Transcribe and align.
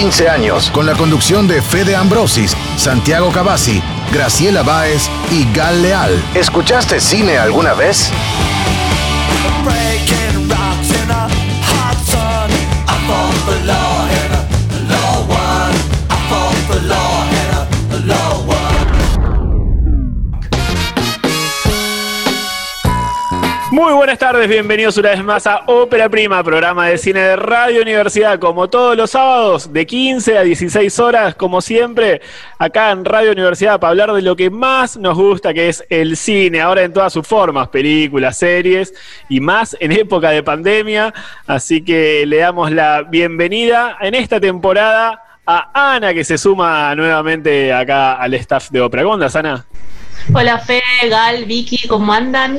15 0.00 0.28
años, 0.28 0.70
con 0.70 0.86
la 0.86 0.94
conducción 0.94 1.48
de 1.48 1.60
Fede 1.60 1.96
Ambrosis, 1.96 2.56
Santiago 2.76 3.32
Cavazzi, 3.32 3.82
Graciela 4.12 4.62
Báez 4.62 5.10
y 5.28 5.44
Gal 5.52 5.82
Leal. 5.82 6.22
¿Escuchaste 6.36 7.00
cine 7.00 7.36
alguna 7.36 7.74
vez? 7.74 8.12
Buenas 24.18 24.32
tardes, 24.32 24.48
bienvenidos 24.50 24.96
una 24.96 25.10
vez 25.10 25.22
más 25.22 25.46
a 25.46 25.62
Ópera 25.66 26.08
Prima, 26.08 26.42
programa 26.42 26.88
de 26.88 26.98
cine 26.98 27.20
de 27.20 27.36
Radio 27.36 27.82
Universidad, 27.82 28.40
como 28.40 28.68
todos 28.68 28.96
los 28.96 29.12
sábados, 29.12 29.72
de 29.72 29.86
15 29.86 30.38
a 30.38 30.42
16 30.42 30.98
horas, 30.98 31.36
como 31.36 31.60
siempre, 31.60 32.20
acá 32.58 32.90
en 32.90 33.04
Radio 33.04 33.30
Universidad, 33.30 33.78
para 33.78 33.90
hablar 33.90 34.12
de 34.12 34.22
lo 34.22 34.34
que 34.34 34.50
más 34.50 34.96
nos 34.96 35.16
gusta, 35.16 35.54
que 35.54 35.68
es 35.68 35.84
el 35.88 36.16
cine, 36.16 36.60
ahora 36.60 36.82
en 36.82 36.92
todas 36.92 37.12
sus 37.12 37.24
formas, 37.28 37.68
películas, 37.68 38.36
series 38.36 38.92
y 39.28 39.38
más 39.38 39.76
en 39.78 39.92
época 39.92 40.30
de 40.30 40.42
pandemia. 40.42 41.14
Así 41.46 41.84
que 41.84 42.26
le 42.26 42.38
damos 42.38 42.72
la 42.72 43.02
bienvenida 43.02 43.98
en 44.00 44.16
esta 44.16 44.40
temporada 44.40 45.22
a 45.46 45.94
Ana, 45.94 46.12
que 46.12 46.24
se 46.24 46.38
suma 46.38 46.92
nuevamente 46.96 47.72
acá 47.72 48.14
al 48.14 48.34
staff 48.34 48.70
de 48.70 48.80
Ópera. 48.80 49.04
¿Cómo 49.04 49.14
andas, 49.14 49.36
Ana? 49.36 49.64
Hola, 50.34 50.58
Fe, 50.58 50.82
Gal, 51.08 51.44
Vicky, 51.44 51.86
¿cómo 51.86 52.12
andan? 52.12 52.58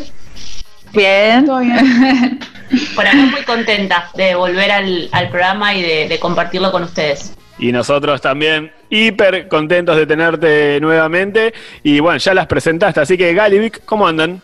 Bien. 0.94 1.46
Todo 1.46 1.60
bien. 1.60 2.40
Por 2.96 3.06
acá 3.06 3.18
muy 3.18 3.42
contenta 3.44 4.10
de 4.16 4.36
volver 4.36 4.72
al, 4.72 5.30
programa 5.30 5.74
y 5.74 5.82
de, 5.82 6.20
compartirlo 6.20 6.72
con 6.72 6.84
ustedes. 6.84 7.34
Y 7.58 7.72
nosotros 7.72 8.22
también 8.22 8.72
hiper 8.90 9.48
contentos 9.48 9.98
de 9.98 10.06
tenerte 10.06 10.80
nuevamente. 10.80 11.54
Y 11.84 12.00
bueno, 12.00 12.18
ya 12.18 12.34
las 12.34 12.48
presentaste, 12.48 13.02
así 13.02 13.18
que 13.18 13.34
Galivic, 13.34 13.84
¿cómo 13.86 14.08
andan? 14.08 14.42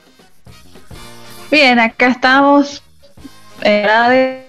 Bien, 1.51 1.79
acá 1.79 2.07
estamos 2.07 2.83
eh, 3.61 4.45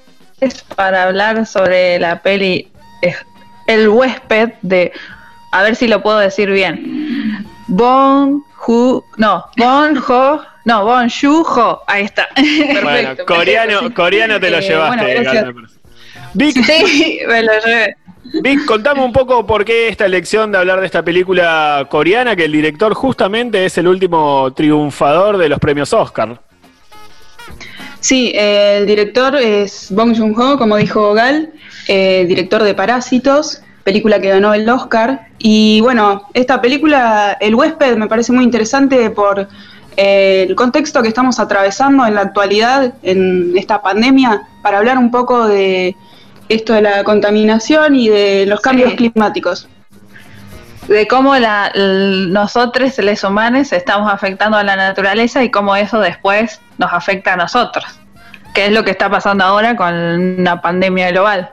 para 0.74 1.04
hablar 1.04 1.46
sobre 1.46 1.98
la 1.98 2.20
peli 2.22 2.68
eh, 3.02 3.14
El 3.66 3.88
huésped 3.88 4.54
de, 4.62 4.92
a 5.52 5.62
ver 5.62 5.76
si 5.76 5.86
lo 5.86 6.02
puedo 6.02 6.18
decir 6.18 6.50
bien, 6.50 7.46
Bon 7.68 8.42
Hu, 8.66 9.04
no, 9.16 9.44
Bon 9.56 9.96
Ho 10.08 10.40
no, 10.66 10.84
Bonjour, 10.84 11.82
ahí 11.86 12.02
está. 12.02 12.28
Perfecto. 12.34 12.82
Bueno, 12.82 13.14
coreano, 13.24 13.94
coreano 13.94 14.40
te 14.40 14.50
lo 14.50 14.58
eh, 14.58 14.62
llevaste. 14.62 15.54
Vic, 16.34 16.64
sí, 16.64 17.20
me 17.28 17.42
lo 17.42 17.52
llevé. 17.64 17.96
Vic, 18.42 18.64
contame 18.64 19.04
un 19.04 19.12
poco 19.12 19.46
por 19.46 19.64
qué 19.64 19.86
esta 19.86 20.06
elección 20.06 20.50
de 20.50 20.58
hablar 20.58 20.80
de 20.80 20.86
esta 20.86 21.04
película 21.04 21.86
coreana, 21.88 22.34
que 22.34 22.46
el 22.46 22.50
director 22.50 22.94
justamente 22.94 23.64
es 23.64 23.78
el 23.78 23.86
último 23.86 24.52
triunfador 24.54 25.38
de 25.38 25.48
los 25.48 25.60
premios 25.60 25.92
Oscar. 25.92 26.40
Sí, 28.00 28.32
el 28.34 28.86
director 28.86 29.36
es 29.36 29.92
Bong 29.92 30.18
Joon-ho, 30.18 30.58
como 30.58 30.78
dijo 30.78 31.14
Gal, 31.14 31.52
eh, 31.86 32.24
director 32.26 32.64
de 32.64 32.74
Parásitos, 32.74 33.62
película 33.84 34.20
que 34.20 34.30
ganó 34.30 34.52
el 34.52 34.68
Oscar. 34.68 35.28
Y 35.38 35.80
bueno, 35.80 36.22
esta 36.34 36.60
película, 36.60 37.36
El 37.40 37.54
huésped, 37.54 37.96
me 37.96 38.08
parece 38.08 38.32
muy 38.32 38.42
interesante 38.42 39.10
por 39.10 39.48
el 39.96 40.54
contexto 40.54 41.02
que 41.02 41.08
estamos 41.08 41.38
atravesando 41.38 42.06
en 42.06 42.14
la 42.14 42.22
actualidad, 42.22 42.94
en 43.02 43.56
esta 43.56 43.82
pandemia, 43.82 44.42
para 44.62 44.78
hablar 44.78 44.98
un 44.98 45.10
poco 45.10 45.46
de 45.46 45.96
esto 46.48 46.74
de 46.74 46.82
la 46.82 47.04
contaminación 47.04 47.96
y 47.96 48.08
de 48.08 48.46
los 48.46 48.60
cambios 48.60 48.94
climáticos. 48.94 49.68
De 50.88 51.08
cómo 51.08 51.34
la, 51.36 51.72
nosotros, 51.74 52.96
los 52.98 53.24
humanos, 53.24 53.72
estamos 53.72 54.12
afectando 54.12 54.56
a 54.56 54.62
la 54.62 54.76
naturaleza 54.76 55.42
y 55.42 55.50
cómo 55.50 55.74
eso 55.74 55.98
después 55.98 56.60
nos 56.78 56.92
afecta 56.92 57.32
a 57.32 57.36
nosotros, 57.36 57.84
que 58.54 58.66
es 58.66 58.72
lo 58.72 58.84
que 58.84 58.92
está 58.92 59.10
pasando 59.10 59.44
ahora 59.44 59.74
con 59.74 59.94
una 59.94 60.60
pandemia 60.60 61.10
global. 61.10 61.50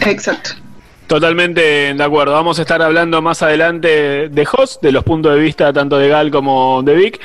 Exacto. 0.00 0.65
Totalmente 1.06 1.94
de 1.94 2.02
acuerdo. 2.02 2.32
Vamos 2.32 2.58
a 2.58 2.62
estar 2.62 2.82
hablando 2.82 3.22
más 3.22 3.40
adelante 3.40 4.28
de 4.28 4.48
Host, 4.50 4.82
de 4.82 4.90
los 4.90 5.04
puntos 5.04 5.34
de 5.34 5.40
vista 5.40 5.72
tanto 5.72 5.98
de 5.98 6.08
Gal 6.08 6.32
como 6.32 6.82
de 6.82 6.94
Vic. 6.96 7.20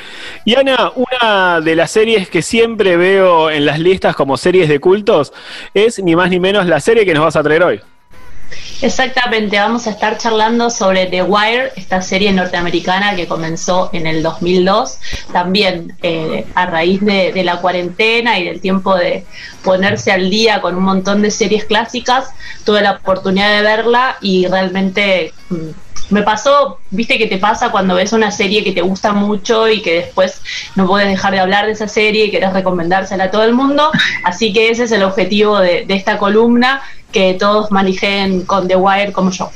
Y 0.46 0.56
Ana, 0.56 0.92
una 0.96 1.62
de 1.62 1.76
las 1.76 1.90
series 1.90 2.30
que 2.30 2.44
siempre 2.44 2.96
veo 2.96 3.50
en 3.50 3.66
las 3.66 3.80
listas 3.80 4.16
como 4.16 4.38
series 4.38 4.70
de 4.70 4.80
cultos 4.80 5.34
es 5.74 5.98
ni 5.98 6.16
más 6.16 6.30
ni 6.30 6.40
menos 6.40 6.68
la 6.68 6.80
serie 6.80 7.06
que 7.06 7.16
nos 7.16 7.24
vas 7.24 7.36
a 7.36 7.42
traer 7.42 7.64
hoy. 7.64 7.82
Exactamente, 8.82 9.60
vamos 9.60 9.86
a 9.86 9.92
estar 9.92 10.18
charlando 10.18 10.72
sobre 10.72 11.06
The 11.06 11.22
Wire, 11.22 11.72
esta 11.76 12.02
serie 12.02 12.32
norteamericana 12.32 13.16
que 13.16 13.28
comenzó 13.28 13.92
en 13.94 14.08
el 14.08 14.24
2002, 14.24 14.98
también 15.32 15.96
eh, 16.02 16.48
a 16.56 16.66
raíz 16.66 17.00
de, 17.02 17.44
la 17.44 17.58
cuarentena 17.58 18.40
y 18.40 18.46
del 18.46 18.60
tiempo 18.60 18.96
de 18.96 19.24
ponerse 19.64 20.12
al 20.12 20.32
día 20.32 20.62
con 20.62 20.76
un 20.76 20.84
montón 20.84 21.22
de 21.22 21.30
series 21.30 21.66
clásicas, 21.66 22.32
tuve 22.66 22.82
la 22.82 22.94
oportunidad 22.94 23.56
de 23.56 23.62
verla 23.62 24.18
y 24.20 24.48
realmente 24.48 25.32
mm, 25.50 25.56
me 26.10 26.24
pasó, 26.24 26.80
viste 26.90 27.20
que 27.20 27.28
te 27.28 27.38
pasa 27.38 27.70
cuando 27.72 27.96
ves 27.96 28.14
una 28.14 28.32
serie 28.32 28.64
que 28.64 28.72
te 28.72 28.82
gusta 28.82 29.14
mucho 29.14 29.70
y 29.70 29.82
que 29.82 29.94
después 29.94 30.42
no 30.76 30.88
puedes 30.88 31.08
dejar 31.08 31.34
de 31.34 31.40
hablar 31.40 31.68
de 31.68 31.74
esa 31.74 31.88
serie 31.88 32.26
y 32.26 32.32
querés 32.32 32.52
recomendársela 32.52 33.26
a 33.26 33.32
todo 33.32 33.44
el 33.44 33.54
mundo, 33.54 33.92
así 34.24 34.52
que 34.52 34.72
ese 34.72 34.86
es 34.86 34.92
el 34.92 35.04
objetivo 35.04 35.60
de, 35.60 35.86
de 35.86 35.94
esta 35.94 36.18
columna 36.18 36.82
que 37.12 37.36
todos 37.36 37.72
manejen 37.72 38.46
con 38.46 38.68
The 38.68 38.76
Wire 38.76 39.12
como 39.12 39.32
yo. 39.32 39.52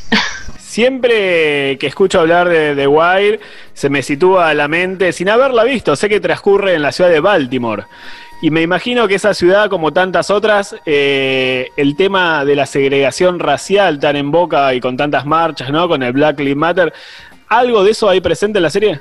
Siempre 0.59 1.77
que 1.77 1.87
escucho 1.87 2.19
hablar 2.19 2.49
de 2.49 2.75
The 2.75 2.87
Wire, 2.87 3.39
se 3.73 3.89
me 3.89 4.01
sitúa 4.01 4.49
a 4.49 4.53
la 4.53 4.67
mente, 4.67 5.13
sin 5.13 5.29
haberla 5.29 5.63
visto, 5.63 5.95
sé 5.95 6.09
que 6.09 6.19
transcurre 6.19 6.75
en 6.75 6.81
la 6.81 6.91
ciudad 6.91 7.09
de 7.09 7.21
Baltimore. 7.21 7.85
Y 8.41 8.51
me 8.51 8.61
imagino 8.61 9.07
que 9.07 9.15
esa 9.15 9.33
ciudad, 9.33 9.69
como 9.69 9.93
tantas 9.93 10.29
otras, 10.29 10.75
eh, 10.85 11.69
el 11.77 11.95
tema 11.95 12.43
de 12.43 12.55
la 12.55 12.65
segregación 12.65 13.39
racial 13.39 13.99
tan 13.99 14.17
en 14.17 14.31
boca 14.31 14.73
y 14.73 14.81
con 14.81 14.97
tantas 14.97 15.25
marchas, 15.25 15.69
¿no? 15.69 15.87
Con 15.87 16.03
el 16.03 16.11
Black 16.11 16.39
Lives 16.39 16.57
Matter, 16.57 16.93
¿algo 17.47 17.83
de 17.83 17.91
eso 17.91 18.09
hay 18.09 18.19
presente 18.19 18.59
en 18.59 18.63
la 18.63 18.69
serie? 18.69 18.99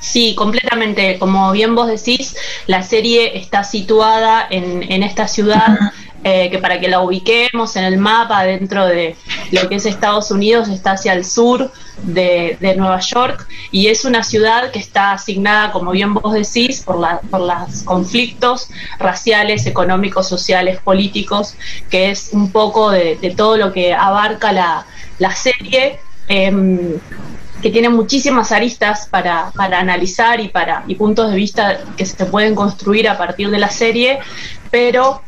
Sí, 0.00 0.34
completamente. 0.34 1.18
Como 1.18 1.50
bien 1.52 1.74
vos 1.74 1.88
decís, 1.88 2.36
la 2.66 2.82
serie 2.82 3.38
está 3.38 3.64
situada 3.64 4.46
en, 4.50 4.82
en 4.82 5.02
esta 5.02 5.26
ciudad 5.26 5.78
eh, 6.24 6.50
que 6.50 6.58
para 6.58 6.78
que 6.78 6.86
la 6.88 7.00
ubiquemos 7.00 7.74
en 7.74 7.82
el 7.82 7.98
mapa 7.98 8.44
dentro 8.44 8.86
de 8.86 9.16
lo 9.50 9.68
que 9.68 9.74
es 9.74 9.86
Estados 9.86 10.30
Unidos, 10.30 10.68
está 10.68 10.92
hacia 10.92 11.14
el 11.14 11.24
sur 11.24 11.72
de, 12.04 12.56
Nueva 12.76 13.00
York 13.00 13.48
y 13.72 13.88
es 13.88 14.04
una 14.04 14.22
ciudad 14.22 14.70
que 14.70 14.78
está 14.78 15.12
asignada, 15.12 15.72
como 15.72 15.90
bien 15.90 16.14
vos 16.14 16.32
decís, 16.32 16.82
por, 16.82 17.00
la, 17.00 17.20
por 17.22 17.40
los 17.40 17.82
conflictos 17.82 18.68
raciales, 19.00 19.66
económicos, 19.66 20.28
sociales, 20.28 20.78
políticos, 20.80 21.56
que 21.90 22.10
es 22.10 22.30
un 22.32 22.52
poco 22.52 22.90
de, 22.90 23.16
todo 23.36 23.56
lo 23.56 23.72
que 23.72 23.92
abarca 23.92 24.52
la, 24.52 24.86
serie. 25.34 25.98
Em, 26.28 27.00
que 27.62 27.70
tiene 27.70 27.88
muchísimas 27.88 28.50
aristas 28.50 29.06
para, 29.08 29.52
para 29.54 29.78
analizar 29.78 30.40
y, 30.40 30.48
para, 30.48 30.82
y 30.88 30.96
puntos 30.96 31.30
de 31.30 31.36
vista 31.36 31.80
que 31.96 32.04
se 32.04 32.26
pueden 32.26 32.56
construir 32.56 33.08
a 33.08 33.16
partir 33.16 33.50
de 33.50 33.58
la 33.58 33.70
serie, 33.70 34.18
pero 34.72 35.22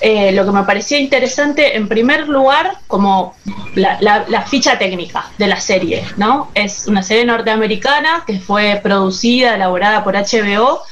eh, 0.00 0.32
lo 0.32 0.46
que 0.46 0.52
me 0.52 0.64
parecía 0.64 0.98
interesante, 0.98 1.76
en 1.76 1.86
primer 1.88 2.28
lugar, 2.28 2.78
como 2.86 3.34
la, 3.74 4.46
ficha 4.48 4.78
técnica 4.78 5.30
de 5.38 5.46
la 5.46 5.60
serie, 5.60 6.04
¿no? 6.16 6.50
Es 6.54 6.86
una 6.86 7.02
serie 7.02 7.24
norteamericana 7.24 8.24
que 8.26 8.40
fue 8.40 8.80
producida, 8.82 9.54
elaborada 9.54 10.02
por 10.02 10.14
HBO, 10.14 10.82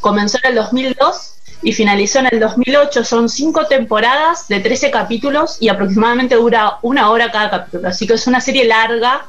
comenzó 0.00 0.38
en 0.42 0.50
el 0.50 0.54
2002 0.56 1.34
y 1.62 1.72
finalizó 1.72 2.20
en 2.20 2.28
el 2.32 2.40
2008. 2.40 3.04
Son 3.04 3.28
cinco 3.28 3.66
temporadas 3.66 4.48
de 4.48 4.60
13 4.60 4.90
capítulos 4.90 5.58
y 5.60 5.68
aproximadamente 5.68 6.34
dura 6.34 6.78
una 6.82 7.10
hora 7.10 7.30
cada 7.30 7.50
capítulo. 7.50 7.88
Así 7.88 8.06
que 8.06 8.14
es 8.14 8.26
una 8.26 8.40
serie 8.40 8.64
larga 8.64 9.26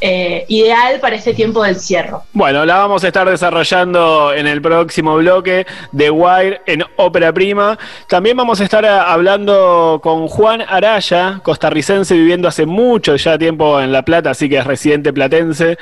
eh, 0.00 0.44
ideal 0.48 1.00
para 1.00 1.16
este 1.16 1.34
tiempo 1.34 1.62
del 1.62 1.76
cierre. 1.76 2.16
Bueno, 2.32 2.64
la 2.64 2.78
vamos 2.78 3.04
a 3.04 3.08
estar 3.08 3.28
desarrollando 3.28 4.32
en 4.32 4.46
el 4.46 4.62
próximo 4.62 5.16
bloque 5.16 5.66
de 5.92 6.10
Wire 6.10 6.62
en 6.66 6.84
Ópera 6.96 7.32
Prima. 7.32 7.78
También 8.08 8.36
vamos 8.36 8.60
a 8.60 8.64
estar 8.64 8.84
hablando 8.84 10.00
con 10.02 10.28
Juan 10.28 10.62
Araya, 10.62 11.40
costarricense 11.42 12.14
viviendo 12.14 12.48
hace 12.48 12.66
mucho 12.66 13.16
ya 13.16 13.38
tiempo 13.38 13.80
en 13.80 13.92
La 13.92 14.02
Plata, 14.02 14.30
así 14.30 14.48
que 14.48 14.58
es 14.58 14.66
residente 14.66 15.12
platense 15.12 15.78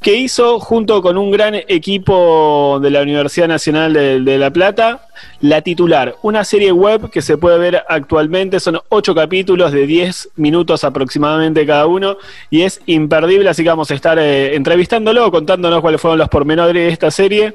que 0.00 0.14
hizo 0.14 0.60
junto 0.60 1.02
con 1.02 1.16
un 1.18 1.30
gran 1.30 1.54
equipo 1.54 2.78
de 2.80 2.90
la 2.90 3.02
Universidad 3.02 3.48
Nacional 3.48 3.92
de, 3.92 4.38
La 4.38 4.50
Plata, 4.50 5.08
La 5.40 5.62
Titular, 5.62 6.14
una 6.22 6.44
serie 6.44 6.70
web 6.70 7.10
que 7.10 7.20
se 7.20 7.36
puede 7.36 7.58
ver 7.58 7.84
actualmente, 7.88 8.60
son 8.60 8.80
ocho 8.90 9.14
capítulos 9.14 9.72
de 9.72 9.86
10 9.86 10.30
minutos 10.36 10.84
aproximadamente 10.84 11.66
cada 11.66 11.86
uno 11.86 12.16
y 12.48 12.62
es 12.62 12.80
imperdible, 12.86 13.48
así 13.48 13.64
que 13.64 13.70
vamos 13.70 13.90
a 13.90 13.94
estar 13.94 14.18
eh, 14.18 14.54
entrevistándolo, 14.54 15.30
contándonos 15.32 15.80
cuáles 15.80 16.00
fueron 16.00 16.18
los 16.18 16.28
pormenores 16.28 16.74
de 16.74 16.88
esta 16.88 17.10
serie. 17.10 17.54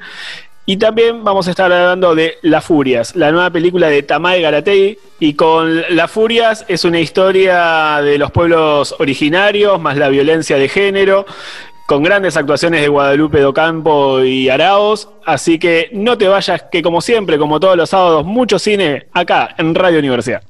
Y 0.66 0.78
también 0.78 1.25
vamos 1.25 1.48
a 1.48 1.51
estar 1.51 1.69
hablando 1.74 2.16
de 2.16 2.38
Las 2.42 2.63
Furias, 2.63 3.18
la 3.18 3.34
nueva 3.34 3.50
película 3.50 3.89
de 3.89 4.01
Tamay 4.01 4.42
Garatei. 4.42 4.98
Y 5.19 5.34
con 5.34 5.81
Las 5.94 6.10
Furias 6.10 6.63
es 6.69 6.86
una 6.86 7.01
historia 7.01 8.00
de 8.01 8.18
los 8.18 8.31
pueblos 8.31 8.96
originarios, 8.98 9.81
más 9.81 9.98
la 9.98 10.07
violencia 10.07 10.57
de 10.57 10.69
género, 10.69 11.25
con 11.85 12.03
grandes 12.03 12.38
actuaciones 12.38 12.81
de 12.81 12.88
Guadalupe 12.88 13.39
Docampo 13.39 14.24
y 14.24 14.50
Araos. 14.50 15.09
Así 15.25 15.59
que 15.59 15.89
no 15.94 16.18
te 16.18 16.27
vayas, 16.27 16.63
que 16.71 16.81
como 16.81 17.01
siempre, 17.01 17.38
como 17.38 17.59
todos 17.59 17.77
los 17.77 17.89
sábados, 17.89 18.25
mucho 18.25 18.59
cine 18.59 19.07
acá 19.13 19.56
en 19.57 19.75
Radio 19.75 20.00
Universidad. 20.00 20.44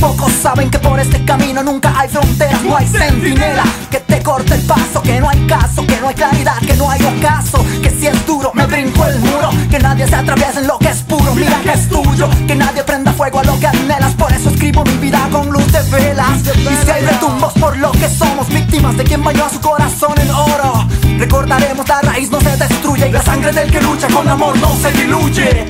Pocos 0.00 0.32
saben 0.32 0.70
que 0.70 0.78
por 0.78 0.98
este 0.98 1.24
camino 1.24 1.62
nunca 1.62 1.92
hay 1.98 2.08
fronteras, 2.08 2.62
no 2.62 2.76
hay 2.76 2.86
centinela. 2.86 3.64
que 3.90 4.00
te 4.00 4.22
corte 4.22 4.54
el 4.54 4.62
paso, 4.62 5.02
que 5.02 5.20
no 5.20 5.28
hay 5.28 5.46
caso, 5.46 5.86
que 5.86 5.96
no 6.00 6.08
hay 6.08 6.14
claridad, 6.14 6.58
que 6.58 6.74
no 6.74 6.90
hay 6.90 7.00
ocaso, 7.02 7.64
que 7.82 7.90
si 7.90 8.06
es 8.06 8.26
duro 8.26 8.52
me 8.54 8.66
brinco 8.66 9.04
el 9.06 9.18
muro, 9.20 9.50
que 9.70 9.78
nadie 9.78 10.06
se 10.06 10.14
atraviese 10.14 10.60
en 10.60 10.66
lo 10.66 10.78
que 10.78 10.88
es 10.88 11.02
puro, 11.02 11.34
mira 11.34 11.58
que 11.62 11.72
es 11.72 11.88
tuyo, 11.88 12.28
que 12.46 12.54
nadie 12.54 12.82
prenda 12.82 13.12
fuego 13.12 13.40
a 13.40 13.44
lo 13.44 13.58
que 13.58 13.66
anhelas, 13.66 14.14
por 14.14 14.32
eso 14.32 14.50
escribo 14.50 14.84
mi 14.84 14.96
vida 14.98 15.28
con 15.30 15.48
luz 15.50 15.66
de 15.72 15.82
velas, 15.90 16.42
y 16.56 16.84
si 16.84 16.90
hay 16.90 17.04
retumbos 17.04 17.52
por 17.54 17.76
lo 17.76 17.90
que 17.92 18.08
somos, 18.08 18.48
víctimas 18.48 18.96
de 18.96 19.04
quien 19.04 19.22
bañó 19.22 19.44
a 19.44 19.50
su 19.50 19.60
corazón 19.60 20.14
en 20.20 20.30
oro, 20.30 20.86
recordaremos 21.18 21.88
la 21.88 22.00
raíz 22.02 22.30
no 22.30 22.40
se 22.40 22.56
destruye. 22.56 23.08
Y 23.08 23.12
la 23.12 23.22
sangre 23.22 23.52
del 23.52 23.70
que 23.70 23.80
lucha 23.80 24.08
con 24.08 24.28
amor 24.28 24.58
no 24.58 24.74
se 24.76 24.90
diluye. 24.92 25.66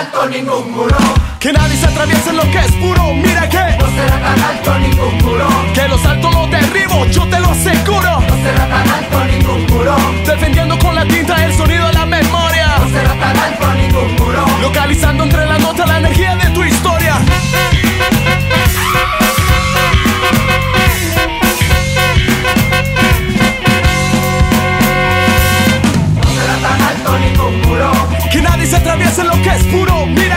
Alto 0.00 0.26
ningún 0.28 0.72
muro. 0.72 0.96
Que 1.38 1.52
nadie 1.52 1.76
se 1.76 1.86
atraviese 1.86 2.30
en 2.30 2.36
lo 2.36 2.42
que 2.50 2.58
es 2.58 2.72
puro, 2.72 3.02
mira 3.14 3.48
que 3.48 3.64
no 3.78 3.86
será 3.96 4.16
tan 4.26 4.40
alto 4.50 4.78
ningún 4.78 5.18
muro. 5.24 5.48
Que 5.74 5.88
los 5.88 6.04
altos 6.04 6.34
los 6.34 6.50
derribo, 6.50 7.06
yo 7.06 7.28
te 7.28 7.38
lo 7.38 7.50
aseguro. 7.50 8.12
No 8.28 8.36
será 8.44 8.64
tan 8.74 8.88
alto 8.98 9.24
ningún 9.32 9.66
muro. 9.66 9.96
Defendiendo 10.26 10.78
con 10.78 10.94
la 10.94 11.04
tinta 11.06 11.44
el 11.44 11.52
sonido 11.54 11.86
de 11.88 11.92
la 11.92 12.06
memoria. 12.06 12.66
No 12.78 12.88
será 12.88 13.14
tan 13.24 13.36
alto 13.38 13.66
ningún 13.74 14.16
muro. 14.16 14.44
Localizando 14.62 15.24
entre 15.24 15.46
la 15.46 15.58
nota 15.58 15.86
la 15.86 15.98
energía 15.98 16.34
de 16.36 16.50
tu 16.50 16.64
historia. 16.64 17.16
Que 28.32 28.40
nadie 28.40 28.64
se 28.64 28.76
atraviese 28.76 29.22
en 29.22 29.26
lo 29.26 29.42
que 29.42 29.48
es 29.48 29.64
puro, 29.64 29.89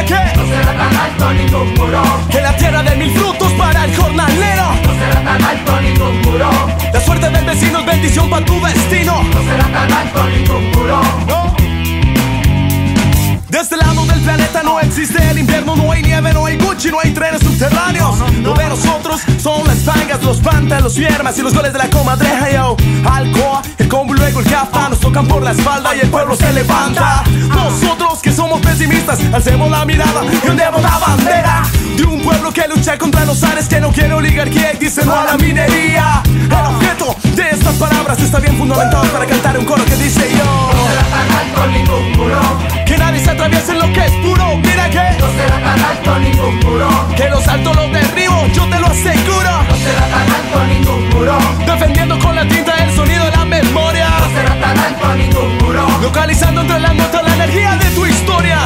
que 0.05 0.37
No 0.37 0.45
será 0.45 0.73
tan 0.77 0.95
alto 0.95 1.33
ningún 1.33 1.73
muro. 1.75 2.03
Que 2.29 2.41
la 2.41 2.55
tierra 2.57 2.83
de 2.83 2.95
mil 2.95 3.11
frutos 3.11 3.51
para 3.53 3.85
el 3.85 3.95
jornalero. 3.95 4.65
No 4.85 4.93
será 4.93 5.23
tan 5.23 5.43
alto 5.43 5.81
ningún 5.81 6.21
muro. 6.21 6.49
La 6.93 7.01
suerte 7.01 7.29
del 7.29 7.45
vecino 7.45 7.79
es 7.79 7.85
bendición 7.85 8.29
para 8.29 8.45
tu 8.45 8.59
destino. 8.61 9.23
No 9.23 9.41
será 9.41 9.63
tan 9.63 9.91
alto 9.91 10.23
ningún 10.29 10.71
muro. 10.71 11.01
No 11.27 11.62
este 13.63 13.77
lado 13.77 14.05
del 14.05 14.19
planeta 14.19 14.61
no 14.61 14.77
existe 14.81 15.25
el 15.31 15.39
invierno, 15.39 15.77
no 15.77 15.89
hay 15.89 16.01
nieve, 16.01 16.33
no 16.33 16.45
hay 16.45 16.57
Gucci, 16.57 16.91
no 16.91 16.99
hay 16.99 17.11
trenes 17.11 17.41
subterráneos. 17.41 18.19
Lo 18.41 18.53
de 18.55 18.67
nosotros 18.67 19.21
son 19.41 19.65
las 19.65 19.85
tangas, 19.85 20.21
los 20.21 20.41
pantas, 20.41 20.81
los 20.81 20.95
fiermas 20.95 21.37
y 21.39 21.41
los 21.41 21.53
goles 21.53 21.71
de 21.71 21.79
la 21.79 21.89
comadreja, 21.89 22.51
yo. 22.51 22.75
Alcoa, 23.09 23.61
el 23.77 23.87
combo 23.87 24.13
luego 24.13 24.41
el 24.41 24.45
café, 24.47 24.89
nos 24.89 24.99
tocan 24.99 25.25
por 25.27 25.41
la 25.41 25.51
espalda 25.51 25.95
y 25.95 26.01
el 26.01 26.09
pueblo 26.09 26.35
se 26.35 26.51
levanta. 26.51 27.23
Nosotros 27.47 28.19
que 28.21 28.33
somos 28.33 28.59
pesimistas, 28.59 29.19
alcemos 29.31 29.71
la 29.71 29.85
mirada 29.85 30.23
y 30.45 30.49
ondemos 30.49 30.81
la 30.81 30.97
bandera 30.97 31.63
de 31.95 32.03
un 32.03 32.21
pueblo 32.21 32.51
que 32.51 32.67
lucha 32.67 32.97
contra 32.97 33.23
los 33.23 33.41
ares, 33.43 33.69
que 33.69 33.79
no 33.79 33.93
quiere 33.93 34.13
oligarquía 34.13 34.73
y 34.73 34.77
dice 34.77 35.05
no 35.05 35.15
a 35.17 35.23
la 35.23 35.37
minería. 35.37 36.21
El 36.25 36.75
objeto 36.75 37.15
de 37.33 37.49
estas 37.51 37.75
palabras 37.75 38.19
está 38.19 38.39
bien 38.39 38.57
fundamentado 38.57 39.05
para 39.05 39.25
cantar 39.25 39.57
un 39.57 39.63
coro 39.63 39.85
que 39.85 39.95
dice 39.95 40.29
yo. 40.37 40.43
No 40.43 40.87
será 40.89 41.03
tan 41.03 41.31
alto 41.31 41.67
ningún 41.67 42.11
muro. 42.17 42.82
Que 42.93 42.99
nadie 42.99 43.19
se 43.19 43.31
atraviese 43.31 43.71
en 43.71 43.79
lo 43.79 43.91
que 43.91 44.05
es 44.05 44.11
puro, 44.17 44.55
mira 44.57 44.87
que 44.87 45.17
No 45.19 45.27
será 45.31 45.57
tan 45.63 45.83
alto 45.83 46.19
ningún 46.19 46.59
muro. 46.59 46.89
Que 47.17 47.27
los 47.27 47.47
altos 47.47 47.75
los 47.75 47.91
derribo, 47.91 48.45
yo 48.53 48.69
te 48.69 48.79
lo 48.79 48.85
aseguro. 48.85 49.63
No 49.67 49.75
será 49.77 50.05
tan 50.13 50.29
alto 50.29 50.63
ningún 50.67 51.09
muro. 51.09 51.35
Defendiendo 51.65 52.19
con 52.19 52.35
la 52.35 52.47
tinta 52.47 52.75
el 52.83 52.91
sonido 52.91 53.25
de 53.25 53.31
la 53.31 53.45
memoria. 53.45 54.09
No 54.19 54.29
será 54.29 54.61
tan 54.61 54.77
alto 54.77 55.15
ningún 55.15 55.57
muro. 55.57 55.87
Localizando 56.03 56.61
entre 56.61 56.79
las 56.81 56.93
notas 56.93 57.23
la 57.23 57.33
energía 57.33 57.75
de 57.77 57.89
tu 57.95 58.05
historia. 58.05 58.59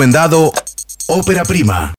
Recomendado 0.00 0.50
Ópera 1.08 1.42
Prima. 1.44 1.92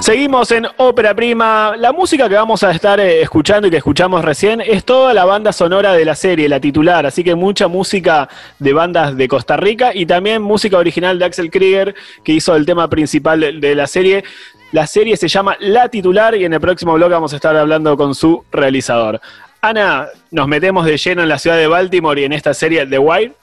Seguimos 0.00 0.50
en 0.52 0.66
Ópera 0.78 1.14
Prima. 1.14 1.74
La 1.76 1.92
música 1.92 2.30
que 2.30 2.34
vamos 2.34 2.62
a 2.62 2.70
estar 2.70 2.98
eh, 2.98 3.20
escuchando 3.20 3.68
y 3.68 3.70
que 3.70 3.76
escuchamos 3.76 4.24
recién 4.24 4.62
es 4.62 4.86
toda 4.86 5.12
la 5.12 5.26
banda 5.26 5.52
sonora 5.52 5.92
de 5.92 6.06
la 6.06 6.14
serie, 6.14 6.48
la 6.48 6.60
titular. 6.60 7.04
Así 7.04 7.22
que 7.22 7.34
mucha 7.34 7.68
música 7.68 8.30
de 8.58 8.72
bandas 8.72 9.14
de 9.18 9.28
Costa 9.28 9.58
Rica 9.58 9.90
y 9.94 10.06
también 10.06 10.40
música 10.40 10.78
original 10.78 11.18
de 11.18 11.26
Axel 11.26 11.50
Krieger, 11.50 11.94
que 12.24 12.32
hizo 12.32 12.56
el 12.56 12.64
tema 12.64 12.88
principal 12.88 13.38
de, 13.40 13.52
de 13.52 13.74
la 13.74 13.86
serie. 13.86 14.24
La 14.72 14.86
serie 14.86 15.18
se 15.18 15.28
llama 15.28 15.58
La 15.60 15.90
Titular 15.90 16.34
y 16.36 16.46
en 16.46 16.54
el 16.54 16.60
próximo 16.62 16.94
blog 16.94 17.10
vamos 17.10 17.34
a 17.34 17.36
estar 17.36 17.54
hablando 17.54 17.98
con 17.98 18.14
su 18.14 18.46
realizador. 18.50 19.20
Ana, 19.60 20.06
nos 20.30 20.48
metemos 20.48 20.86
de 20.86 20.96
lleno 20.96 21.22
en 21.22 21.28
la 21.28 21.38
ciudad 21.38 21.58
de 21.58 21.66
Baltimore 21.66 22.18
y 22.18 22.24
en 22.24 22.32
esta 22.32 22.54
serie 22.54 22.86
The 22.86 22.98
Wire. 22.98 23.34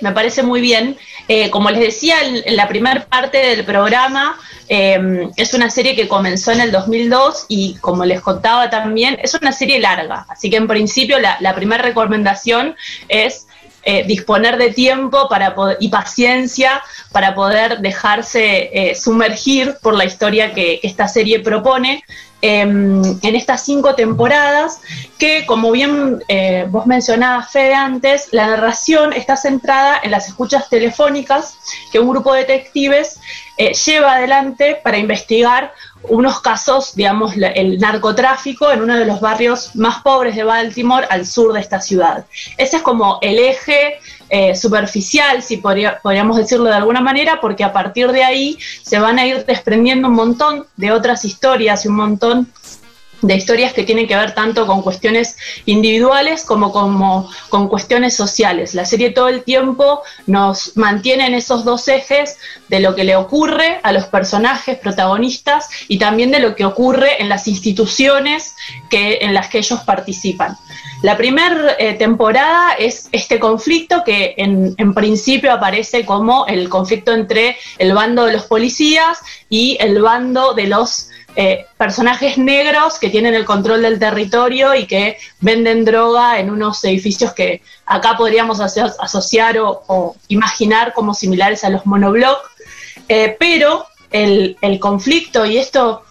Me 0.00 0.12
parece 0.12 0.42
muy 0.42 0.60
bien. 0.60 0.96
Eh, 1.28 1.48
como 1.50 1.70
les 1.70 1.80
decía 1.80 2.16
en, 2.22 2.56
la 2.56 2.66
primera 2.66 3.04
parte 3.04 3.38
del 3.38 3.64
programa, 3.64 4.36
eh, 4.68 5.28
es 5.36 5.54
una 5.54 5.70
serie 5.70 5.94
que 5.94 6.08
comenzó 6.08 6.50
en 6.52 6.60
el 6.60 6.72
2002 6.72 7.46
y 7.48 7.76
como 7.80 8.04
les 8.04 8.20
contaba 8.20 8.68
también, 8.68 9.16
es 9.22 9.34
una 9.34 9.52
serie 9.52 9.78
larga. 9.78 10.26
Así 10.28 10.50
que 10.50 10.56
en 10.56 10.66
principio 10.66 11.18
la, 11.18 11.54
primera 11.54 11.82
recomendación 11.82 12.74
es 13.08 13.46
eh, 13.84 14.04
disponer 14.06 14.58
de 14.58 14.72
tiempo 14.72 15.28
para 15.28 15.54
y 15.78 15.88
paciencia 15.88 16.82
para 17.12 17.34
poder 17.34 17.78
dejarse 17.78 18.70
eh, 18.72 18.94
sumergir 18.94 19.76
por 19.82 19.94
la 19.94 20.04
historia 20.04 20.52
que 20.52 20.80
esta 20.82 21.08
serie 21.08 21.40
propone 21.40 22.02
em, 22.42 23.02
en 23.22 23.34
estas 23.34 23.64
cinco 23.64 23.94
temporadas, 23.94 24.80
que 25.18 25.46
como 25.46 25.70
bien 25.72 26.22
eh, 26.28 26.66
vos 26.68 26.86
mencionabas, 26.86 27.50
Fede, 27.50 27.74
antes, 27.74 28.28
la 28.32 28.46
narración 28.46 29.12
está 29.12 29.36
centrada 29.36 30.00
en 30.02 30.10
las 30.10 30.28
escuchas 30.28 30.68
telefónicas 30.68 31.56
que 31.92 31.98
un 31.98 32.08
grupo 32.08 32.32
de 32.32 32.40
detectives 32.40 33.20
eh, 33.56 33.74
lleva 33.74 34.14
adelante 34.14 34.80
para 34.82 34.98
investigar 34.98 35.74
unos 36.02 36.40
casos, 36.40 36.94
digamos, 36.94 37.34
el 37.36 37.78
narcotráfico 37.78 38.70
en 38.70 38.82
uno 38.82 38.96
de 38.96 39.04
los 39.04 39.20
barrios 39.20 39.74
más 39.76 40.02
pobres 40.02 40.34
de 40.34 40.44
Baltimore 40.44 41.06
al 41.10 41.26
sur 41.26 41.52
de 41.52 41.60
esta 41.60 41.80
ciudad. 41.80 42.24
Ese 42.56 42.78
es 42.78 42.82
como 42.82 43.18
el 43.20 43.38
eje 43.38 43.98
eh, 44.28 44.54
superficial, 44.54 45.42
si 45.42 45.56
podríamos 45.56 46.36
decirlo 46.36 46.66
de 46.66 46.76
alguna 46.76 47.00
manera, 47.00 47.40
porque 47.40 47.64
a 47.64 47.72
partir 47.72 48.12
de 48.12 48.24
ahí 48.24 48.58
se 48.82 48.98
van 48.98 49.18
a 49.18 49.26
ir 49.26 49.44
desprendiendo 49.44 50.08
un 50.08 50.14
montón 50.14 50.66
de 50.76 50.92
otras 50.92 51.24
historias 51.24 51.84
y 51.84 51.88
un 51.88 51.96
montón 51.96 52.48
de 53.22 53.34
historias 53.34 53.72
que 53.72 53.84
tienen 53.84 54.06
que 54.06 54.16
ver 54.16 54.34
tanto 54.34 54.66
con 54.66 54.82
cuestiones 54.82 55.36
individuales 55.66 56.44
como, 56.44 56.72
como 56.72 57.30
con 57.48 57.68
cuestiones 57.68 58.14
sociales. 58.14 58.74
La 58.74 58.84
serie 58.84 59.10
todo 59.10 59.28
el 59.28 59.42
tiempo 59.42 60.02
nos 60.26 60.76
mantiene 60.76 61.26
en 61.26 61.34
esos 61.34 61.64
dos 61.64 61.86
ejes 61.88 62.38
de 62.68 62.80
lo 62.80 62.94
que 62.94 63.04
le 63.04 63.16
ocurre 63.16 63.80
a 63.82 63.92
los 63.92 64.04
personajes 64.04 64.78
protagonistas 64.78 65.68
y 65.88 65.98
también 65.98 66.30
de 66.30 66.40
lo 66.40 66.54
que 66.54 66.64
ocurre 66.64 67.20
en 67.20 67.28
las 67.28 67.48
instituciones 67.48 68.54
que, 68.88 69.18
en 69.22 69.34
las 69.34 69.48
que 69.48 69.58
ellos 69.58 69.80
participan. 69.80 70.56
La 71.02 71.16
primera 71.16 71.76
eh, 71.78 71.94
temporada 71.94 72.72
es 72.78 73.08
este 73.12 73.38
conflicto 73.38 74.02
que 74.04 74.34
en, 74.36 74.74
en 74.76 74.92
principio 74.92 75.52
aparece 75.52 76.04
como 76.04 76.46
el 76.46 76.68
conflicto 76.68 77.12
entre 77.12 77.56
el 77.78 77.94
bando 77.94 78.26
de 78.26 78.34
los 78.34 78.44
policías 78.44 79.18
y 79.48 79.78
el 79.80 80.02
bando 80.02 80.52
de 80.52 80.66
los 80.66 81.08
eh, 81.36 81.66
personajes 81.76 82.38
negros 82.38 82.98
que 82.98 83.08
tienen 83.08 83.34
el 83.34 83.44
control 83.44 83.82
del 83.82 83.98
territorio 83.98 84.74
y 84.74 84.86
que 84.86 85.16
venden 85.40 85.84
droga 85.84 86.40
en 86.40 86.50
unos 86.50 86.82
edificios 86.84 87.32
que 87.32 87.62
acá 87.86 88.16
podríamos 88.16 88.60
asociar 88.60 89.58
o, 89.58 90.16
imaginar 90.28 90.92
como 90.92 91.14
similares 91.14 91.64
a 91.64 91.70
los 91.70 91.86
monobloc. 91.86 92.38
Eh, 93.08 93.36
pero 93.38 93.86
el, 94.10 94.56
el 94.60 94.78
conflicto, 94.80 95.46
y 95.46 95.58
esto 95.58 96.02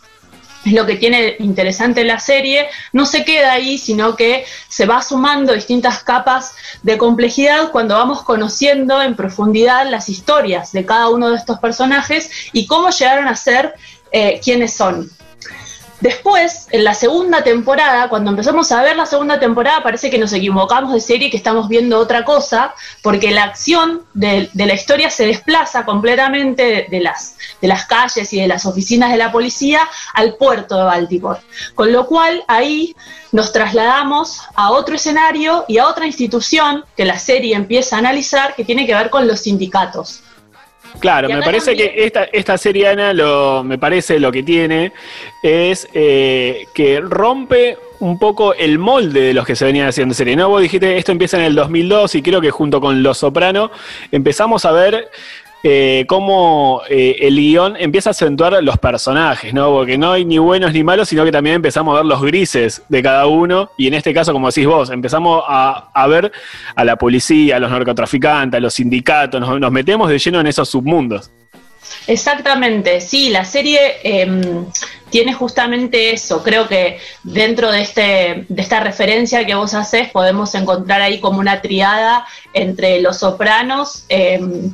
es 0.65 0.73
lo 0.73 0.85
que 0.85 0.95
tiene 0.95 1.35
interesante 1.39 2.03
la 2.03 2.19
serie, 2.19 2.67
no 2.91 3.05
se 3.05 3.23
queda 3.23 3.53
ahí, 3.53 3.77
sino 3.77 4.15
que 4.15 4.45
se 4.67 4.85
va 4.85 5.01
sumando 5.01 5.53
distintas 5.53 6.03
capas 6.03 6.53
de 6.83 6.97
complejidad 6.97 7.71
cuando 7.71 7.95
vamos 7.95 8.23
conociendo 8.23 9.01
en 9.01 9.15
profundidad 9.15 9.89
las 9.89 10.09
historias 10.09 10.71
de 10.71 10.85
cada 10.85 11.09
uno 11.09 11.29
de 11.29 11.37
estos 11.37 11.59
personajes 11.59 12.29
y 12.51 12.67
cómo 12.67 12.89
llegaron 12.89 13.27
a 13.27 13.35
ser 13.35 13.75
eh, 14.11 14.39
quiénes 14.43 14.73
son. 14.73 15.09
Después, 16.01 16.67
en 16.71 16.85
la 16.85 16.93
segunda 16.93 17.43
temporada, 17.43 18.07
cuando 18.07 18.29
empezamos 18.29 18.71
a 18.71 18.81
ver 18.81 18.95
la 18.95 19.05
segunda 19.05 19.37
temporada, 19.37 19.83
parece 19.83 20.09
que 20.09 20.17
nos 20.17 20.31
equivocamos 20.31 20.93
de 20.93 21.01
serie 21.01 21.27
y 21.27 21.29
que 21.29 21.35
estamos 21.35 21.67
viendo 21.67 21.99
otra 21.99 22.23
cosa, 22.23 22.73
porque 23.01 23.31
la 23.31 23.43
acción 23.43 24.03
de, 24.13 24.49
la 24.53 24.73
historia 24.73 25.09
se 25.09 25.27
desplaza 25.27 25.83
completamente 25.83 26.87
de, 26.89 26.99
las, 27.01 27.35
de 27.61 27.67
las 27.67 27.85
calles 27.85 28.31
y 28.31 28.39
de 28.39 28.47
las 28.47 28.65
oficinas 28.65 29.11
de 29.11 29.17
la 29.17 29.29
policía 29.29 29.81
al 30.13 30.35
puerto 30.35 30.77
de 30.77 30.83
Baltimore. 30.83 31.41
Con 31.75 31.91
lo 31.91 32.07
cual, 32.07 32.45
ahí 32.47 32.95
nos 33.33 33.51
trasladamos 33.51 34.39
a 34.55 34.71
otro 34.71 34.95
escenario 34.95 35.65
y 35.67 35.79
a 35.79 35.87
otra 35.87 36.05
institución 36.05 36.85
que 36.95 37.03
la 37.03 37.19
serie 37.19 37.55
empieza 37.55 37.97
a 37.97 37.99
analizar, 37.99 38.55
que 38.55 38.63
tiene 38.63 38.87
que 38.87 38.95
ver 38.95 39.09
con 39.09 39.27
los 39.27 39.41
sindicatos. 39.41 40.21
Claro, 40.99 41.29
me 41.29 41.41
parece 41.41 41.75
que 41.75 41.93
esta, 41.97 42.25
esta 42.25 42.57
serie, 42.57 42.87
Ana, 42.87 43.13
lo, 43.13 43.63
me 43.63 43.77
parece 43.77 44.19
lo 44.19 44.31
que 44.31 44.43
tiene 44.43 44.91
es 45.41 45.87
eh, 45.93 46.67
que 46.73 46.99
rompe 46.99 47.77
un 47.99 48.17
poco 48.17 48.53
el 48.53 48.79
molde 48.79 49.21
de 49.21 49.33
los 49.33 49.45
que 49.45 49.55
se 49.55 49.65
venían 49.65 49.87
haciendo 49.87 50.13
serie. 50.13 50.35
¿no? 50.35 50.49
Vos 50.49 50.61
dijiste, 50.61 50.97
esto 50.97 51.11
empieza 51.11 51.37
en 51.37 51.43
el 51.43 51.55
2002 51.55 52.15
y 52.15 52.21
creo 52.21 52.41
que 52.41 52.51
junto 52.51 52.81
con 52.81 53.03
Los 53.03 53.19
Soprano 53.19 53.71
empezamos 54.11 54.65
a 54.65 54.71
ver 54.71 55.09
eh, 55.61 56.05
cómo 56.07 56.81
eh, 56.89 57.17
el 57.19 57.35
guion 57.35 57.75
empieza 57.77 58.09
a 58.09 58.11
acentuar 58.11 58.63
los 58.63 58.77
personajes, 58.77 59.53
¿no? 59.53 59.69
Porque 59.71 59.97
no 59.97 60.13
hay 60.13 60.23
ni 60.23 60.37
buenos 60.37 60.71
ni 60.71 60.83
malos, 60.83 61.09
sino 61.09 61.25
que 61.25 61.31
también 61.31 61.57
empezamos 61.57 61.93
a 61.93 61.97
ver 61.97 62.05
los 62.05 62.21
grises 62.21 62.81
de 62.87 63.03
cada 63.03 63.27
uno. 63.27 63.69
Y 63.77 63.87
en 63.87 63.93
este 63.95 64.13
caso, 64.13 64.31
como 64.31 64.47
decís 64.47 64.65
vos, 64.65 64.89
empezamos 64.89 65.43
a, 65.45 66.07
ver 66.07 66.31
a 66.75 66.85
la 66.85 66.95
policía, 66.95 67.57
a 67.57 67.59
los 67.59 67.69
narcotraficantes, 67.69 68.57
a 68.57 68.61
los 68.61 68.73
sindicatos, 68.73 69.41
nos, 69.41 69.71
metemos 69.71 70.09
de 70.09 70.17
lleno 70.17 70.39
en 70.39 70.47
esos 70.47 70.69
submundos. 70.69 71.29
Exactamente, 72.07 73.01
sí, 73.01 73.29
la 73.29 73.43
serie 73.43 73.97
em, 74.03 74.65
tiene 75.09 75.33
justamente 75.33 76.13
eso. 76.13 76.41
Creo 76.41 76.67
que 76.67 76.99
dentro 77.23 77.71
de, 77.71 77.81
este, 77.81 78.45
de 78.47 78.61
esta 78.61 78.79
referencia 78.79 79.45
que 79.45 79.55
vos 79.55 79.73
haces 79.73 80.09
podemos 80.09 80.55
encontrar 80.55 81.01
ahí 81.01 81.19
como 81.19 81.39
una 81.39 81.61
triada 81.61 82.25
entre 82.53 83.01
los 83.01 83.19
sopranos, 83.19 84.05
em, 84.09 84.73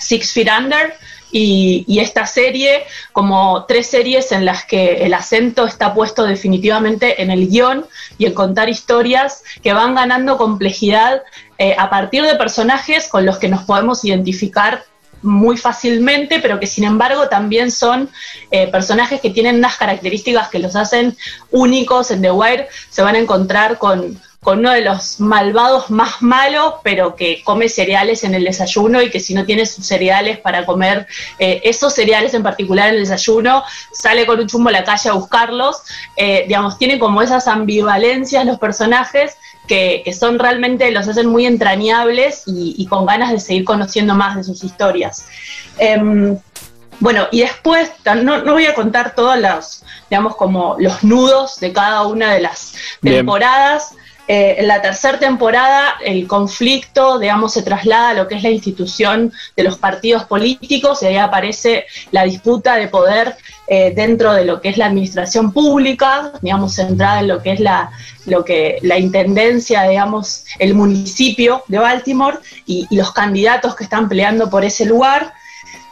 Six 0.00 0.32
Feet 0.32 0.48
Under 0.58 0.94
y, 1.32 2.00
esta 2.00 2.26
serie, 2.26 2.84
como 3.12 3.64
tres 3.66 3.88
series 3.88 4.32
en 4.32 4.44
las 4.44 4.64
que 4.64 5.04
el 5.04 5.14
acento 5.14 5.64
está 5.64 5.94
puesto 5.94 6.24
definitivamente 6.24 7.22
en 7.22 7.30
el 7.30 7.48
guion 7.48 7.86
y 8.18 8.26
en 8.26 8.34
contar 8.34 8.68
historias 8.68 9.44
que 9.62 9.72
van 9.72 9.94
ganando 9.94 10.36
complejidad 10.36 11.22
eh, 11.58 11.76
a 11.78 11.88
partir 11.88 12.24
de 12.24 12.34
personajes 12.34 13.08
con 13.08 13.26
los 13.26 13.38
que 13.38 13.48
nos 13.48 13.62
podemos 13.62 14.04
identificar 14.04 14.84
muy 15.22 15.56
fácilmente, 15.56 16.40
pero 16.40 16.58
que 16.58 16.66
sin 16.66 16.84
embargo 16.84 17.28
también 17.28 17.70
son 17.70 18.08
eh, 18.50 18.68
personajes 18.68 19.20
que 19.20 19.30
tienen 19.30 19.56
unas 19.56 19.76
características 19.76 20.48
que 20.48 20.58
los 20.58 20.74
hacen 20.76 21.16
únicos. 21.50 22.10
En 22.10 22.22
The 22.22 22.30
Wire 22.30 22.68
se 22.88 23.02
van 23.02 23.16
a 23.16 23.18
encontrar 23.18 23.78
con 23.78 24.18
con 24.42 24.60
uno 24.60 24.70
de 24.70 24.80
los 24.80 25.20
malvados 25.20 25.90
más 25.90 26.22
malos, 26.22 26.74
pero 26.82 27.14
que 27.14 27.42
come 27.44 27.68
cereales 27.68 28.24
en 28.24 28.34
el 28.34 28.44
desayuno 28.44 29.02
y 29.02 29.10
que 29.10 29.20
si 29.20 29.34
no 29.34 29.44
tiene 29.44 29.66
sus 29.66 29.86
cereales 29.86 30.38
para 30.38 30.64
comer 30.64 31.06
eh, 31.38 31.60
esos 31.64 31.94
cereales 31.94 32.32
en 32.32 32.42
particular 32.42 32.88
en 32.88 32.94
el 32.94 33.00
desayuno, 33.00 33.62
sale 33.92 34.24
con 34.24 34.40
un 34.40 34.46
chumbo 34.46 34.70
a 34.70 34.72
la 34.72 34.84
calle 34.84 35.10
a 35.10 35.12
buscarlos. 35.12 35.82
Eh, 36.16 36.44
digamos, 36.46 36.78
tiene 36.78 36.98
como 36.98 37.20
esas 37.20 37.48
ambivalencias 37.48 38.46
los 38.46 38.58
personajes 38.58 39.36
que, 39.68 40.02
son 40.18 40.38
realmente, 40.38 40.90
los 40.90 41.06
hacen 41.06 41.26
muy 41.26 41.46
entrañables 41.46 42.42
y, 42.46 42.84
con 42.86 43.06
ganas 43.06 43.30
de 43.30 43.38
seguir 43.38 43.64
conociendo 43.64 44.14
más 44.14 44.36
de 44.36 44.42
sus 44.42 44.64
historias. 44.64 45.26
Em, 45.78 46.36
bueno, 46.98 47.28
y 47.30 47.42
después, 47.42 47.92
no, 48.04 48.42
no, 48.42 48.52
voy 48.52 48.66
a 48.66 48.74
contar 48.74 49.14
todos 49.14 49.38
los, 49.38 49.84
digamos, 50.08 50.34
como 50.34 50.76
los 50.80 51.04
nudos 51.04 51.60
de 51.60 51.72
cada 51.72 52.02
una 52.06 52.34
de 52.34 52.40
las 52.40 52.74
temporadas. 53.00 53.94
Eh, 54.32 54.60
en 54.60 54.68
la 54.68 54.80
tercera 54.80 55.18
temporada 55.18 55.96
el 56.04 56.28
conflicto, 56.28 57.18
digamos, 57.18 57.52
se 57.52 57.62
traslada 57.62 58.10
a 58.10 58.14
lo 58.14 58.28
que 58.28 58.36
es 58.36 58.44
la 58.44 58.50
institución 58.50 59.32
de 59.56 59.64
los 59.64 59.76
partidos 59.76 60.22
políticos 60.22 61.02
y 61.02 61.06
ahí 61.06 61.16
aparece 61.16 61.86
la 62.12 62.22
disputa 62.22 62.76
de 62.76 62.86
poder 62.86 63.34
eh, 63.66 63.92
dentro 63.92 64.32
de 64.32 64.44
lo 64.44 64.60
que 64.60 64.68
es 64.68 64.78
la 64.78 64.86
administración 64.86 65.52
pública, 65.52 66.30
digamos, 66.42 66.76
centrada 66.76 67.18
en 67.18 67.26
lo 67.26 67.42
que 67.42 67.50
es 67.54 67.58
la, 67.58 67.90
lo 68.26 68.44
que, 68.44 68.78
la 68.82 69.00
intendencia, 69.00 69.82
digamos, 69.82 70.44
el 70.60 70.74
municipio 70.74 71.64
de 71.66 71.78
Baltimore 71.78 72.38
y 72.66 72.86
los 72.94 73.10
candidatos 73.10 73.74
que 73.74 73.82
están 73.82 74.08
peleando 74.08 74.48
por 74.48 74.64
ese 74.64 74.84
lugar. 74.84 75.34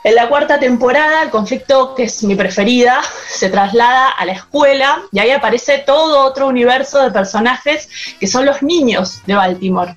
En 0.04 0.14
la 0.14 0.28
cuarta 0.28 0.60
temporada, 0.60 1.22
el 1.22 1.30
conflicto, 1.30 1.94
que 1.94 2.04
es 2.04 2.22
mi 2.22 2.34
preferida, 2.36 3.00
se 3.28 3.50
traslada 3.50 4.10
a 4.10 4.24
la 4.24 4.32
escuela 4.32 5.02
y 5.12 5.18
ahí 5.18 5.30
aparece 5.30 5.78
todo 5.78 6.24
otro 6.24 6.46
universo 6.46 7.02
de 7.02 7.10
personajes 7.10 7.88
que 8.20 8.26
son 8.26 8.46
los 8.46 8.62
niños 8.62 9.22
de 9.26 9.34
Baltimore 9.34 9.96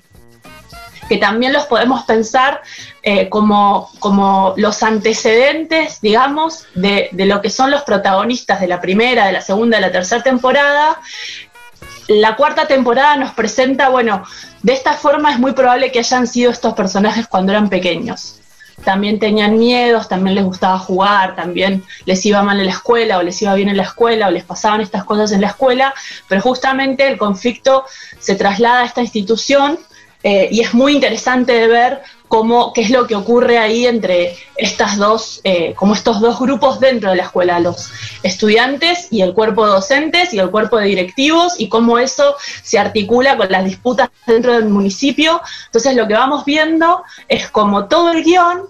que 1.08 1.18
también 1.18 1.52
los 1.52 1.66
podemos 1.66 2.04
pensar 2.04 2.62
eh, 3.02 3.28
como, 3.28 3.90
como, 3.98 4.54
los 4.56 4.82
antecedentes, 4.82 6.00
digamos, 6.00 6.64
de, 6.74 7.10
de, 7.12 7.26
lo 7.26 7.42
que 7.42 7.50
son 7.50 7.70
los 7.70 7.82
protagonistas 7.82 8.60
de 8.60 8.68
la 8.68 8.80
primera, 8.80 9.26
de 9.26 9.32
la 9.32 9.42
segunda, 9.42 9.76
de 9.76 9.82
la 9.82 9.92
tercera 9.92 10.22
temporada. 10.22 10.98
La 12.08 12.36
cuarta 12.36 12.66
temporada 12.66 13.16
nos 13.16 13.32
presenta, 13.32 13.90
bueno, 13.90 14.24
de 14.62 14.72
esta 14.72 14.94
forma 14.94 15.32
es 15.32 15.38
muy 15.38 15.52
probable 15.52 15.92
que 15.92 15.98
hayan 15.98 16.26
sido 16.26 16.50
estos 16.50 16.72
personajes 16.72 17.26
cuando 17.26 17.52
eran 17.52 17.68
pequeños 17.68 18.41
también 18.84 19.18
tenían 19.18 19.58
miedos, 19.58 20.08
también 20.08 20.34
les 20.34 20.44
gustaba 20.44 20.78
jugar, 20.78 21.36
también 21.36 21.84
les 22.04 22.24
iba 22.26 22.42
mal 22.42 22.58
en 22.58 22.66
la 22.66 22.72
escuela 22.72 23.18
o 23.18 23.22
les 23.22 23.40
iba 23.42 23.54
bien 23.54 23.68
en 23.68 23.76
la 23.76 23.84
escuela 23.84 24.28
o 24.28 24.30
les 24.30 24.44
pasaban 24.44 24.80
estas 24.80 25.04
cosas 25.04 25.32
en 25.32 25.40
la 25.40 25.48
escuela, 25.48 25.94
pero 26.28 26.40
justamente 26.40 27.06
el 27.08 27.18
conflicto 27.18 27.84
se 28.18 28.34
traslada 28.34 28.82
a 28.82 28.84
esta 28.84 29.00
institución 29.00 29.78
eh, 30.24 30.48
y 30.52 30.60
es 30.60 30.72
muy 30.72 30.92
interesante 30.92 31.52
de 31.52 31.66
ver 31.66 32.02
cómo, 32.28 32.72
qué 32.72 32.80
es 32.80 32.90
lo 32.90 33.06
que 33.06 33.16
ocurre 33.16 33.58
ahí 33.58 33.86
entre 33.86 34.36
estas 34.56 34.96
dos, 34.96 35.40
eh, 35.44 35.74
como 35.74 35.94
estos 35.94 36.20
dos 36.20 36.38
grupos 36.38 36.80
dentro 36.80 37.10
de 37.10 37.16
la 37.16 37.24
escuela, 37.24 37.60
los 37.60 37.90
estudiantes 38.22 39.08
y 39.10 39.20
el 39.20 39.34
cuerpo 39.34 39.66
de 39.66 39.72
docentes 39.72 40.32
y 40.32 40.38
el 40.38 40.50
cuerpo 40.50 40.78
de 40.78 40.86
directivos 40.86 41.54
y 41.58 41.68
cómo 41.68 41.98
eso 41.98 42.36
se 42.62 42.78
articula 42.78 43.36
con 43.36 43.50
las 43.50 43.64
disputas 43.64 44.10
dentro 44.26 44.54
del 44.54 44.68
municipio. 44.68 45.42
Entonces 45.66 45.94
lo 45.96 46.06
que 46.06 46.14
vamos 46.14 46.44
viendo 46.44 47.02
es 47.28 47.50
como 47.50 47.86
todo 47.88 48.12
el 48.12 48.22
guion 48.22 48.62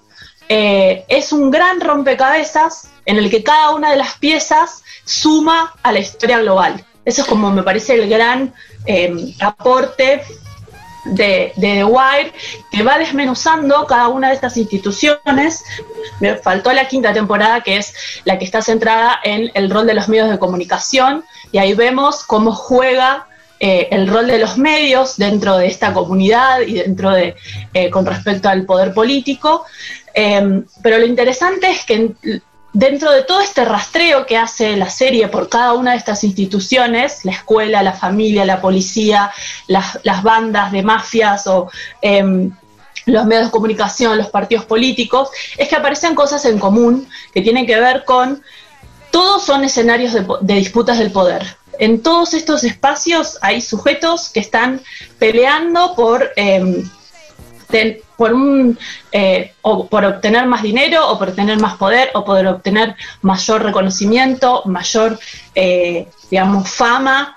eh, 0.55 1.07
es 1.09 1.33
un 1.33 1.51
gran 1.51 1.81
rompecabezas 1.81 2.91
en 3.07 3.17
el 3.17 3.31
que 3.31 3.43
cada 3.43 3.71
una 3.71 3.91
de 3.91 3.97
las 3.97 4.19
piezas 4.19 4.83
suma 5.07 5.75
a 5.83 5.93
la 5.93 6.01
historia 6.01 6.41
global. 6.41 6.85
Eso 7.07 7.23
es 7.23 7.27
como 7.27 7.51
me 7.51 7.63
parece 7.63 7.95
el 7.95 8.07
gran 8.07 8.53
aporte 9.41 10.23
de, 11.07 11.55
de 11.57 11.75
The 11.77 11.85
Wire 11.85 12.35
que 12.71 12.83
va 12.83 12.99
desmenuzando 12.99 13.87
cada 13.87 14.09
una 14.09 14.29
de 14.29 14.35
estas 14.35 14.59
instituciones. 14.59 15.65
Me 16.21 16.37
faltó 16.37 16.71
la 16.75 16.87
quinta 16.87 17.15
temporada, 17.15 17.63
que 17.63 17.79
es 17.79 17.95
la 18.25 18.39
que 18.39 18.45
está 18.45 18.61
centrada 18.61 19.21
en 19.25 19.51
el 19.55 19.71
rol 19.71 19.87
de 19.87 19.95
los 19.95 20.07
medios 20.09 20.29
de 20.29 20.39
comunicación, 20.39 21.25
y 21.51 21.59
ahí 21.59 21.73
vemos 21.73 22.25
cómo 22.25 22.53
juega 22.53 23.27
eh, 23.65 23.87
el 23.93 24.09
rol 24.09 24.27
de 24.27 24.39
los 24.41 24.59
medios 24.59 25.17
dentro 25.17 25.57
de 25.57 25.69
esta 25.69 25.95
comunidad 25.95 26.63
y 26.63 26.75
dentro 26.75 27.11
de, 27.11 27.37
eh, 27.73 27.91
con 27.91 28.05
respecto 28.05 28.49
al 28.49 28.65
poder 28.65 28.93
político. 28.93 29.65
Eh, 30.13 30.65
pero 30.83 30.99
lo 30.99 31.07
interesante 31.07 31.71
es 31.71 31.85
que 31.85 31.95
en- 31.95 32.43
dentro 32.73 33.13
de 33.13 33.23
todo 33.23 33.41
este 33.41 33.65
rastreo 33.65 34.27
que 34.27 34.37
hace 34.37 34.77
la 34.77 34.91
serie 34.91 35.29
por 35.29 35.49
cada 35.49 35.75
una 35.75 35.93
de 35.93 35.99
estas 35.99 36.25
instituciones, 36.25 37.25
la 37.25 37.31
escuela, 37.31 37.85
la 37.85 37.93
familia, 37.93 38.45
la 38.45 38.61
policía, 38.61 39.31
las, 39.69 40.23
bandas 40.25 40.73
de 40.73 40.83
mafias 40.83 41.47
o 41.47 41.71
em, 42.01 42.51
los 43.07 43.25
medios 43.27 43.47
de 43.47 43.51
comunicación, 43.53 44.19
los 44.19 44.31
partidos 44.31 44.65
políticos, 44.65 45.29
es 45.57 45.69
que 45.69 45.77
aparecen 45.77 46.17
cosas 46.17 46.45
en 46.47 46.59
común 46.59 47.09
que 47.33 47.43
tienen 47.43 47.65
que 47.65 47.79
ver 47.79 48.03
con, 48.05 48.43
todos 49.13 49.45
son 49.45 49.63
escenarios 49.63 50.15
de 50.41 50.55
disputas 50.55 50.99
del 50.99 51.13
poder. 51.13 51.62
En 51.83 52.01
todos 52.01 52.33
estos 52.33 52.63
espacios 52.63 53.39
hay 53.43 53.61
sujetos 53.61 54.29
que 54.29 54.39
están 54.39 54.81
peleando 55.19 55.97
por... 55.97 56.31
em, 56.37 56.89
un 58.19 58.79
eh, 59.11 59.53
por 59.63 60.05
obtener 60.05 60.47
más 60.47 60.63
dinero 60.63 61.09
o 61.11 61.19
por 61.19 61.31
obtener 61.31 61.59
más 61.59 61.77
poder 61.79 62.11
o 62.15 62.25
por 62.25 62.47
obtener 62.47 62.95
mayor 63.23 63.65
reconocimiento, 63.65 64.63
mayor 64.67 65.19
eh, 65.57 66.07
digamos 66.31 66.71
fama. 66.71 67.37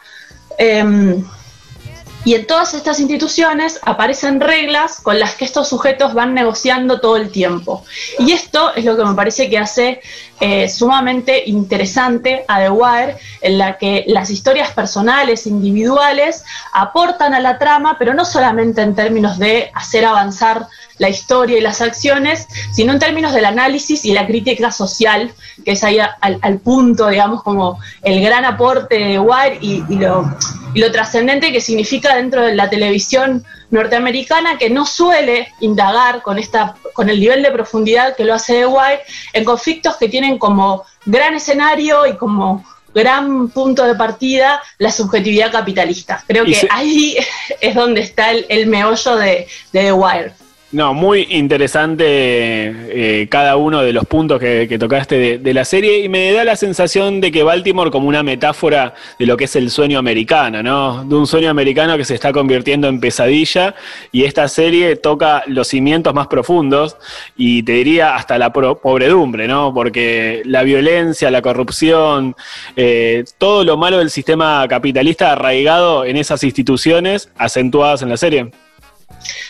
Y 2.25 2.33
en 2.33 2.47
todas 2.47 2.73
estas 2.73 2.99
instituciones 2.99 3.79
aparecen 3.83 4.41
reglas 4.41 4.99
con 4.99 5.19
las 5.19 5.35
que 5.35 5.45
estos 5.45 5.69
sujetos 5.69 6.15
van 6.15 6.33
negociando 6.33 6.99
todo 6.99 7.17
el 7.17 7.31
tiempo. 7.31 7.85
Y 8.17 8.31
esto 8.31 8.73
es 8.75 8.83
lo 8.83 8.97
que 8.97 9.05
me 9.05 9.13
parece 9.13 9.47
que 9.47 9.59
hace 9.59 10.01
eh, 10.39 10.67
sumamente 10.67 11.43
interesante 11.45 12.43
a 12.47 12.59
The 12.59 12.69
Wire, 12.71 13.17
en 13.41 13.59
la 13.59 13.77
que 13.77 14.05
las 14.07 14.31
historias 14.31 14.71
personales, 14.71 15.45
individuales, 15.45 16.43
aportan 16.73 17.35
a 17.35 17.39
la 17.39 17.59
trama, 17.59 17.97
pero 17.99 18.15
no 18.15 18.25
solamente 18.25 18.81
en 18.81 18.95
términos 18.95 19.37
de 19.37 19.69
hacer 19.73 20.03
avanzar 20.03 20.67
la 20.97 21.09
historia 21.09 21.57
y 21.57 21.61
las 21.61 21.81
acciones, 21.81 22.47
sino 22.73 22.93
en 22.93 22.99
términos 22.99 23.33
del 23.33 23.45
análisis 23.45 24.05
y 24.05 24.13
la 24.13 24.25
crítica 24.25 24.71
social, 24.71 25.33
que 25.63 25.71
es 25.71 25.83
ahí 25.83 25.99
al, 25.99 26.39
al 26.41 26.59
punto, 26.59 27.07
digamos, 27.09 27.43
como 27.43 27.79
el 28.01 28.21
gran 28.21 28.45
aporte 28.45 28.97
de 28.97 29.19
Wire 29.19 29.57
y, 29.61 29.83
y 29.89 29.95
lo, 29.95 30.25
y 30.73 30.79
lo 30.79 30.91
trascendente 30.91 31.51
que 31.51 31.61
significa 31.61 32.15
dentro 32.15 32.41
de 32.43 32.55
la 32.55 32.69
televisión 32.69 33.43
norteamericana, 33.71 34.57
que 34.57 34.69
no 34.69 34.85
suele 34.85 35.49
indagar 35.59 36.21
con, 36.21 36.37
esta, 36.39 36.75
con 36.93 37.09
el 37.09 37.19
nivel 37.19 37.43
de 37.43 37.51
profundidad 37.51 38.15
que 38.15 38.23
lo 38.25 38.33
hace 38.33 38.53
The 38.53 38.65
Wire 38.65 39.01
en 39.33 39.43
conflictos 39.43 39.97
que 39.97 40.07
tienen 40.09 40.37
como 40.37 40.83
gran 41.05 41.35
escenario 41.35 42.05
y 42.05 42.15
como 42.15 42.63
gran 42.93 43.49
punto 43.49 43.83
de 43.83 43.95
partida 43.95 44.61
la 44.77 44.91
subjetividad 44.91 45.51
capitalista. 45.51 46.23
Creo 46.25 46.45
que 46.45 46.55
se- 46.55 46.67
ahí 46.71 47.17
es 47.61 47.75
donde 47.75 48.01
está 48.01 48.31
el, 48.31 48.45
el 48.49 48.67
meollo 48.67 49.15
de, 49.17 49.47
de 49.73 49.81
The 49.81 49.91
Wire. 49.91 50.31
No, 50.75 50.93
muy 50.93 51.25
interesante 51.29 52.03
eh, 52.05 53.27
cada 53.29 53.55
uno 53.55 53.81
de 53.81 53.93
los 53.93 54.03
puntos 54.03 54.41
que, 54.41 54.75
tocaste 54.77 55.17
de, 55.17 55.37
de 55.37 55.53
la 55.53 55.63
serie 55.63 55.99
y 55.99 56.09
me 56.09 56.33
da 56.33 56.43
la 56.43 56.57
sensación 56.57 57.21
de 57.21 57.31
que 57.31 57.43
Baltimore 57.43 57.89
como 57.89 58.09
una 58.09 58.23
metáfora 58.23 58.93
de 59.17 59.25
lo 59.25 59.37
que 59.37 59.45
es 59.45 59.55
el 59.55 59.69
sueño 59.69 59.97
americano, 59.97 60.61
¿no? 60.61 61.05
De 61.05 61.15
un 61.15 61.27
sueño 61.27 61.49
americano 61.49 61.95
que 61.95 62.03
se 62.03 62.13
está 62.13 62.33
convirtiendo 62.33 62.89
en 62.89 62.99
pesadilla 62.99 63.73
y 64.11 64.25
esta 64.25 64.49
serie 64.49 64.97
toca 64.97 65.43
los 65.47 65.69
cimientos 65.69 66.13
más 66.13 66.27
profundos 66.27 66.97
y 67.37 67.63
te 67.63 67.71
diría 67.71 68.13
hasta 68.17 68.37
la 68.37 68.51
pro- 68.51 68.77
pobredumbre, 68.77 69.47
¿no? 69.47 69.73
Porque 69.73 70.41
la 70.43 70.63
violencia, 70.63 71.31
la 71.31 71.41
corrupción, 71.41 72.35
eh, 72.75 73.23
todo 73.37 73.63
lo 73.63 73.77
malo 73.77 73.99
del 73.99 74.09
sistema 74.09 74.67
capitalista 74.67 75.31
arraigado 75.31 76.03
en 76.03 76.17
esas 76.17 76.43
instituciones 76.43 77.29
acentuadas 77.37 78.01
en 78.01 78.09
la 78.09 78.17
serie. 78.17 78.51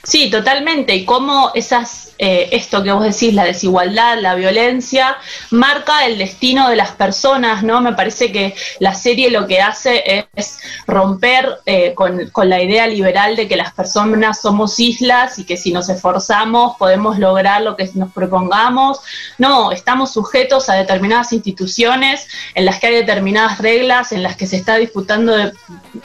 Sí, 0.04 0.30
totalmente. 0.30 0.96
Y 0.96 1.06
cómo 1.06 1.52
esas, 1.56 2.14
eh, 2.18 2.50
esto 2.52 2.84
que 2.84 2.92
vos 2.92 3.04
decís, 3.04 3.34
la 3.34 3.44
desigualdad, 3.44 4.20
la 4.20 4.36
violencia, 4.36 5.18
marca 5.52 6.06
el 6.06 6.18
destino 6.18 6.70
de 6.70 6.76
las 6.76 6.92
personas, 6.92 7.64
¿no? 7.64 7.82
Me 7.82 7.94
parece 7.94 8.32
que 8.32 8.56
la 8.80 8.94
serie 8.94 9.30
lo 9.32 9.48
que 9.48 9.62
hace 9.62 10.28
es 10.36 10.60
romper 10.88 11.58
eh, 11.66 11.94
con, 11.96 12.30
con 12.30 12.50
la 12.50 12.62
idea 12.62 12.88
liberal 12.88 13.36
de 13.36 13.48
que 13.48 13.56
las 13.56 13.74
personas 13.74 14.42
somos 14.42 14.80
islas 14.80 15.40
y 15.40 15.46
que 15.46 15.58
si 15.58 15.72
nos 15.72 15.90
esforzamos 15.90 16.76
podemos 16.78 17.20
lograr 17.20 17.62
lo 17.62 17.76
que 17.76 17.90
nos 17.96 18.12
propongamos. 18.12 19.00
No, 19.38 19.72
estamos 19.72 20.14
sujetos 20.14 20.70
a 20.70 20.76
determinadas 20.76 21.34
instituciones 21.34 22.28
en 22.54 22.66
las 22.66 22.80
que 22.80 22.88
hay 22.88 22.96
determinadas 22.96 23.60
reglas, 23.60 24.12
en 24.12 24.24
las 24.24 24.36
que 24.36 24.48
se 24.48 24.58
está 24.58 24.76
disputando 24.76 25.36
de 25.36 25.54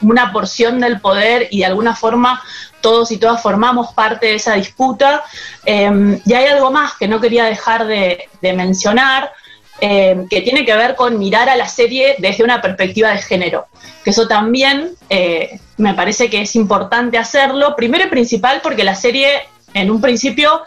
una 0.03 0.33
porción 0.33 0.81
del 0.81 1.01
poder 1.01 1.49
y 1.51 1.59
de 1.59 1.67
alguna 1.67 1.95
forma 1.95 2.43
todos 2.81 3.11
y 3.11 3.19
todas 3.19 3.43
formamos 3.43 3.93
parte 3.95 4.27
de 4.27 4.35
esa 4.35 4.55
disputa. 4.55 5.25
Eh, 5.65 6.21
y 6.25 6.33
hay 6.33 6.47
algo 6.47 6.71
más 6.71 6.95
que 6.99 7.09
no 7.09 7.21
quería 7.21 7.45
dejar 7.45 7.87
de, 7.87 8.29
mencionar, 8.43 9.33
eh, 9.81 10.25
que 10.29 10.43
tiene 10.43 10.65
que 10.65 10.77
ver 10.77 10.95
con 10.95 11.19
mirar 11.19 11.49
a 11.49 11.57
la 11.57 11.69
serie 11.69 12.17
desde 12.19 12.45
una 12.45 12.61
perspectiva 12.61 13.11
de 13.11 13.19
género. 13.19 13.67
Que 14.05 14.11
eso 14.11 14.29
también 14.29 14.91
eh, 15.09 15.61
me 15.77 15.95
parece 15.95 16.29
que 16.29 16.43
es 16.43 16.57
importante 16.57 17.19
hacerlo, 17.19 17.75
primero 17.77 18.05
y 18.05 18.09
principal 18.09 18.61
porque 18.63 18.85
la 18.85 18.95
serie 18.95 19.49
en 19.75 19.91
un 19.91 20.01
principio 20.01 20.63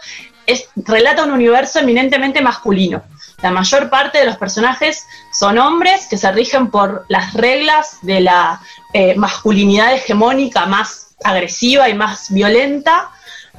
relata 0.75 1.23
un 1.23 1.31
universo 1.31 1.79
eminentemente 1.79 2.41
masculino. 2.41 3.03
La 3.43 3.51
mayor 3.51 3.89
parte 3.89 4.19
de 4.19 4.25
los 4.25 4.37
personajes 4.37 5.05
son 5.33 5.57
hombres 5.57 6.07
que 6.09 6.17
se 6.17 6.31
rigen 6.31 6.71
por 6.71 7.05
las 7.09 7.33
reglas 7.33 7.97
de 8.01 8.21
la 8.21 8.61
eh, 8.93 9.15
masculinidad 9.15 9.93
hegemónica 9.93 10.65
más 10.65 11.02
agresiva 11.23 11.89
y 11.89 11.93
más 11.93 12.31
violenta. 12.31 13.09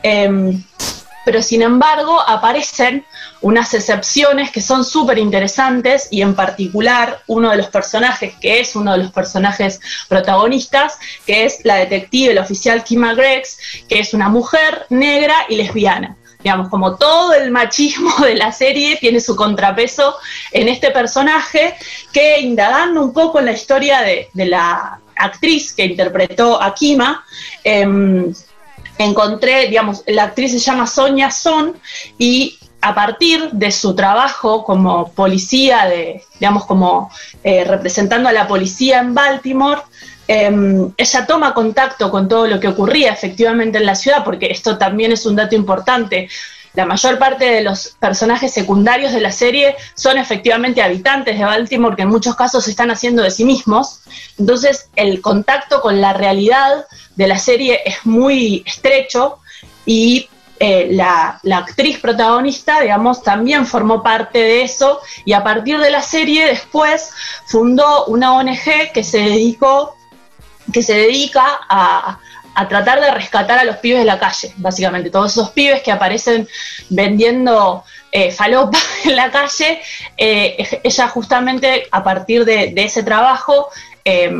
em, 0.03 0.63
pero 1.25 1.43
sin 1.43 1.63
embargo 1.63 2.21
aparecen 2.21 3.05
unas 3.41 3.75
excepciones 3.75 4.51
que 4.51 4.61
son 4.61 4.85
súper 4.85 5.19
interesantes 5.19 6.09
y 6.11 6.23
en 6.23 6.35
particular 6.35 7.23
uno 7.27 7.51
de 7.51 7.57
los 7.57 7.67
personajes 7.69 8.35
que 8.41 8.61
es 8.61 8.77
uno 8.77 8.93
de 8.93 8.99
los 8.99 9.13
personajes 9.13 9.81
protagonistas, 10.09 10.99
que 11.27 11.45
es 11.45 11.61
la 11.65 11.77
detective, 11.77 12.33
el 12.33 12.39
oficial 12.39 12.85
Kima 12.85 13.15
Gregs, 13.15 13.59
que 13.89 13.99
es 13.99 14.15
una 14.15 14.29
mujer 14.29 14.87
negra 14.91 15.35
y 15.49 15.57
lesbiana. 15.57 16.17
Digamos, 16.43 16.69
como 16.69 16.97
todo 16.97 17.33
el 17.33 17.51
machismo 17.51 18.15
de 18.25 18.35
la 18.35 18.53
serie 18.53 18.97
tiene 18.97 19.21
su 19.21 19.35
contrapeso 19.35 20.17
en 20.53 20.69
este 20.69 20.91
personaje 20.91 21.75
que 22.13 22.41
indagando 22.41 23.03
un 23.03 23.13
poco 23.13 23.39
en 23.39 23.47
la 23.47 23.53
historia 23.53 24.03
de 24.03 24.29
la 24.35 25.01
actriz 25.17 25.73
que 25.73 25.85
interpretó 25.85 26.63
a 26.63 26.75
Kima, 26.75 27.25
em, 27.63 28.33
encontré, 28.99 29.69
digamos, 29.69 30.03
la 30.07 30.25
actriz 30.25 30.53
se 30.53 30.59
llama 30.59 30.87
Sonia 30.87 31.31
Son 31.31 31.77
y 32.19 32.59
a 32.81 32.95
partir 32.95 33.51
de 33.53 33.73
su 33.73 33.95
trabajo 33.95 34.63
como 34.63 35.11
policía, 35.13 35.87
de, 35.87 36.23
digamos, 36.39 36.67
como 36.67 37.11
eh, 37.43 37.65
representando 37.65 38.29
a 38.29 38.33
la 38.33 38.47
policía 38.47 39.01
en 39.01 39.15
Baltimore, 39.15 39.81
eh, 40.29 40.91
ella 40.97 41.27
toma 41.27 41.55
contacto 41.55 42.11
con 42.11 42.29
todo 42.29 42.47
lo 42.47 42.61
que 42.61 42.69
ocurría 42.69 43.13
efectivamente 43.13 43.79
en 43.79 43.87
la 43.87 43.95
ciudad, 43.95 44.23
porque 44.25 44.51
esto 44.51 44.77
también 44.77 45.13
es 45.13 45.25
un 45.27 45.37
dato 45.37 45.55
importante. 45.55 46.29
La 46.75 46.87
mayor 46.87 47.19
parte 47.19 47.45
de 47.45 47.63
los 47.63 47.97
personajes 48.01 48.53
secundarios 48.53 49.13
de 49.13 49.21
la 49.21 49.31
serie 49.31 49.77
son 49.95 50.19
efectivamente 50.19 50.83
habitantes 50.83 51.39
de 51.39 51.45
Baltimore 51.45 51.95
que 51.95 52.03
en 52.03 52.09
muchos 52.09 52.35
casos 52.35 52.65
se 52.65 52.71
están 52.71 52.91
haciendo 52.91 53.23
de 53.23 53.31
sí 53.31 53.45
mismos. 53.45 54.01
Entonces 54.39 54.89
el 54.97 55.21
contacto 55.21 55.81
con 55.81 56.01
la 56.01 56.13
realidad 56.13 56.85
de 57.15 57.29
la 57.29 57.39
serie 57.39 57.81
es 57.85 58.05
muy 58.05 58.65
estrecho 58.67 59.39
y 59.87 60.29
eh, 60.59 60.89
la, 60.93 61.39
la 61.43 61.59
actriz 61.59 61.99
protagonista, 61.99 62.81
digamos, 62.81 63.23
también 63.23 63.67
formó 63.67 64.03
parte 64.03 64.39
de 64.39 64.63
eso 64.63 65.01
y 65.25 65.33
a 65.33 65.45
partir 65.45 65.79
de 65.79 65.91
la 65.91 66.03
serie 66.03 66.47
después 66.47 67.13
fundó 67.47 68.07
una 68.07 68.35
ONG 68.35 68.93
que 68.93 69.05
se 69.05 69.19
dedicó, 69.19 69.97
que 70.73 70.83
se 70.83 70.95
dedica 70.95 71.45
a, 71.69 72.19
a 72.55 72.69
tratar 72.69 73.01
de 73.01 73.11
rescatar 73.11 73.59
a 73.59 73.65
los 73.65 73.77
pibes 73.77 74.01
de 74.01 74.05
la 74.05 74.19
calle, 74.19 74.53
básicamente. 74.57 75.11
Todos 75.11 75.33
esos 75.33 75.51
pibes 75.51 75.83
que 75.83 75.93
aparecen 75.93 76.49
vendiendo 76.89 77.85
eh, 78.13 78.31
falopa 78.31 78.79
en 79.05 79.17
la 79.17 79.31
calle, 79.31 79.81
eh, 80.17 80.81
ella 80.83 81.09
justamente 81.09 81.87
a 81.91 82.05
partir 82.05 82.45
de, 82.45 82.73
ese 82.77 83.03
trabajo 83.03 83.69
eh, 84.05 84.31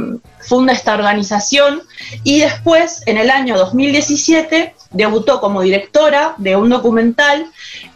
funda 0.41 0.73
esta 0.73 0.95
organización 0.95 1.83
y 2.23 2.41
después, 2.41 3.03
en 3.07 3.19
el 3.19 3.31
año 3.31 3.57
2017, 3.57 4.75
debutó 4.95 5.41
como 5.41 5.61
directora 5.61 6.35
de 6.39 6.57
un 6.57 6.71
documental 6.71 7.47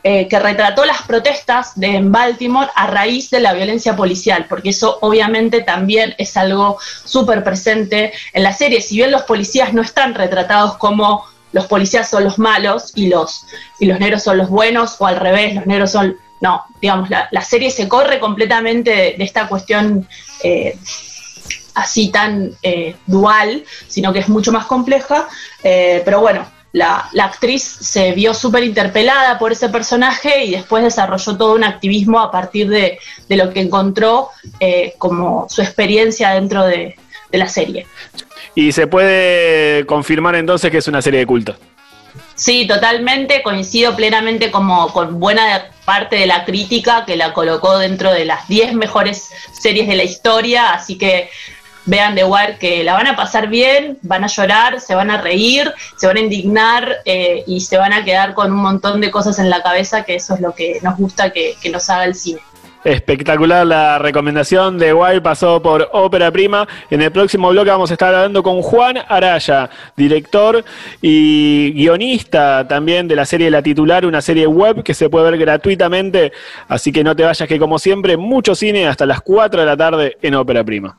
eh, 0.02 0.28
que 0.28 0.38
retrató 0.38 0.84
las 0.84 1.02
protestas 1.02 1.78
de 1.78 1.96
en 1.96 2.12
Baltimore 2.12 2.68
a 2.74 2.88
raíz 2.88 3.30
de 3.30 3.40
la 3.40 3.54
violencia 3.54 3.96
policial, 3.96 4.46
porque 4.48 4.70
eso 4.70 4.98
obviamente 5.00 5.62
también 5.62 6.14
es 6.18 6.36
algo 6.36 6.78
súper 7.04 7.42
presente 7.44 8.12
en 8.32 8.42
la 8.42 8.52
serie. 8.52 8.80
Si 8.82 8.96
bien 8.96 9.12
los 9.12 9.22
policías 9.22 9.72
no 9.72 9.82
están 9.82 10.14
retratados 10.14 10.76
como 10.76 11.24
los 11.52 11.66
policías 11.66 12.10
son 12.10 12.24
los 12.24 12.38
malos 12.38 12.92
y 12.94 13.08
los, 13.08 13.46
y 13.78 13.86
los 13.86 13.98
negros 13.98 14.22
son 14.22 14.36
los 14.36 14.50
buenos, 14.50 14.96
o 14.98 15.06
al 15.06 15.16
revés, 15.16 15.54
los 15.54 15.66
negros 15.66 15.90
son... 15.90 16.16
No, 16.40 16.64
digamos, 16.80 17.10
la, 17.10 17.28
la 17.32 17.42
serie 17.42 17.70
se 17.70 17.88
corre 17.88 18.20
completamente 18.20 19.16
de, 19.18 19.24
esta 19.24 19.48
cuestión 19.48 20.06
eh, 20.44 20.78
así 21.74 22.10
tan 22.10 22.52
eh, 22.62 22.94
dual, 23.06 23.64
sino 23.88 24.12
que 24.12 24.20
es 24.20 24.28
mucho 24.28 24.52
más 24.52 24.66
compleja, 24.66 25.26
pero 25.62 26.20
bueno, 26.20 26.46
la, 26.78 27.08
la 27.12 27.24
actriz 27.24 27.62
se 27.62 28.12
vio 28.12 28.32
súper 28.32 28.64
interpelada 28.64 29.38
por 29.38 29.52
ese 29.52 29.68
personaje 29.68 30.44
y 30.44 30.52
después 30.52 30.82
desarrolló 30.82 31.36
todo 31.36 31.54
un 31.54 31.64
activismo 31.64 32.20
a 32.20 32.30
partir 32.30 32.68
de, 32.68 32.98
de 33.28 33.36
lo 33.36 33.52
que 33.52 33.60
encontró 33.60 34.30
eh, 34.60 34.94
como 34.96 35.46
su 35.50 35.60
experiencia 35.60 36.30
dentro 36.30 36.64
de, 36.64 36.96
de 37.30 37.38
la 37.38 37.48
serie. 37.48 37.86
Y 38.54 38.72
se 38.72 38.86
puede 38.86 39.84
confirmar 39.86 40.34
entonces 40.36 40.70
que 40.70 40.78
es 40.78 40.88
una 40.88 41.02
serie 41.02 41.20
de 41.20 41.26
culto. 41.26 41.56
Sí, 42.34 42.66
totalmente, 42.66 43.42
coincido 43.42 43.96
plenamente 43.96 44.50
como 44.50 44.92
con 44.92 45.18
buena 45.18 45.70
parte 45.84 46.16
de 46.16 46.26
la 46.26 46.44
crítica 46.44 47.04
que 47.04 47.16
la 47.16 47.32
colocó 47.32 47.78
dentro 47.78 48.12
de 48.12 48.24
las 48.24 48.46
10 48.46 48.74
mejores 48.74 49.30
series 49.52 49.88
de 49.88 49.96
la 49.96 50.04
historia, 50.04 50.72
así 50.72 50.96
que 50.96 51.30
vean 51.88 52.14
The 52.14 52.24
Wire 52.24 52.58
que 52.58 52.84
la 52.84 52.92
van 52.92 53.06
a 53.06 53.16
pasar 53.16 53.48
bien, 53.48 53.98
van 54.02 54.24
a 54.24 54.28
llorar, 54.28 54.80
se 54.80 54.94
van 54.94 55.10
a 55.10 55.20
reír, 55.20 55.72
se 55.96 56.06
van 56.06 56.18
a 56.18 56.20
indignar 56.20 56.96
eh, 57.04 57.42
y 57.46 57.60
se 57.60 57.78
van 57.78 57.92
a 57.92 58.04
quedar 58.04 58.34
con 58.34 58.52
un 58.52 58.58
montón 58.58 59.00
de 59.00 59.10
cosas 59.10 59.38
en 59.38 59.50
la 59.50 59.62
cabeza, 59.62 60.04
que 60.04 60.14
eso 60.16 60.34
es 60.34 60.40
lo 60.40 60.54
que 60.54 60.78
nos 60.82 60.96
gusta 60.96 61.30
que, 61.30 61.56
nos 61.72 61.90
haga 61.90 62.04
el 62.04 62.14
cine. 62.14 62.40
Espectacular 62.84 63.66
la 63.66 63.98
recomendación 63.98 64.78
de 64.78 64.94
Wild 64.94 65.20
pasó 65.20 65.60
por 65.60 65.90
Ópera 65.92 66.30
Prima. 66.30 66.66
En 66.90 67.02
el 67.02 67.10
próximo 67.10 67.50
bloque 67.50 67.70
vamos 67.70 67.90
a 67.90 67.94
estar 67.94 68.14
hablando 68.14 68.42
con 68.42 68.62
Juan 68.62 68.98
Araya, 69.08 69.68
director 69.96 70.64
y 71.02 71.72
guionista 71.72 72.66
también 72.68 73.08
de 73.08 73.16
la 73.16 73.26
serie 73.26 73.50
La 73.50 73.62
Titular, 73.62 74.06
una 74.06 74.22
serie 74.22 74.46
web 74.46 74.82
que 74.82 74.94
se 74.94 75.10
puede 75.10 75.32
ver 75.32 75.40
gratuitamente. 75.40 76.32
Así 76.68 76.92
que 76.92 77.02
no 77.02 77.16
te 77.16 77.24
vayas 77.24 77.48
que 77.48 77.58
como 77.58 77.78
siempre, 77.78 78.16
mucho 78.16 78.54
cine 78.54 78.86
hasta 78.86 79.04
las 79.04 79.20
4 79.20 79.60
de 79.60 79.66
la 79.66 79.76
tarde 79.76 80.16
en 80.22 80.36
Ópera 80.36 80.64
Prima. 80.64 80.96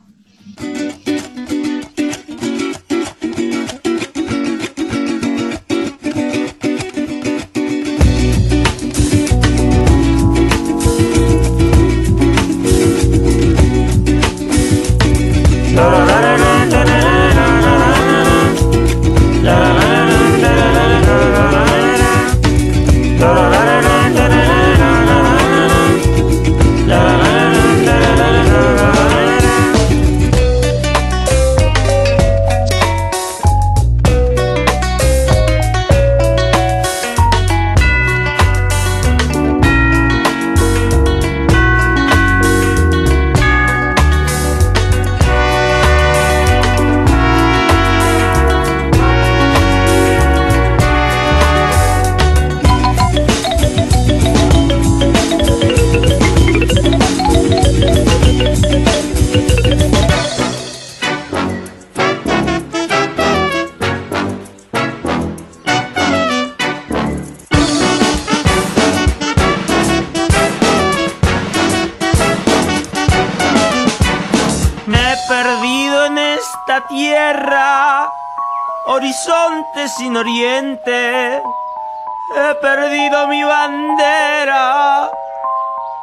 Perdido 82.61 83.27
mi 83.27 83.43
bandera, 83.43 85.09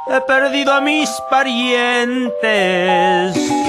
he 0.08 0.20
perdido 0.22 0.72
a 0.72 0.80
mis 0.80 1.08
parientes. 1.30 2.34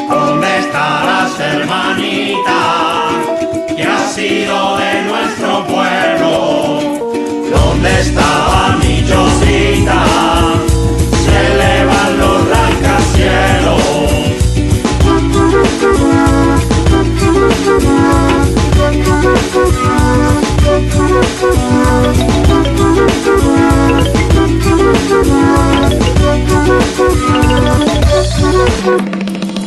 ¿Dónde 0.09 0.59
estarás, 0.59 1.39
hermanita? 1.39 3.09
Que 3.75 3.83
has 3.83 4.13
sido 4.13 4.77
de 4.77 5.01
nuestro 5.03 5.65
pueblo. 5.65 6.79
¿Dónde 7.51 8.01
estaba 8.01 8.77
mi 8.77 9.05
Josita? 9.07 10.05
Se 11.25 11.53
elevan 11.53 12.17
los 12.19 12.49
rascacielos. 12.49 13.87
Thank 20.79 20.93
you. 29.61 29.66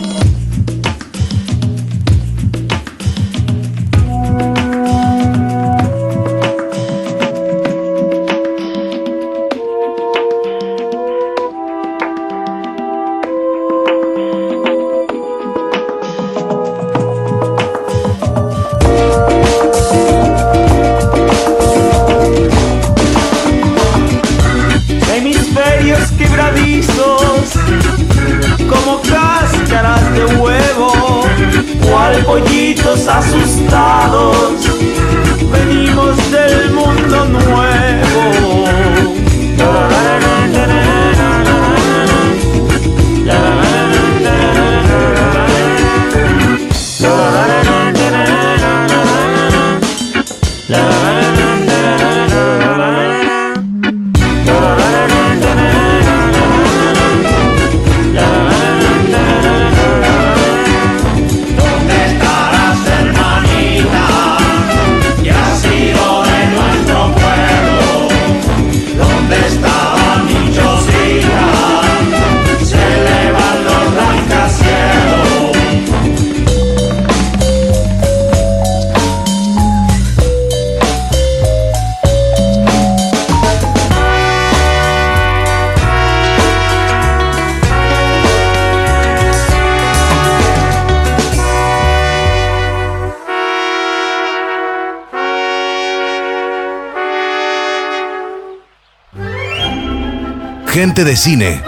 De 100.80 101.14
Cine. 101.14 101.60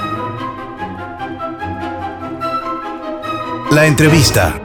La 3.70 3.84
entrevista. 3.84 4.58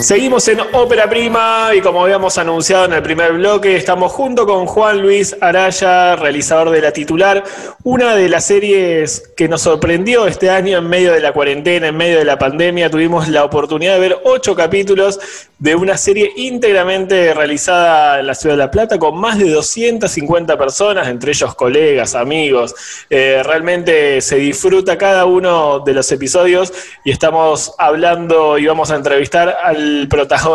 Seguimos 0.00 0.48
en 0.48 0.58
Ópera 0.72 1.08
Prima 1.08 1.70
y 1.76 1.80
como 1.80 2.02
habíamos 2.02 2.36
anunciado 2.38 2.86
en 2.86 2.94
el 2.94 3.02
primer 3.02 3.34
bloque, 3.34 3.76
estamos 3.76 4.10
junto 4.10 4.46
con 4.46 4.66
Juan 4.66 5.00
Luis 5.00 5.36
Araya, 5.40 6.16
realizador 6.16 6.70
de 6.70 6.80
La 6.80 6.92
Titular, 6.92 7.44
una 7.84 8.16
de 8.16 8.28
las 8.28 8.46
series 8.46 9.32
que 9.36 9.48
nos 9.48 9.62
sorprendió 9.62 10.26
este 10.26 10.50
año 10.50 10.78
en 10.78 10.88
medio 10.88 11.12
de 11.12 11.20
la 11.20 11.32
cuarentena, 11.32 11.88
en 11.88 11.96
medio 11.96 12.18
de 12.18 12.24
la 12.24 12.38
pandemia. 12.38 12.90
Tuvimos 12.90 13.28
la 13.28 13.44
oportunidad 13.44 13.94
de 13.94 14.00
ver 14.00 14.18
ocho 14.24 14.54
capítulos 14.54 15.18
de 15.58 15.74
una 15.74 15.96
serie 15.96 16.30
íntegramente 16.36 17.32
realizada 17.34 18.20
en 18.20 18.26
la 18.26 18.34
Ciudad 18.34 18.54
de 18.54 18.58
La 18.58 18.70
Plata 18.70 18.98
con 18.98 19.18
más 19.18 19.38
de 19.38 19.50
250 19.50 20.56
personas, 20.58 21.08
entre 21.08 21.32
ellos 21.32 21.54
colegas, 21.54 22.14
amigos. 22.14 22.74
Eh, 23.10 23.42
realmente 23.42 24.20
se 24.20 24.36
disfruta 24.36 24.98
cada 24.98 25.24
uno 25.24 25.80
de 25.80 25.94
los 25.94 26.10
episodios 26.12 26.72
y 27.04 27.10
estamos 27.10 27.74
hablando 27.78 28.58
y 28.58 28.66
vamos 28.66 28.90
a 28.90 28.96
entrevistar 28.96 29.56
al, 29.62 30.08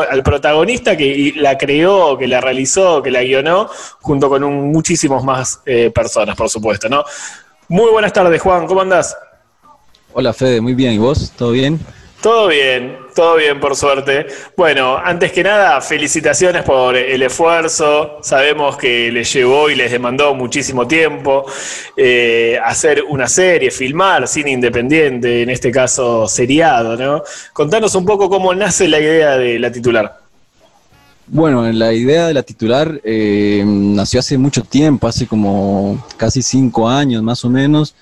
al 0.09 0.23
protagonista 0.23 0.95
que 0.95 1.33
la 1.35 1.57
creó, 1.57 2.17
que 2.17 2.27
la 2.27 2.39
realizó, 2.39 3.01
que 3.01 3.11
la 3.11 3.23
guionó, 3.23 3.69
junto 4.01 4.29
con 4.29 4.43
un, 4.43 4.71
muchísimos 4.71 5.23
más 5.23 5.61
eh, 5.65 5.91
personas, 5.93 6.35
por 6.35 6.49
supuesto, 6.49 6.87
¿no? 6.87 7.03
Muy 7.71 7.91
buenas 7.91 8.11
tardes, 8.11 8.41
Juan, 8.41 8.65
¿cómo 8.65 8.81
andás? 8.81 9.15
Hola, 10.13 10.33
Fede, 10.33 10.59
muy 10.59 10.73
bien, 10.73 10.93
¿y 10.93 10.97
vos? 10.97 11.31
¿Todo 11.37 11.51
bien? 11.51 11.79
Todo 12.19 12.47
bien, 12.47 12.97
todo 13.13 13.35
bien 13.35 13.59
por 13.59 13.75
suerte. 13.75 14.25
Bueno, 14.57 14.97
antes 14.97 15.31
que 15.31 15.43
nada, 15.43 15.79
felicitaciones 15.79 16.63
por 16.63 16.97
el 16.97 17.21
esfuerzo. 17.21 18.17
Sabemos 18.23 18.75
que 18.75 19.11
les 19.11 19.31
llevó 19.31 19.69
y 19.69 19.75
les 19.75 19.91
demandó 19.91 20.33
muchísimo 20.33 20.87
tiempo 20.87 21.45
eh, 21.95 22.59
hacer 22.65 23.03
una 23.07 23.27
serie, 23.27 23.69
filmar 23.69 24.27
cine 24.27 24.49
independiente, 24.49 25.43
en 25.43 25.51
este 25.51 25.69
caso 25.69 26.27
seriado, 26.27 26.97
¿no? 26.97 27.21
Contanos 27.53 27.93
un 27.93 28.03
poco 28.03 28.31
cómo 28.31 28.51
nace 28.55 28.87
la 28.87 28.99
idea 28.99 29.37
de 29.37 29.59
la 29.59 29.71
titular. 29.71 30.18
Bueno, 31.31 31.71
la 31.71 31.93
idea 31.93 32.25
de 32.25 32.33
la 32.33 32.41
titular 32.41 32.99
eh, 33.03 33.63
nació 33.63 34.19
hace 34.19 34.35
mucho 34.35 34.63
tiempo, 34.63 35.07
hace 35.07 35.27
como 35.27 36.03
casi 36.17 36.41
cinco 36.41 36.89
años 36.89 37.21
más 37.21 37.45
o 37.45 37.51
menos, 37.51 37.93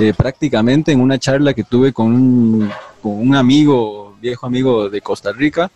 eh, 0.00 0.12
prácticamente 0.16 0.90
en 0.90 1.00
una 1.00 1.16
charla 1.16 1.54
que 1.54 1.62
tuve 1.62 1.92
con 1.92 2.06
un 2.06 2.70
con 3.00 3.12
un 3.12 3.36
amigo, 3.36 4.16
viejo 4.20 4.46
amigo 4.46 4.90
de 4.90 5.00
Costa 5.00 5.30
Rica, 5.30 5.70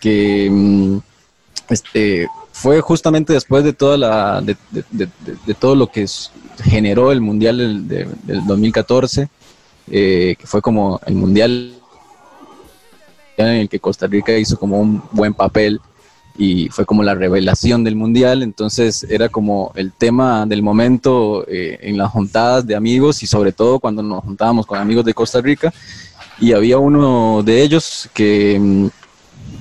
que 0.00 0.48
mm, 0.50 0.98
este, 1.70 2.28
fue 2.52 2.82
justamente 2.82 3.32
después 3.32 3.64
de 3.64 3.72
toda 3.72 3.96
la 3.96 4.42
de, 4.42 4.54
todo 5.58 5.74
lo 5.74 5.86
que 5.86 6.06
generó 6.62 7.10
el 7.10 7.22
mundial 7.22 7.88
del, 7.88 8.46
2014 8.46 9.28
eh, 9.90 10.36
que 10.38 10.46
fue 10.46 10.60
como 10.60 11.00
el 11.06 11.14
mundial 11.14 11.74
en 13.38 13.46
el 13.46 13.68
que 13.70 13.80
Costa 13.80 14.06
Rica 14.06 14.36
hizo 14.36 14.58
como 14.58 14.78
un 14.78 15.02
buen 15.10 15.32
papel 15.32 15.80
y 16.36 16.68
fue 16.68 16.84
como 16.84 17.02
la 17.02 17.14
revelación 17.14 17.84
del 17.84 17.96
mundial. 17.96 18.42
Entonces 18.42 19.04
era 19.08 19.28
como 19.28 19.72
el 19.74 19.92
tema 19.92 20.46
del 20.46 20.62
momento 20.62 21.44
eh, 21.48 21.78
en 21.82 21.96
las 21.96 22.10
juntadas 22.10 22.66
de 22.66 22.74
amigos 22.74 23.22
y 23.22 23.26
sobre 23.26 23.52
todo 23.52 23.78
cuando 23.78 24.02
nos 24.02 24.24
juntábamos 24.24 24.66
con 24.66 24.78
amigos 24.78 25.04
de 25.04 25.14
Costa 25.14 25.40
Rica. 25.40 25.72
Y 26.40 26.52
había 26.52 26.78
uno 26.78 27.42
de 27.44 27.62
ellos 27.62 28.08
que 28.12 28.58
mm, 28.60 28.86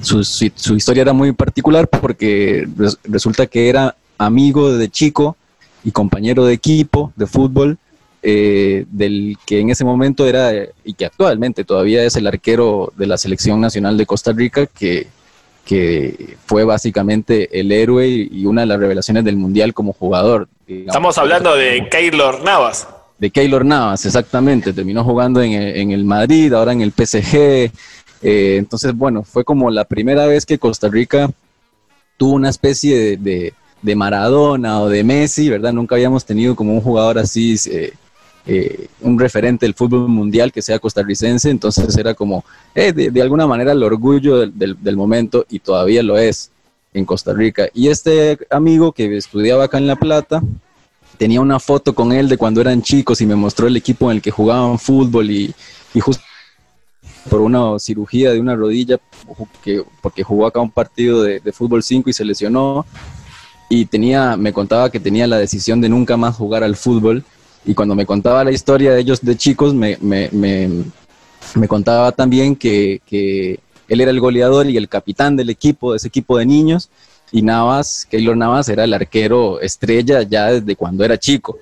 su, 0.01 0.23
su, 0.23 0.75
historia 0.75 1.01
era 1.01 1.13
muy 1.13 1.31
particular 1.31 1.87
porque 1.87 2.67
resulta 3.03 3.45
que 3.45 3.69
era 3.69 3.95
amigo 4.17 4.73
de 4.75 4.89
chico 4.89 5.37
y 5.83 5.91
compañero 5.91 6.45
de 6.45 6.53
equipo 6.53 7.11
de 7.15 7.27
fútbol 7.27 7.77
eh, 8.25 8.85
del 8.89 9.37
que 9.45 9.59
en 9.59 9.69
ese 9.69 9.83
momento 9.83 10.25
era 10.25 10.51
y 10.83 10.93
que 10.93 11.05
actualmente 11.05 11.65
todavía 11.65 12.03
es 12.03 12.15
el 12.15 12.25
arquero 12.25 12.93
de 12.95 13.05
la 13.05 13.17
selección 13.17 13.59
nacional 13.59 13.97
de 13.97 14.05
Costa 14.05 14.31
Rica 14.31 14.65
que, 14.65 15.07
que 15.65 16.37
fue 16.45 16.63
básicamente 16.63 17.59
el 17.59 17.71
héroe 17.71 18.07
y 18.07 18.45
una 18.45 18.61
de 18.61 18.67
las 18.67 18.79
revelaciones 18.79 19.23
del 19.23 19.37
mundial 19.37 19.73
como 19.73 19.93
jugador. 19.93 20.47
Estamos 20.67 21.17
hablando 21.17 21.55
de 21.55 21.87
Keylor 21.89 22.43
Navas 22.43 22.87
de 23.23 23.31
Keylor 23.31 23.63
Navas, 23.63 24.05
exactamente. 24.05 24.73
Terminó 24.73 25.05
jugando 25.05 25.41
en, 25.41 25.91
el 25.91 26.03
Madrid, 26.03 26.53
ahora 26.53 26.73
en 26.73 26.81
el 26.81 26.91
PSG. 26.91 27.71
Eh, 28.21 28.55
entonces, 28.57 28.93
bueno, 28.93 29.23
fue 29.23 29.45
como 29.45 29.71
la 29.71 29.85
primera 29.85 30.25
vez 30.25 30.45
que 30.45 30.59
Costa 30.59 30.89
Rica 30.89 31.29
tuvo 32.17 32.33
una 32.33 32.49
especie 32.49 33.15
de, 33.15 33.53
Maradona 33.95 34.81
o 34.81 34.89
de 34.89 35.05
Messi, 35.05 35.49
¿verdad? 35.49 35.71
Nunca 35.71 35.95
habíamos 35.95 36.25
tenido 36.25 36.53
como 36.55 36.73
un 36.73 36.81
jugador 36.81 37.17
así, 37.17 37.55
eh, 37.69 37.93
eh, 38.45 38.87
un 39.01 39.19
referente 39.19 39.65
del 39.65 39.73
fútbol 39.73 40.07
mundial 40.09 40.51
que 40.51 40.61
sea 40.61 40.79
costarricense. 40.79 41.49
Entonces 41.49 41.97
era 41.97 42.13
como, 42.13 42.43
de, 42.75 43.21
alguna 43.21 43.47
manera, 43.47 43.71
el 43.71 43.83
orgullo 43.83 44.47
del 44.47 44.97
momento 44.97 45.45
y 45.49 45.59
todavía 45.59 46.03
lo 46.03 46.17
es 46.17 46.51
en 46.93 47.05
Costa 47.05 47.33
Rica. 47.33 47.67
Y 47.73 47.89
este 47.89 48.37
amigo 48.49 48.91
que 48.91 49.17
estudiaba 49.17 49.65
acá 49.65 49.77
en 49.77 49.87
La 49.87 49.95
Plata, 49.95 50.41
tenía 51.17 51.41
una 51.41 51.59
foto 51.59 51.93
con 51.93 52.11
él 52.11 52.29
de 52.29 52.37
cuando 52.37 52.61
eran 52.61 52.81
chicos 52.81 53.21
y 53.21 53.25
me 53.25 53.35
mostró 53.35 53.67
el 53.67 53.77
equipo 53.77 54.09
en 54.09 54.17
el 54.17 54.21
que 54.21 54.31
jugaban 54.31 54.79
fútbol 54.79 55.29
y, 55.29 55.53
justo 55.99 56.23
por 57.29 57.41
una 57.41 57.79
cirugía 57.79 58.31
de 58.31 58.39
una 58.39 58.55
rodilla, 58.55 58.99
que, 59.63 59.83
porque 60.01 60.23
jugó 60.23 60.45
acá 60.45 60.59
un 60.59 60.71
partido 60.71 61.23
de, 61.23 61.39
fútbol 61.53 61.81
5 61.81 62.09
y 62.09 62.13
se 62.13 62.25
lesionó, 62.25 62.85
y 63.69 63.85
tenía, 63.85 64.35
me 64.35 64.51
contaba 64.51 64.89
que 64.91 64.99
tenía 64.99 65.25
la 65.25 65.37
decisión 65.37 65.79
de 65.79 65.87
nunca 65.87 66.17
más 66.17 66.35
jugar 66.35 66.63
al 66.63 66.75
fútbol, 66.75 67.23
y 67.65 67.73
cuando 67.73 67.95
me 67.95 68.05
contaba 68.05 68.43
la 68.43 68.51
historia 68.51 68.93
de 68.93 69.01
ellos 69.01 69.21
de 69.21 69.37
chicos, 69.37 69.73
me, 69.73 69.97
me, 70.01 70.29
me, 70.31 71.67
contaba 71.67 72.11
también 72.11 72.55
que, 72.55 73.01
que 73.05 73.59
él 73.87 74.01
era 74.01 74.11
el 74.11 74.19
goleador 74.19 74.69
y 74.69 74.77
el 74.77 74.89
capitán 74.89 75.35
del 75.35 75.49
equipo, 75.49 75.91
de 75.91 75.97
ese 75.97 76.07
equipo 76.07 76.37
de 76.37 76.45
niños, 76.45 76.89
y 77.31 77.41
Navas, 77.41 78.07
Keylor 78.09 78.37
Navas 78.37 78.69
era 78.69 78.83
el 78.83 78.93
arquero 78.93 79.59
estrella 79.59 80.21
ya 80.21 80.51
desde 80.51 80.75
cuando 80.75 81.03
era 81.03 81.17
chico. 81.17 81.57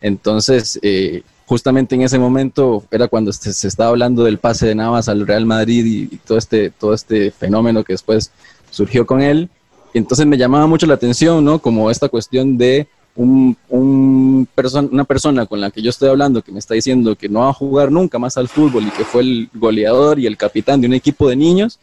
Entonces, 0.00 0.78
eh, 0.82 1.22
justamente 1.46 1.94
en 1.94 2.02
ese 2.02 2.18
momento 2.18 2.84
era 2.90 3.08
cuando 3.08 3.32
se, 3.32 3.66
estaba 3.66 3.90
hablando 3.90 4.24
del 4.24 4.38
pase 4.38 4.66
de 4.66 4.74
Navas 4.74 5.08
al 5.08 5.26
Real 5.26 5.46
Madrid 5.46 6.10
y, 6.12 6.16
todo, 6.18 6.36
este, 6.36 6.70
todo 6.70 6.92
este 6.92 7.30
fenómeno 7.30 7.84
que 7.84 7.94
después 7.94 8.32
surgió 8.70 9.06
con 9.06 9.22
él. 9.22 9.48
Entonces 9.94 10.26
me 10.26 10.36
llamaba 10.36 10.66
mucho 10.66 10.86
la 10.86 10.94
atención, 10.94 11.42
¿no? 11.42 11.58
Como 11.58 11.90
esta 11.90 12.08
cuestión 12.08 12.58
de 12.58 12.86
un, 13.16 13.56
un 13.68 14.48
una 14.58 15.04
persona 15.04 15.46
con 15.46 15.60
la 15.60 15.70
que 15.70 15.82
yo 15.82 15.90
estoy 15.90 16.08
hablando 16.08 16.42
que 16.42 16.52
me 16.52 16.58
está 16.58 16.74
diciendo 16.74 17.16
que 17.16 17.28
no 17.28 17.40
va 17.40 17.50
a 17.50 17.52
jugar 17.52 17.90
nunca 17.90 18.18
más 18.18 18.36
al 18.36 18.48
fútbol 18.48 18.86
y 18.86 18.90
que 18.90 19.04
fue 19.04 19.22
el 19.22 19.48
goleador 19.54 20.18
y 20.18 20.26
el 20.26 20.36
capitán 20.36 20.80
de 20.80 20.86
un 20.86 20.94
equipo 20.94 21.28
de 21.28 21.36
niños, 21.36 21.78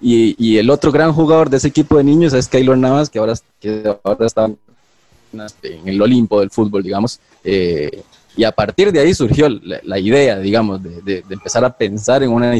y, 0.00 0.58
el 0.58 0.68
otro 0.68 0.92
gran 0.92 1.14
jugador 1.14 1.48
de 1.48 1.56
ese 1.56 1.68
equipo 1.68 1.96
de 1.96 2.04
niños 2.04 2.34
es 2.34 2.46
Keylor 2.46 2.76
Navas, 2.76 3.08
que 3.08 3.18
ahora, 3.18 3.34
que 3.58 3.96
ahora 4.02 4.26
está 4.26 4.44
en 4.44 5.88
el 5.88 6.02
Olimpo 6.02 6.40
del 6.40 6.50
fútbol, 6.50 6.82
digamos. 6.82 7.20
Eh, 7.42 8.02
y 8.36 8.44
a 8.44 8.52
partir 8.52 8.92
de 8.92 9.00
ahí 9.00 9.14
surgió 9.14 9.48
la, 9.48 9.98
idea, 9.98 10.38
digamos, 10.38 10.82
de, 10.82 11.24
empezar 11.30 11.64
a 11.64 11.74
pensar 11.74 12.22
en 12.22 12.32
una, 12.32 12.52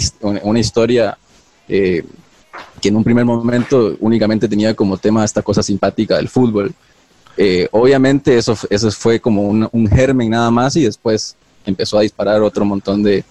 una 0.42 0.58
historia 0.58 1.18
eh, 1.68 2.02
que 2.80 2.88
en 2.88 2.96
un 2.96 3.04
primer 3.04 3.26
momento 3.26 3.94
únicamente 4.00 4.48
tenía 4.48 4.72
como 4.72 4.96
tema 4.96 5.22
esta 5.22 5.42
cosa 5.42 5.62
simpática 5.62 6.16
del 6.16 6.28
fútbol. 6.28 6.72
Eh, 7.36 7.68
obviamente 7.72 8.36
eso, 8.36 8.56
eso 8.70 8.90
fue 8.92 9.20
como 9.20 9.42
un, 9.42 9.68
un, 9.72 9.88
germen 9.88 10.30
nada 10.30 10.50
más 10.50 10.76
y 10.76 10.84
después 10.84 11.36
empezó 11.66 11.98
a 11.98 12.02
disparar 12.02 12.40
otro 12.42 12.64
montón 12.64 13.02
de, 13.02 13.24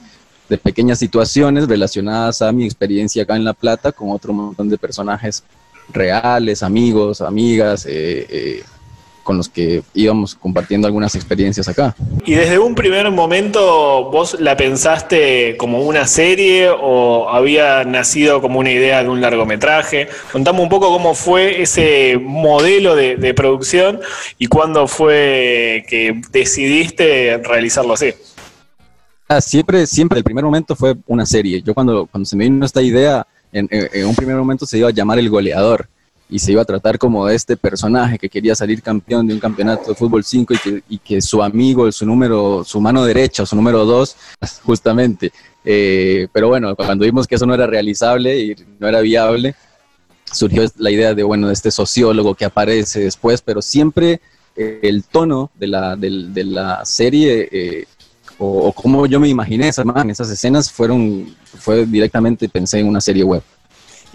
de 0.49 0.57
pequeñas 0.57 0.99
situaciones 0.99 1.67
relacionadas 1.67 2.41
a 2.41 2.51
mi 2.51 2.65
experiencia 2.65 3.23
acá 3.23 3.35
en 3.35 3.45
La 3.45 3.53
Plata 3.53 3.91
con 3.91 4.11
otro 4.11 4.33
montón 4.33 4.69
de 4.69 4.77
personajes 4.77 5.43
reales, 5.89 6.63
amigos, 6.63 7.21
amigas, 7.21 7.85
eh, 7.85 8.27
eh, 8.29 8.63
con 9.23 9.37
los 9.37 9.49
que 9.49 9.81
íbamos 9.93 10.35
compartiendo 10.35 10.87
algunas 10.87 11.15
experiencias 11.15 11.67
acá. 11.67 11.95
¿Y 12.25 12.33
desde 12.33 12.59
un 12.59 12.75
primer 12.75 13.09
momento 13.11 14.11
vos 14.11 14.39
la 14.39 14.55
pensaste 14.57 15.55
como 15.57 15.81
una 15.81 16.05
serie 16.07 16.69
o 16.69 17.29
había 17.29 17.83
nacido 17.83 18.41
como 18.41 18.59
una 18.59 18.71
idea 18.71 19.01
de 19.03 19.09
un 19.09 19.21
largometraje? 19.21 20.07
Contame 20.31 20.61
un 20.61 20.69
poco 20.69 20.89
cómo 20.89 21.15
fue 21.15 21.61
ese 21.61 22.19
modelo 22.21 22.95
de, 22.95 23.15
de 23.15 23.33
producción 23.33 23.99
y 24.37 24.47
cuándo 24.47 24.87
fue 24.87 25.85
que 25.87 26.21
decidiste 26.31 27.37
realizarlo 27.37 27.93
así. 27.93 28.13
Ah, 29.27 29.41
siempre, 29.41 29.87
siempre, 29.87 30.19
el 30.19 30.23
primer 30.23 30.43
momento 30.43 30.75
fue 30.75 30.95
una 31.07 31.25
serie. 31.25 31.61
Yo 31.61 31.73
cuando, 31.73 32.05
cuando 32.05 32.25
se 32.25 32.35
me 32.35 32.43
vino 32.43 32.65
esta 32.65 32.81
idea, 32.81 33.25
en, 33.51 33.67
un 34.05 34.15
primer 34.15 34.35
momento 34.35 34.65
se 34.65 34.77
iba 34.77 34.89
a 34.89 34.91
llamar 34.91 35.19
El 35.19 35.29
Goleador 35.29 35.87
y 36.29 36.39
se 36.39 36.51
iba 36.51 36.61
a 36.61 36.65
tratar 36.65 36.97
como 36.97 37.29
este 37.29 37.57
personaje 37.57 38.17
que 38.17 38.29
quería 38.29 38.55
salir 38.55 38.81
campeón 38.81 39.27
de 39.27 39.33
un 39.33 39.39
campeonato 39.39 39.89
de 39.89 39.95
fútbol 39.95 40.23
5 40.23 40.53
y 40.53 40.57
que, 40.57 40.83
y 40.89 40.97
que 40.97 41.21
su 41.21 41.43
amigo, 41.43 41.91
su 41.91 42.05
número, 42.05 42.63
su 42.63 42.81
mano 42.81 43.03
derecha, 43.05 43.45
su 43.45 43.55
número 43.55 43.85
2, 43.85 44.15
justamente. 44.63 45.31
Eh, 45.65 46.27
pero 46.31 46.47
bueno, 46.47 46.75
cuando 46.75 47.05
vimos 47.05 47.27
que 47.27 47.35
eso 47.35 47.45
no 47.45 47.53
era 47.53 47.67
realizable 47.67 48.39
y 48.39 48.55
no 48.79 48.87
era 48.87 49.01
viable, 49.01 49.55
surgió 50.31 50.65
la 50.77 50.91
idea 50.91 51.13
de, 51.13 51.23
bueno, 51.23 51.47
de 51.47 51.53
este 51.53 51.71
sociólogo 51.71 52.35
que 52.35 52.45
aparece 52.45 53.01
después, 53.01 53.41
pero 53.41 53.61
siempre 53.61 54.19
eh, 54.55 54.79
el 54.83 55.03
tono 55.03 55.51
de 55.55 55.67
la, 55.67 55.95
de, 55.95 56.43
la 56.43 56.85
serie 56.85 57.49
eh, 57.51 57.87
o, 58.37 58.71
como 58.73 59.05
yo 59.05 59.19
me 59.19 59.29
imaginé 59.29 59.67
esas, 59.67 59.85
esas 60.09 60.29
escenas 60.29 60.71
fueron, 60.71 61.33
fue 61.43 61.85
directamente 61.85 62.49
pensé 62.49 62.79
en 62.79 62.87
una 62.87 63.01
serie 63.01 63.23
web. 63.23 63.43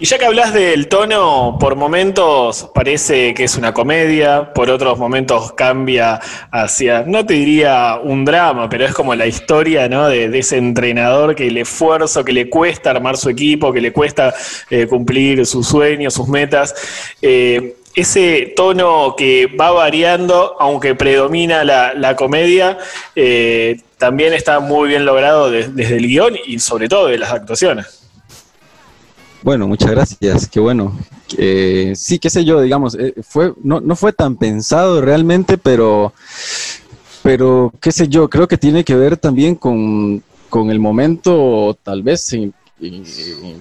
Y 0.01 0.05
ya 0.05 0.17
que 0.17 0.23
hablas 0.25 0.53
del 0.53 0.87
tono, 0.87 1.57
por 1.59 1.75
momentos 1.75 2.69
parece 2.73 3.33
que 3.33 3.43
es 3.43 3.57
una 3.57 3.73
comedia, 3.73 4.53
por 4.53 4.69
otros 4.69 4.97
momentos 4.97 5.51
cambia 5.51 6.21
hacia, 6.51 7.03
no 7.05 7.25
te 7.25 7.33
diría 7.33 7.99
un 8.01 8.23
drama, 8.23 8.69
pero 8.69 8.85
es 8.85 8.93
como 8.93 9.13
la 9.13 9.27
historia 9.27 9.89
¿no? 9.89 10.07
de, 10.07 10.25
ese 10.39 10.55
entrenador 10.55 11.35
que 11.35 11.47
el 11.47 11.57
esfuerzo, 11.57 12.23
que 12.23 12.31
le 12.31 12.49
cuesta 12.49 12.91
armar 12.91 13.17
su 13.17 13.29
equipo, 13.29 13.73
que 13.73 13.81
le 13.81 13.91
cuesta 13.91 14.33
eh, 14.69 14.87
cumplir 14.87 15.45
sus 15.45 15.67
sueños, 15.67 16.13
sus 16.13 16.29
metas. 16.29 16.73
Eh, 17.21 17.75
ese 17.93 18.53
tono 18.55 19.15
que 19.17 19.47
va 19.47 19.71
variando, 19.71 20.55
aunque 20.61 20.95
predomina 20.95 21.65
la, 21.65 21.93
la 21.93 22.15
comedia, 22.15 22.77
eh, 23.17 23.81
también 23.97 24.31
está 24.31 24.61
muy 24.61 24.87
bien 24.87 25.03
logrado 25.03 25.51
de- 25.51 25.67
desde 25.67 25.97
el 25.97 26.07
guion 26.07 26.37
y 26.45 26.59
sobre 26.59 26.87
todo 26.87 27.07
de 27.07 27.17
las 27.17 27.33
actuaciones. 27.33 27.98
Bueno, 29.41 29.67
muchas 29.67 29.91
gracias, 29.91 30.47
qué 30.47 30.59
bueno. 30.59 30.97
Eh, 31.37 31.93
sí, 31.95 32.19
qué 32.19 32.29
sé 32.29 32.43
yo, 32.43 32.59
digamos, 32.61 32.95
eh, 32.99 33.13
fue, 33.23 33.53
no, 33.63 33.79
no 33.79 33.95
fue 33.95 34.11
tan 34.11 34.35
pensado 34.35 35.01
realmente, 35.01 35.57
pero, 35.57 36.13
pero 37.23 37.71
qué 37.79 37.91
sé 37.91 38.07
yo, 38.07 38.29
creo 38.29 38.47
que 38.47 38.57
tiene 38.57 38.83
que 38.83 38.95
ver 38.95 39.15
también 39.15 39.55
con, 39.55 40.21
con 40.49 40.69
el 40.69 40.79
momento, 40.79 41.77
tal 41.83 42.03
vez, 42.03 42.33
en, 42.33 42.53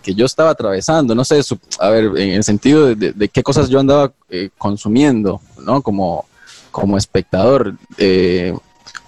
que 0.02 0.14
yo 0.14 0.26
estaba 0.26 0.50
atravesando, 0.50 1.14
no 1.14 1.24
sé, 1.24 1.42
su- 1.42 1.58
a 1.80 1.90
ver, 1.90 2.04
en 2.16 2.30
el 2.30 2.44
sentido 2.44 2.86
de, 2.86 2.94
de- 2.94 3.12
de 3.12 3.28
qué 3.28 3.42
cosas 3.42 3.68
yo 3.68 3.78
andaba 3.80 4.12
eh, 4.30 4.50
consumiendo, 4.58 5.40
¿no? 5.64 5.82
Como, 5.82 6.24
como 6.70 6.96
espectador. 6.96 7.74
Eh, 7.96 8.54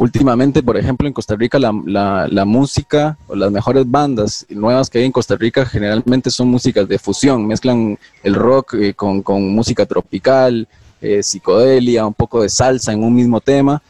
últimamente, 0.00 0.62
por 0.62 0.78
ejemplo, 0.78 1.06
en 1.06 1.12
Costa 1.12 1.36
Rica 1.36 1.58
la, 1.58 1.72
la- 1.84 2.44
música 2.46 3.18
o 3.28 3.36
las 3.36 3.50
mejores 3.52 3.84
bandas 3.88 4.46
nuevas 4.48 4.88
que 4.88 4.98
hay 4.98 5.04
en 5.04 5.12
Costa 5.12 5.36
Rica 5.36 5.66
generalmente 5.66 6.30
son 6.30 6.48
músicas 6.48 6.88
de 6.88 6.98
fusión, 6.98 7.46
mezclan 7.46 7.98
el 8.22 8.34
rock 8.34 8.74
eh, 8.74 8.94
con, 8.94 9.20
con 9.22 9.46
música 9.54 9.84
tropical, 9.84 10.66
eh, 11.02 11.22
psicodelia, 11.22 12.06
un 12.06 12.14
poco 12.14 12.40
de 12.42 12.48
salsa 12.48 12.94
en 12.94 13.04
un 13.04 13.14
mismo 13.14 13.42
tema 13.42 13.82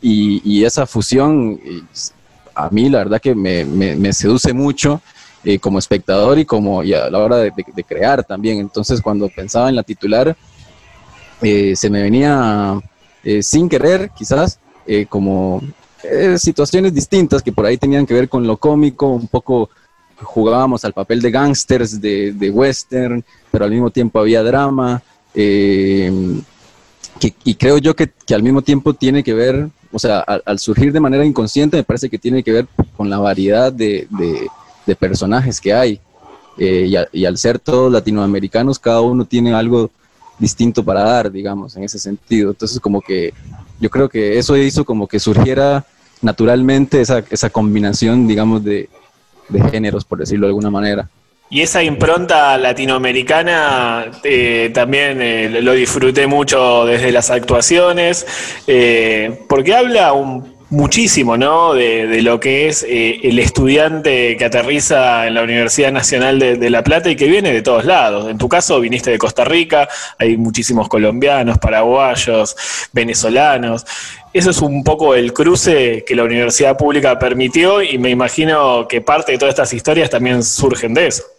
y, 0.00 0.40
y 0.44 0.64
esa 0.64 0.86
fusión 0.86 1.58
eh, 1.64 1.82
a 2.54 2.68
mí 2.70 2.88
la 2.88 2.98
verdad 2.98 3.20
que 3.20 3.34
me, 3.34 3.64
me- 3.64 4.12
seduce 4.12 4.52
mucho 4.52 5.00
como 5.60 5.78
espectador 5.78 6.38
y 6.40 6.44
como 6.44 6.82
y 6.82 6.92
a 6.92 7.08
la 7.10 7.18
hora 7.18 7.36
de, 7.36 7.52
crear 7.86 8.24
también. 8.24 8.58
Entonces 8.58 9.00
cuando 9.00 9.28
pensaba 9.28 9.68
en 9.68 9.76
la 9.76 9.84
titular 9.84 10.36
se 11.40 11.88
me 11.88 12.02
venía 12.02 12.80
sin 13.42 13.68
querer 13.68 14.10
quizás 14.10 14.58
eh, 14.86 15.06
como 15.06 15.62
eh, 16.02 16.36
situaciones 16.38 16.94
distintas 16.94 17.42
que 17.42 17.52
por 17.52 17.66
ahí 17.66 17.76
tenían 17.78 18.06
que 18.06 18.14
ver 18.14 18.28
con 18.28 18.46
lo 18.46 18.56
cómico, 18.56 19.08
un 19.08 19.28
poco 19.28 19.68
jugábamos 20.22 20.84
al 20.84 20.92
papel 20.92 21.20
de 21.20 21.30
gángsters, 21.30 22.00
de, 22.00 22.32
de 22.32 22.50
western, 22.50 23.24
pero 23.50 23.64
al 23.64 23.70
mismo 23.70 23.90
tiempo 23.90 24.18
había 24.20 24.42
drama. 24.42 25.02
eh, 25.34 26.10
que- 27.20 27.34
y 27.44 27.54
creo 27.54 27.78
yo 27.78 27.94
que, 27.96 28.10
que 28.26 28.34
al 28.34 28.42
mismo 28.42 28.62
tiempo 28.62 28.92
tiene 28.94 29.22
que 29.22 29.34
ver, 29.34 29.68
o 29.92 29.98
sea, 29.98 30.20
al, 30.20 30.42
al 30.44 30.58
surgir 30.58 30.92
de 30.92 31.00
manera 31.00 31.24
inconsciente, 31.24 31.76
me 31.76 31.84
parece 31.84 32.08
que 32.10 32.18
tiene 32.18 32.42
que 32.42 32.52
ver 32.52 32.66
con 32.96 33.08
la 33.10 33.18
variedad 33.18 33.72
de, 33.72 34.06
de- 34.10 34.48
de 34.86 34.96
personajes 34.96 35.60
que 35.60 35.72
hay. 35.72 36.00
Eh, 36.58 36.86
y, 36.88 36.96
a- 36.96 37.08
y 37.12 37.24
al 37.26 37.36
ser 37.38 37.58
todos 37.58 37.92
latinoamericanos, 37.92 38.78
cada 38.78 39.00
uno 39.00 39.24
tiene 39.24 39.52
algo 39.54 39.90
distinto 40.38 40.82
para 40.84 41.02
dar, 41.02 41.30
digamos, 41.30 41.76
en 41.76 41.84
ese 41.84 41.98
sentido. 41.98 42.50
Entonces, 42.50 42.80
como 42.80 43.00
que 43.00 43.32
yo 43.80 43.90
creo 43.90 44.08
que 44.08 44.38
eso 44.38 44.56
hizo 44.56 44.84
como 44.84 45.06
que 45.06 45.18
surgiera 45.20 45.84
naturalmente 46.22 47.00
esa, 47.00 47.22
esa 47.30 47.50
combinación, 47.50 48.26
digamos, 48.26 48.64
de, 48.64 48.88
de 49.48 49.70
géneros, 49.70 50.04
por 50.04 50.18
decirlo 50.18 50.46
de 50.46 50.50
alguna 50.50 50.70
manera. 50.70 51.08
Y 51.48 51.60
esa 51.60 51.82
impronta 51.82 52.58
latinoamericana 52.58 54.06
eh, 54.24 54.70
también 54.74 55.22
eh, 55.22 55.60
lo 55.62 55.72
disfruté 55.72 56.26
mucho 56.26 56.84
desde 56.86 57.12
las 57.12 57.30
actuaciones, 57.30 58.26
eh, 58.66 59.42
porque 59.48 59.74
habla 59.74 60.12
un- 60.12 60.55
muchísimo 60.70 61.36
¿no? 61.36 61.74
de, 61.74 62.06
de 62.06 62.22
lo 62.22 62.40
que 62.40 62.68
es 62.68 62.84
eh, 62.88 63.20
el 63.22 63.38
estudiante 63.38 64.36
que 64.36 64.44
aterriza 64.44 65.26
en 65.26 65.34
la 65.34 65.42
Universidad 65.42 65.92
Nacional 65.92 66.38
de, 66.38 66.56
de 66.56 66.70
La 66.70 66.82
Plata 66.82 67.08
y 67.08 67.16
que 67.16 67.26
viene 67.26 67.52
de 67.52 67.62
todos 67.62 67.84
lados. 67.84 68.28
En 68.28 68.38
tu 68.38 68.48
caso 68.48 68.80
viniste 68.80 69.10
de 69.10 69.18
Costa 69.18 69.44
Rica, 69.44 69.88
hay 70.18 70.36
muchísimos 70.36 70.88
colombianos, 70.88 71.58
paraguayos, 71.58 72.56
venezolanos. 72.92 73.86
Eso 74.32 74.50
es 74.50 74.60
un 74.60 74.82
poco 74.82 75.14
el 75.14 75.32
cruce 75.32 76.04
que 76.06 76.16
la 76.16 76.24
universidad 76.24 76.76
pública 76.76 77.18
permitió 77.18 77.82
y 77.82 77.98
me 77.98 78.10
imagino 78.10 78.86
que 78.88 79.00
parte 79.00 79.32
de 79.32 79.38
todas 79.38 79.52
estas 79.52 79.72
historias 79.72 80.10
también 80.10 80.42
surgen 80.42 80.94
de 80.94 81.06
eso. 81.06 81.35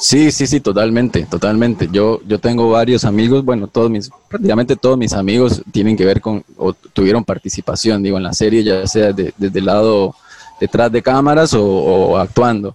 Sí, 0.00 0.32
sí, 0.32 0.46
sí, 0.46 0.60
totalmente, 0.60 1.26
totalmente. 1.26 1.86
Yo, 1.92 2.20
yo 2.26 2.38
tengo 2.38 2.70
varios 2.70 3.04
amigos, 3.04 3.44
bueno, 3.44 3.66
todos 3.66 3.90
mis, 3.90 4.10
prácticamente 4.28 4.74
todos 4.74 4.96
mis 4.96 5.12
amigos 5.12 5.62
tienen 5.70 5.94
que 5.94 6.06
ver 6.06 6.22
con, 6.22 6.42
o 6.56 6.72
tuvieron 6.72 7.22
participación, 7.22 8.02
digo, 8.02 8.16
en 8.16 8.22
la 8.22 8.32
serie, 8.32 8.64
ya 8.64 8.86
sea 8.86 9.12
de- 9.12 9.34
desde 9.36 9.58
el 9.58 9.66
lado 9.66 10.14
detrás 10.58 10.90
de 10.90 11.02
cámaras 11.02 11.52
o, 11.54 12.16
actuando. 12.16 12.74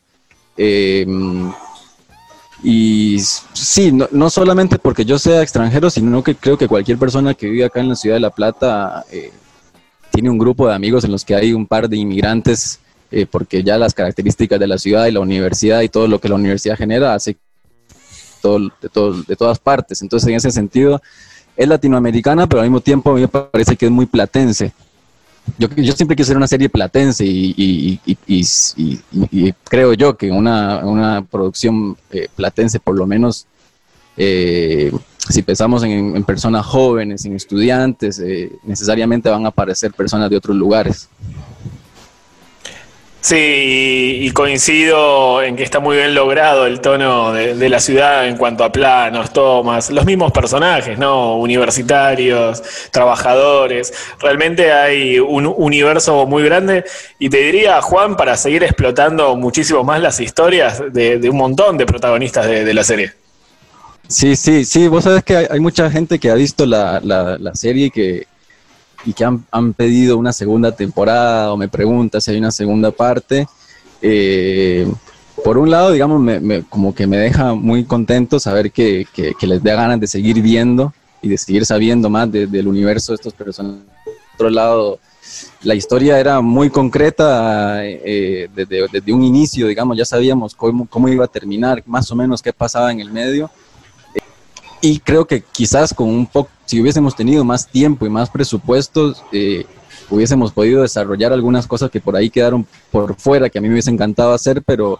Eh, 0.55 1.05
y 2.63 3.19
sí, 3.53 3.91
no, 3.91 4.07
no 4.11 4.29
solamente 4.29 4.79
porque 4.79 5.05
yo 5.05 5.19
sea 5.19 5.41
extranjero, 5.41 5.89
sino 5.89 6.23
que 6.23 6.35
creo 6.35 6.57
que 6.57 6.67
cualquier 6.67 6.97
persona 6.97 7.33
que 7.33 7.49
vive 7.49 7.65
acá 7.65 7.79
en 7.79 7.89
la 7.89 7.95
ciudad 7.95 8.15
de 8.15 8.21
La 8.21 8.29
Plata 8.29 9.03
eh, 9.11 9.31
tiene 10.11 10.29
un 10.29 10.37
grupo 10.37 10.67
de 10.67 10.73
amigos 10.73 11.03
en 11.03 11.11
los 11.11 11.23
que 11.25 11.35
hay 11.35 11.53
un 11.53 11.67
par 11.67 11.89
de 11.89 11.97
inmigrantes, 11.97 12.79
eh, 13.11 13.25
porque 13.29 13.63
ya 13.63 13.77
las 13.77 13.93
características 13.93 14.59
de 14.59 14.67
la 14.67 14.77
ciudad 14.77 15.05
y 15.07 15.11
la 15.11 15.19
universidad 15.19 15.81
y 15.81 15.89
todo 15.89 16.07
lo 16.07 16.19
que 16.19 16.29
la 16.29 16.35
universidad 16.35 16.77
genera 16.77 17.13
hace 17.13 17.37
todo, 18.41 18.71
de, 18.81 19.35
todas 19.35 19.59
partes. 19.59 20.01
Entonces, 20.01 20.29
en 20.29 20.35
ese 20.35 20.51
sentido, 20.51 21.01
es 21.55 21.67
latinoamericana, 21.67 22.47
pero 22.47 22.61
al 22.61 22.67
mismo 22.67 22.81
tiempo 22.81 23.11
a 23.11 23.15
mí 23.15 23.21
me 23.21 23.27
parece 23.27 23.75
que 23.75 23.85
es 23.85 23.91
muy 23.91 24.05
platense. 24.05 24.71
Yo, 25.59 25.67
yo 25.75 25.93
siempre 25.93 26.15
quise 26.15 26.27
hacer 26.27 26.37
una 26.37 26.47
serie 26.47 26.69
platense 26.69 27.23
y 27.25 27.99
creo 29.63 29.93
yo 29.93 30.17
que 30.17 30.31
una, 30.31 30.79
una 30.85 31.21
producción 31.23 31.95
eh, 32.09 32.27
platense, 32.35 32.79
por 32.79 32.95
lo 32.97 33.05
menos, 33.05 33.45
eh, 34.17 34.91
si 35.29 35.41
pensamos 35.41 35.83
en, 35.83 36.15
en 36.15 36.23
personas 36.23 36.65
jóvenes, 36.65 37.25
en 37.25 37.35
estudiantes, 37.35 38.19
eh, 38.19 38.51
necesariamente 38.63 39.29
van 39.29 39.45
a 39.45 39.49
aparecer 39.49 39.91
personas 39.91 40.29
de 40.29 40.37
otros 40.37 40.55
lugares. 40.55 41.09
Sí, 43.25 44.19
y, 44.21 44.29
coincido 44.33 45.41
en 45.41 45.55
que 45.55 45.63
está 45.63 45.79
muy 45.79 45.97
bien 45.97 46.13
logrado 46.13 46.67
el 46.67 46.79
tono 46.79 47.33
de, 47.33 47.69
la 47.69 47.79
ciudad 47.79 48.27
en 48.27 48.37
cuanto 48.37 48.63
a 48.63 48.71
planos, 48.71 49.33
tomas, 49.33 49.89
los 49.89 50.05
mismos 50.05 50.31
personajes, 50.31 50.99
¿no? 50.99 51.39
Universitarios, 51.39 52.61
trabajadores. 52.91 53.91
Realmente 54.19 54.71
hay 54.71 55.17
un 55.17 55.47
universo 55.47 56.27
muy 56.27 56.43
grande. 56.43 56.85
Y 57.17 57.29
te 57.29 57.37
diría, 57.37 57.81
Juan, 57.81 58.15
para 58.15 58.37
seguir 58.37 58.63
explotando 58.63 59.35
muchísimo 59.35 59.83
más 59.83 59.99
las 59.99 60.19
historias 60.19 60.83
de, 60.93 61.17
de 61.17 61.27
un 61.27 61.37
montón 61.37 61.79
de 61.79 61.87
protagonistas 61.87 62.45
de, 62.45 62.63
de 62.63 62.73
la 62.75 62.83
serie. 62.83 63.13
Sí, 64.07 64.35
sí, 64.35 64.65
sí, 64.65 64.87
vos 64.87 65.03
sabes 65.03 65.23
que 65.23 65.35
hay, 65.35 65.47
hay 65.49 65.59
mucha 65.59 65.89
gente 65.89 66.19
que 66.19 66.29
ha 66.29 66.35
visto 66.35 66.67
la, 66.67 67.01
la, 67.03 67.39
la 67.39 67.55
serie 67.55 67.87
y 67.87 67.89
que, 67.89 68.27
y 69.05 69.13
que 69.13 69.23
han, 69.23 69.45
han 69.51 69.73
pedido 69.73 70.17
una 70.17 70.33
segunda 70.33 70.71
temporada 70.71 71.53
o 71.53 71.57
me 71.57 71.67
pregunta 71.67 72.19
si 72.19 72.31
hay 72.31 72.37
una 72.37 72.51
segunda 72.51 72.91
parte. 72.91 73.47
Eh, 74.01 74.91
por 75.43 75.57
un 75.57 75.69
lado, 75.69 75.91
digamos, 75.91 76.19
me- 76.21 76.63
como 76.63 76.93
que 76.95 77.05
me 77.07 77.17
deja 77.17 77.53
muy 77.53 77.83
contento 77.83 78.39
saber 78.39 78.71
que, 78.71 79.05
que- 79.13 79.35
les 79.47 79.61
da 79.61 79.75
ganas 79.75 79.99
de 79.99 80.07
seguir 80.07 80.41
viendo 80.41 80.93
y 81.21 81.29
de 81.29 81.37
seguir 81.37 81.65
sabiendo 81.65 82.09
más 82.09 82.31
de- 82.31 82.47
del 82.47 82.67
universo 82.67 83.11
de 83.11 83.15
estos 83.17 83.33
personajes. 83.33 83.83
Por 84.37 84.47
otro 84.47 84.49
lado, 84.49 84.99
la 85.63 85.75
historia 85.75 86.19
era 86.19 86.41
muy 86.41 86.69
concreta 86.69 87.79
eh, 87.85 88.49
desde, 88.55 88.87
desde 88.91 89.13
un 89.13 89.23
inicio, 89.23 89.67
digamos, 89.67 89.97
ya 89.97 90.05
sabíamos 90.05 90.55
cómo, 90.55 90.87
cómo 90.87 91.07
iba 91.09 91.25
a 91.25 91.27
terminar, 91.27 91.81
más 91.85 92.11
o 92.11 92.15
menos 92.15 92.41
qué 92.41 92.51
pasaba 92.53 92.91
en 92.91 92.99
el 92.99 93.11
medio. 93.11 93.49
Y 94.85 94.99
creo 94.99 95.25
que 95.25 95.41
quizás 95.41 95.95
con 95.95 96.07
un 96.09 96.27
poco, 96.27 96.51
si 96.67 96.79
hubiésemos 96.79 97.15
tenido 97.15 97.43
más 97.43 97.67
tiempo 97.67 98.05
y 98.05 98.09
más 98.09 98.29
presupuestos, 98.29 99.23
eh, 99.31 99.65
hubiésemos 100.11 100.51
podido 100.51 100.83
desarrollar 100.83 101.33
algunas 101.33 101.65
cosas 101.65 101.89
que 101.89 101.99
por 101.99 102.15
ahí 102.15 102.29
quedaron 102.29 102.67
por 102.91 103.15
fuera, 103.15 103.49
que 103.49 103.57
a 103.57 103.61
mí 103.61 103.67
me 103.67 103.73
hubiese 103.73 103.89
encantado 103.89 104.31
hacer, 104.31 104.61
pero 104.61 104.99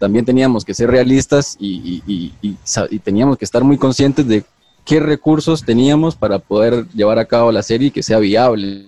también 0.00 0.24
teníamos 0.24 0.64
que 0.64 0.74
ser 0.74 0.90
realistas 0.90 1.56
y, 1.60 2.02
y- 2.08 2.34
y- 2.42 2.56
y 2.90 2.98
teníamos 2.98 3.38
que 3.38 3.44
estar 3.44 3.62
muy 3.62 3.78
conscientes 3.78 4.26
de 4.26 4.42
qué 4.84 4.98
recursos 4.98 5.62
teníamos 5.64 6.16
para 6.16 6.40
poder 6.40 6.88
llevar 6.88 7.20
a 7.20 7.26
cabo 7.26 7.52
la 7.52 7.62
serie 7.62 7.86
y 7.88 7.90
que 7.92 8.02
sea 8.02 8.18
viable. 8.18 8.86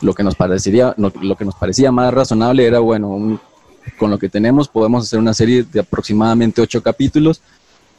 Lo 0.00 0.12
que 0.12 0.24
nos 0.24 0.34
parecería, 0.34 0.92
lo, 0.96 1.12
lo 1.22 1.36
que 1.36 1.44
nos 1.44 1.54
parecía 1.54 1.92
más 1.92 2.12
razonable 2.12 2.66
era, 2.66 2.80
bueno, 2.80 3.10
un- 3.10 3.40
con 3.96 4.10
lo 4.10 4.18
que 4.18 4.28
tenemos 4.28 4.66
podemos 4.66 5.04
hacer 5.04 5.20
una 5.20 5.34
serie 5.34 5.62
de 5.62 5.78
aproximadamente 5.78 6.60
ocho 6.60 6.82
capítulos. 6.82 7.40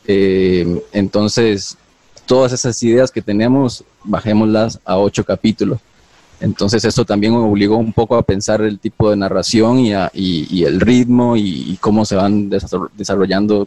Eh, 0.08 0.82
entonces, 0.92 1.78
todas 2.26 2.52
esas 2.54 2.82
ideas 2.84 3.12
que 3.12 3.22
tenemos, 3.22 3.84
bajémoslas 4.04 4.80
a 4.86 4.98
ocho 4.98 5.24
capítulos. 5.24 5.80
Entonces 6.40 6.84
eso 6.84 7.06
también 7.06 7.32
me 7.32 7.40
obligó 7.40 7.78
un 7.78 7.94
poco 7.94 8.16
a 8.18 8.22
pensar 8.22 8.62
el 8.62 8.78
tipo 8.80 9.10
de 9.10 9.16
narración 9.16 9.80
y, 9.80 9.94
a- 9.94 10.12
y- 10.14 10.46
y 10.50 10.66
el 10.66 10.82
ritmo 10.82 11.38
y, 11.38 11.72
y 11.72 11.78
cómo 11.80 12.04
se 12.04 12.16
van 12.16 12.50
desarro- 12.50 12.90
desarrollando, 12.98 13.66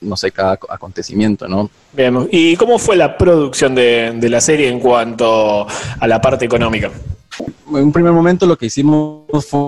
no 0.00 0.16
sé, 0.16 0.30
cada 0.30 0.58
ac- 0.58 0.66
acontecimiento, 0.70 1.46
¿no? 1.48 1.68
Bien, 1.92 2.26
¿y 2.30 2.56
cómo 2.56 2.78
fue 2.78 2.96
la 2.96 3.18
producción 3.18 3.74
de, 3.74 4.12
de 4.16 4.28
la 4.30 4.40
serie 4.40 4.68
en 4.68 4.80
cuanto 4.80 5.66
a 6.00 6.06
la 6.06 6.18
parte 6.18 6.46
económica? 6.46 6.90
En 7.68 7.76
un 7.84 7.92
primer 7.92 8.12
momento 8.12 8.46
lo 8.46 8.56
que 8.56 8.66
hicimos 8.66 9.26
fue 9.46 9.60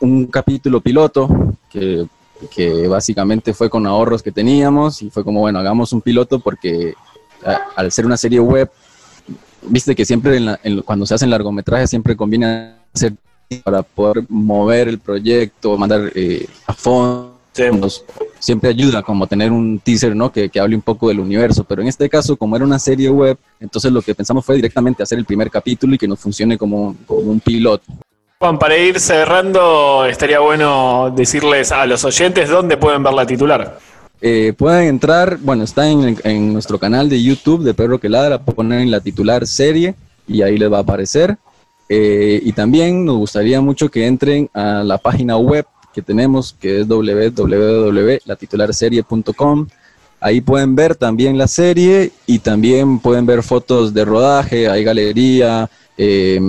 un 0.00 0.26
capítulo 0.26 0.80
piloto 0.80 1.28
que, 1.70 2.06
que 2.48 2.88
básicamente 2.88 3.52
fue 3.54 3.68
con 3.68 3.86
ahorros 3.86 4.22
que 4.22 4.32
teníamos 4.32 5.02
y 5.02 5.10
fue 5.10 5.24
como, 5.24 5.40
bueno, 5.40 5.58
hagamos 5.58 5.92
un 5.92 6.00
piloto 6.00 6.38
porque 6.40 6.94
al 7.76 7.90
ser 7.92 8.06
una 8.06 8.16
serie 8.16 8.40
web, 8.40 8.70
viste 9.62 9.94
que 9.94 10.04
siempre 10.04 10.36
en 10.36 10.46
la- 10.46 10.60
en- 10.62 10.82
cuando 10.82 11.06
se 11.06 11.14
hacen 11.14 11.30
largometrajes 11.30 11.90
siempre 11.90 12.16
conviene 12.16 12.74
hacer 12.94 13.14
para 13.64 13.82
poder 13.82 14.24
mover 14.28 14.88
el 14.88 14.98
proyecto, 14.98 15.76
mandar 15.76 16.12
eh, 16.14 16.46
a 16.66 16.72
fondos, 16.72 18.04
siempre 18.38 18.70
ayuda 18.70 19.02
como 19.02 19.26
tener 19.26 19.50
un 19.52 19.80
teaser, 19.80 20.14
¿no? 20.14 20.30
Que, 20.30 20.48
que 20.48 20.60
hable 20.60 20.76
un 20.76 20.82
poco 20.82 21.08
del 21.08 21.18
universo, 21.20 21.64
pero 21.64 21.82
en 21.82 21.88
este 21.88 22.08
caso, 22.08 22.36
como 22.36 22.54
era 22.56 22.64
una 22.64 22.78
serie 22.78 23.10
web, 23.10 23.36
entonces 23.58 23.90
lo 23.90 24.02
que 24.02 24.14
pensamos 24.14 24.44
fue 24.44 24.54
directamente 24.56 25.02
hacer 25.02 25.18
el 25.18 25.24
primer 25.24 25.50
capítulo 25.50 25.94
y 25.94 25.98
que 25.98 26.06
nos 26.08 26.20
funcione 26.20 26.56
como, 26.56 26.94
como 27.06 27.20
un 27.30 27.40
piloto. 27.40 27.84
Juan, 28.42 28.58
para 28.58 28.78
ir 28.78 28.98
cerrando, 28.98 30.06
estaría 30.06 30.40
bueno 30.40 31.12
decirles 31.14 31.72
a 31.72 31.84
los 31.84 32.06
oyentes 32.06 32.48
dónde 32.48 32.78
pueden 32.78 33.02
ver 33.02 33.12
la 33.12 33.26
titular. 33.26 33.78
Eh, 34.22 34.54
pueden 34.56 34.88
entrar, 34.88 35.36
bueno, 35.42 35.64
está 35.64 35.90
en, 35.90 36.50
nuestro 36.50 36.78
canal 36.78 37.10
de 37.10 37.22
YouTube 37.22 37.62
de 37.62 37.74
Perro 37.74 38.00
que 38.00 38.08
Ladra, 38.08 38.42
ponen 38.42 38.90
la 38.90 39.00
titular 39.00 39.46
serie 39.46 39.94
y 40.26 40.40
ahí 40.40 40.56
les 40.56 40.72
va 40.72 40.78
a 40.78 40.80
aparecer. 40.80 41.36
Eh, 41.90 42.40
y 42.42 42.52
también 42.52 43.04
nos 43.04 43.18
gustaría 43.18 43.60
mucho 43.60 43.90
que 43.90 44.06
entren 44.06 44.48
a 44.54 44.82
la 44.84 44.96
página 44.96 45.36
web 45.36 45.66
que 45.92 46.00
tenemos, 46.00 46.56
que 46.58 46.80
es 46.80 46.88
www.latitularserie.com. 46.88 49.66
Ahí 50.18 50.40
pueden 50.40 50.74
ver 50.74 50.94
también 50.94 51.36
la 51.36 51.46
serie 51.46 52.10
y 52.26 52.38
también 52.38 53.00
pueden 53.00 53.26
ver 53.26 53.42
fotos 53.42 53.92
de 53.92 54.02
rodaje, 54.02 54.66
hay 54.66 54.82
galería, 54.82 55.68
eh, 55.98 56.40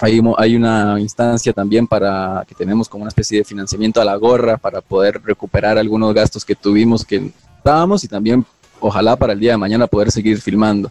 hay, 0.00 0.56
una 0.56 1.00
instancia 1.00 1.52
también 1.52 1.86
para 1.86 2.44
que 2.46 2.54
tenemos 2.54 2.88
como 2.88 3.02
una 3.02 3.08
especie 3.08 3.38
de 3.38 3.44
financiamiento 3.44 4.00
a 4.00 4.04
la 4.04 4.16
gorra 4.16 4.56
para 4.56 4.80
poder 4.80 5.20
recuperar 5.24 5.78
algunos 5.78 6.12
gastos 6.14 6.44
que 6.44 6.54
tuvimos 6.54 7.04
que 7.04 7.30
dábamos 7.64 8.04
y 8.04 8.08
también 8.08 8.44
ojalá 8.80 9.16
para 9.16 9.32
el 9.32 9.40
día 9.40 9.52
de 9.52 9.58
mañana 9.58 9.86
poder 9.86 10.10
seguir 10.10 10.40
filmando. 10.40 10.90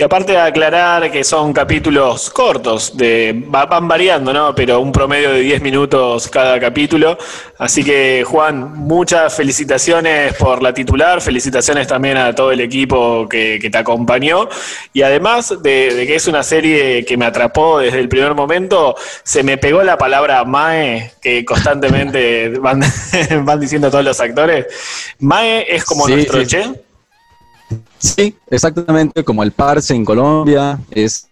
Y 0.00 0.02
aparte 0.04 0.30
de 0.30 0.38
aclarar 0.38 1.10
que 1.10 1.24
son 1.24 1.52
capítulos 1.52 2.30
cortos, 2.30 2.96
de, 2.96 3.44
va- 3.52 3.66
van 3.66 3.88
variando, 3.88 4.32
¿no? 4.32 4.54
Pero 4.54 4.78
un 4.78 4.92
promedio 4.92 5.32
de 5.32 5.40
10 5.40 5.60
minutos 5.60 6.28
cada 6.28 6.60
capítulo. 6.60 7.18
Así 7.58 7.82
que, 7.82 8.22
Juan, 8.24 8.74
muchas 8.74 9.34
felicitaciones 9.34 10.34
por 10.34 10.62
la 10.62 10.72
titular, 10.72 11.20
felicitaciones 11.20 11.88
también 11.88 12.16
a 12.16 12.32
todo 12.32 12.52
el 12.52 12.60
equipo 12.60 13.28
que, 13.28 13.58
que 13.60 13.70
te 13.70 13.78
acompañó. 13.78 14.48
Y 14.92 15.02
además 15.02 15.52
de, 15.64 15.92
de 15.92 16.06
que 16.06 16.14
es 16.14 16.28
una 16.28 16.44
serie 16.44 17.04
que 17.04 17.16
me 17.16 17.26
atrapó 17.26 17.80
desde 17.80 17.98
el 17.98 18.08
primer 18.08 18.34
momento, 18.36 18.94
se 19.24 19.42
me 19.42 19.58
pegó 19.58 19.82
la 19.82 19.98
palabra 19.98 20.44
Mae, 20.44 21.10
que 21.20 21.44
constantemente 21.44 22.50
van, 22.60 22.80
van 23.44 23.58
diciendo 23.58 23.90
todos 23.90 24.04
los 24.04 24.20
actores. 24.20 24.66
Mae 25.18 25.66
es 25.74 25.84
como 25.84 26.06
Sí, 26.06 26.12
nuestro 26.12 26.40
sí. 26.42 26.46
Che. 26.46 26.87
Sí, 27.98 28.34
exactamente 28.50 29.24
como 29.24 29.42
el 29.42 29.52
Parse 29.52 29.94
en 29.94 30.04
Colombia, 30.04 30.78
es 30.90 31.28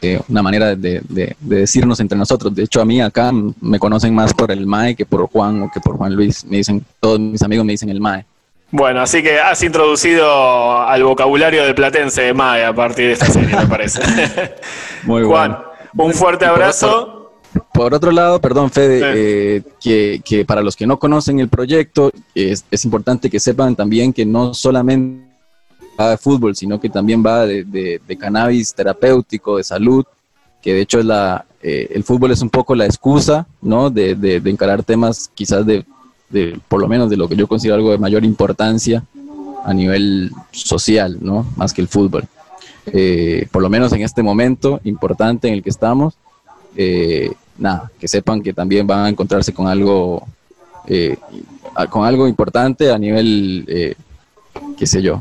eh, 0.00 0.20
una 0.28 0.42
manera 0.42 0.68
de, 0.76 1.00
de- 1.08 1.36
de 1.38 1.56
decirnos 1.56 2.00
entre 2.00 2.16
nosotros. 2.16 2.54
De 2.54 2.62
hecho, 2.64 2.80
a 2.80 2.84
mí 2.84 3.00
acá 3.00 3.30
me 3.60 3.78
conocen 3.78 4.14
más 4.14 4.32
por 4.32 4.50
el 4.50 4.66
MAE 4.66 4.94
que 4.94 5.04
por 5.04 5.28
Juan 5.28 5.62
o 5.62 5.70
que 5.72 5.80
por 5.80 5.96
Juan 5.96 6.14
Luis. 6.14 6.44
Me 6.44 6.58
dicen, 6.58 6.84
todos 7.00 7.18
mis 7.20 7.42
amigos 7.42 7.66
me 7.66 7.72
dicen 7.72 7.88
el 7.90 8.00
MAE. 8.00 8.24
Bueno, 8.70 9.00
así 9.00 9.22
que 9.22 9.38
has 9.38 9.62
introducido 9.62 10.80
al 10.82 11.02
vocabulario 11.02 11.64
de 11.64 11.72
Platense 11.74 12.20
de 12.22 12.34
Mae 12.34 12.64
a 12.64 12.74
partir 12.74 13.06
de 13.06 13.12
esta 13.14 13.26
serie, 13.26 13.56
me 13.56 13.66
parece. 13.66 14.00
Muy 15.04 15.24
Juan, 15.24 15.56
un 15.96 16.12
fuerte 16.12 16.44
abrazo. 16.44 17.32
Por 17.72 17.94
otro 17.94 18.10
lado, 18.10 18.40
perdón, 18.42 18.70
Fede, 18.70 19.00
eh, 19.56 19.62
que, 19.80 20.20
que 20.22 20.44
para 20.44 20.60
los 20.62 20.76
que 20.76 20.86
no 20.86 20.98
conocen 20.98 21.40
el 21.40 21.48
proyecto, 21.48 22.12
es, 22.34 22.62
es 22.70 22.84
importante 22.84 23.30
que 23.30 23.40
sepan 23.40 23.74
también 23.74 24.12
que 24.12 24.26
no 24.26 24.52
solamente 24.52 25.27
va 25.98 26.10
de 26.10 26.16
fútbol, 26.16 26.54
sino 26.54 26.78
que 26.80 26.88
también 26.88 27.24
va 27.24 27.46
de, 27.46 27.64
de- 27.64 28.00
de 28.06 28.16
cannabis 28.16 28.72
terapéutico, 28.74 29.56
de 29.56 29.64
salud, 29.64 30.04
que 30.62 30.72
de 30.74 30.80
hecho 30.82 30.98
es 31.00 31.04
la, 31.04 31.44
eh, 31.62 31.88
el 31.92 32.04
fútbol 32.04 32.30
es 32.32 32.40
un 32.42 32.50
poco 32.50 32.74
la 32.74 32.86
excusa, 32.86 33.46
¿no? 33.62 33.90
De, 33.90 34.14
de- 34.14 34.36
encarar 34.50 34.82
temas 34.82 35.30
quizás 35.34 35.64
de, 35.66 35.84
por 36.68 36.80
lo 36.80 36.88
menos 36.88 37.08
de 37.10 37.16
lo 37.16 37.28
que 37.28 37.36
yo 37.36 37.46
considero 37.46 37.76
algo 37.76 37.90
de 37.90 37.98
mayor 37.98 38.24
importancia 38.24 39.02
a 39.64 39.72
nivel 39.74 40.30
social, 40.52 41.18
¿no? 41.20 41.46
Más 41.56 41.72
que 41.72 41.80
el 41.80 41.88
fútbol. 41.88 42.24
Eh, 42.86 43.46
por 43.50 43.60
lo 43.62 43.68
menos 43.68 43.92
en 43.92 44.02
este 44.02 44.22
momento 44.22 44.80
importante 44.84 45.48
en 45.48 45.54
el 45.54 45.62
que 45.62 45.70
estamos, 45.70 46.14
eh, 46.76 47.32
nada, 47.58 47.90
que 47.98 48.08
sepan 48.08 48.40
que 48.42 48.52
también 48.52 48.86
van 48.86 49.00
a 49.06 49.08
encontrarse 49.08 49.52
con 49.52 49.66
algo, 49.66 50.26
eh, 50.86 51.16
con 51.90 52.04
algo 52.06 52.28
importante 52.28 52.90
a 52.92 52.98
nivel, 52.98 53.64
eh, 53.68 53.94
qué 54.78 54.86
sé 54.86 55.02
yo. 55.02 55.20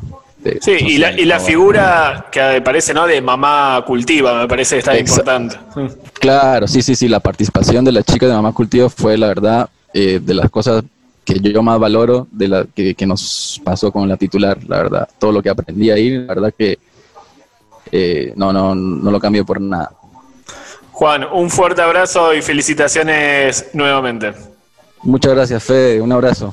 Sí, 0.62 0.72
y 0.80 0.98
la, 0.98 1.12
y 1.12 1.26
la 1.26 1.40
figura 1.40 2.28
que 2.32 2.62
parece, 2.64 2.94
¿no? 2.94 3.06
De 3.06 3.22
mamá 3.22 3.84
cultiva, 3.86 4.42
me 4.42 4.48
parece 4.48 4.76
que 4.76 4.80
está 4.80 4.98
importante. 4.98 5.58
Claro, 6.20 6.68
sí, 6.68 6.82
sí, 6.82 6.96
sí, 6.96 7.08
la 7.08 7.20
participación 7.20 7.86
de 7.86 7.92
la 7.92 8.04
chica 8.04 8.28
de 8.28 8.34
Mamá 8.34 8.52
Cultivo 8.54 8.90
fue, 8.90 9.18
la 9.18 9.28
verdad, 9.28 9.70
eh, 9.94 10.20
de 10.22 10.34
las 10.34 10.50
cosas 10.50 10.84
que 11.24 11.40
yo 11.40 11.62
más 11.62 11.80
valoro 11.80 12.28
de 12.32 12.48
la 12.48 12.66
que, 12.66 12.96
que 12.96 13.06
nos 13.06 13.62
pasó 13.64 13.92
con 13.92 14.08
la 14.08 14.16
titular, 14.16 14.58
la 14.68 14.78
verdad. 14.78 15.10
Todo 15.20 15.32
lo 15.32 15.44
que 15.44 15.50
aprendí 15.50 15.92
ahí, 15.92 16.12
la 16.12 16.34
verdad 16.34 16.54
que 16.58 16.80
eh, 17.92 18.34
no, 18.36 18.54
no, 18.54 18.74
no 18.76 19.12
lo 19.12 19.20
cambio 19.20 19.46
por 19.46 19.60
nada. 19.60 19.92
Juan, 20.92 21.26
un 21.32 21.50
fuerte 21.50 21.82
abrazo 21.82 22.34
y 22.34 22.42
felicitaciones 22.42 23.70
nuevamente. 23.74 24.34
Muchas 25.04 25.34
gracias, 25.34 25.64
Fede, 25.64 26.02
un 26.02 26.12
abrazo. 26.12 26.52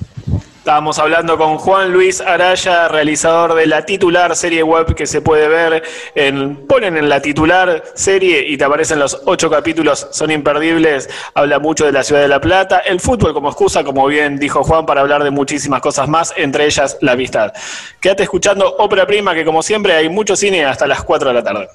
Estábamos 0.64 0.98
hablando 0.98 1.36
con 1.36 1.58
Juan 1.58 1.92
Luis 1.92 2.22
Araya, 2.22 2.88
realizador 2.88 3.52
de 3.54 3.66
la 3.66 3.84
titular 3.84 4.34
serie 4.34 4.62
web 4.62 4.94
que 4.94 5.06
se 5.06 5.20
puede 5.20 5.46
ver 5.46 5.82
en, 6.14 6.66
ponen 6.66 6.96
en 6.96 7.10
la 7.10 7.20
titular 7.20 7.84
serie 7.92 8.48
y 8.48 8.56
te 8.56 8.64
aparecen 8.64 8.98
los 8.98 9.20
ocho 9.26 9.50
capítulos, 9.50 10.08
son 10.10 10.30
imperdibles, 10.30 11.10
habla 11.34 11.58
mucho 11.58 11.84
de 11.84 11.92
la 11.92 12.02
ciudad 12.02 12.22
de 12.22 12.28
La 12.28 12.40
Plata, 12.40 12.78
el 12.78 12.98
fútbol 12.98 13.34
como 13.34 13.50
excusa, 13.50 13.84
como 13.84 14.06
bien 14.06 14.38
dijo 14.38 14.64
Juan, 14.64 14.86
para 14.86 15.02
hablar 15.02 15.22
de 15.22 15.30
muchísimas 15.30 15.82
cosas 15.82 16.08
más, 16.08 16.32
entre 16.34 16.64
ellas 16.64 16.96
la 17.02 17.12
amistad. 17.12 17.52
Quédate 18.00 18.22
escuchando 18.22 18.76
Ópera 18.78 19.06
Prima, 19.06 19.34
que 19.34 19.44
como 19.44 19.62
siempre 19.62 19.92
hay 19.92 20.08
mucho 20.08 20.34
cine 20.34 20.64
hasta 20.64 20.86
las 20.86 21.04
4 21.04 21.28
de 21.28 21.34
la 21.34 21.42
tarde. 21.42 21.68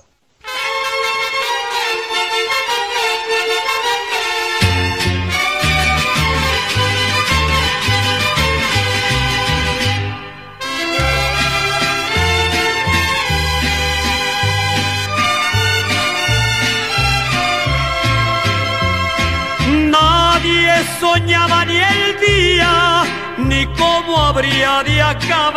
Ni 21.17 21.33
el 21.77 22.19
día, 22.19 23.03
ni 23.37 23.65
cómo 23.77 24.17
habría 24.17 24.83
de 24.83 25.01
acabar. 25.01 25.49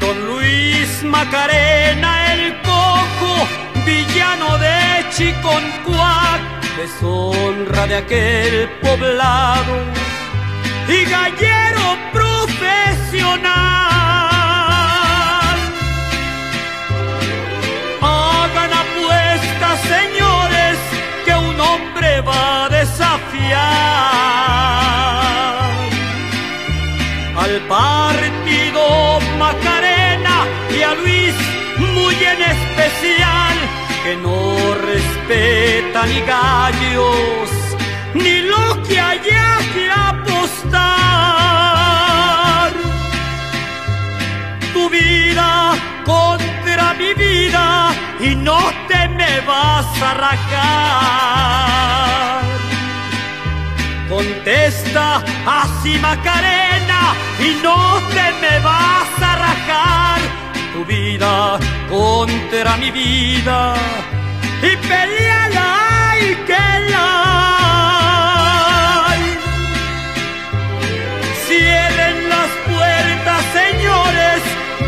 Don 0.00 0.26
Luis 0.28 1.02
Macarena, 1.04 2.32
el 2.32 2.60
cojo, 2.62 3.46
villano 3.84 4.58
de 4.58 5.04
Chiconcuac, 5.10 6.40
deshonra 6.76 7.86
de 7.86 7.96
aquel 7.96 8.68
poblado 8.80 9.76
y 10.88 11.04
gallero 11.04 11.98
profesional. 12.12 13.91
Que 34.02 34.16
no 34.16 34.74
respeta 34.74 36.06
ni 36.06 36.20
gallos, 36.22 37.50
ni 38.14 38.40
lo 38.40 38.82
que 38.82 39.00
haya 39.00 39.58
que 39.72 39.90
apostar. 39.90 40.72
Tu 44.72 44.90
vida 44.90 45.74
contra 46.04 46.94
mi 46.94 47.14
vida 47.14 47.90
y 48.18 48.34
no 48.34 48.58
te 48.88 49.08
me 49.08 49.40
vas 49.40 49.86
a 50.02 50.14
rajar. 50.14 51.62
Contesta 54.08 55.22
así 55.46 55.98
Macarena 56.00 57.14
y 57.38 57.54
no 57.62 58.00
te 58.14 58.32
me 58.42 58.58
vas 58.60 59.22
a 59.22 59.36
rajar 59.36 60.41
tu 60.72 60.84
vida 60.84 61.58
contra 61.88 62.76
mi 62.78 62.90
vida 62.90 63.74
y 64.62 64.76
peleala 64.88 66.14
y 66.20 66.34
que 66.48 66.90
la 66.90 67.22
Cierren 71.46 72.28
las 72.28 72.50
puertas, 72.70 73.42
señores, 73.60 74.40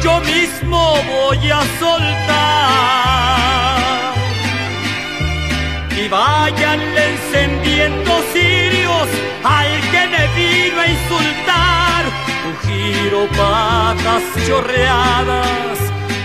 yo 0.02 0.20
mismo 0.20 0.80
voy 1.12 1.50
a 1.50 1.60
soltar. 1.78 2.14
Y 6.00 6.08
vayan 6.08 6.80
encendiendo 6.80 8.12
cirios 8.32 9.08
al 9.42 9.70
que 9.92 10.02
me 10.12 10.22
vino 10.36 10.80
a 10.80 10.86
insultar. 10.86 11.73
Un 12.66 12.70
giro 12.70 13.28
patas 13.36 14.22
chorreadas 14.46 15.78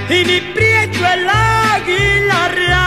y 0.10 0.26
mi 0.26 0.42
prieto 0.42 1.06
el 1.06 1.30
águila 1.30 2.48
real. 2.50 2.80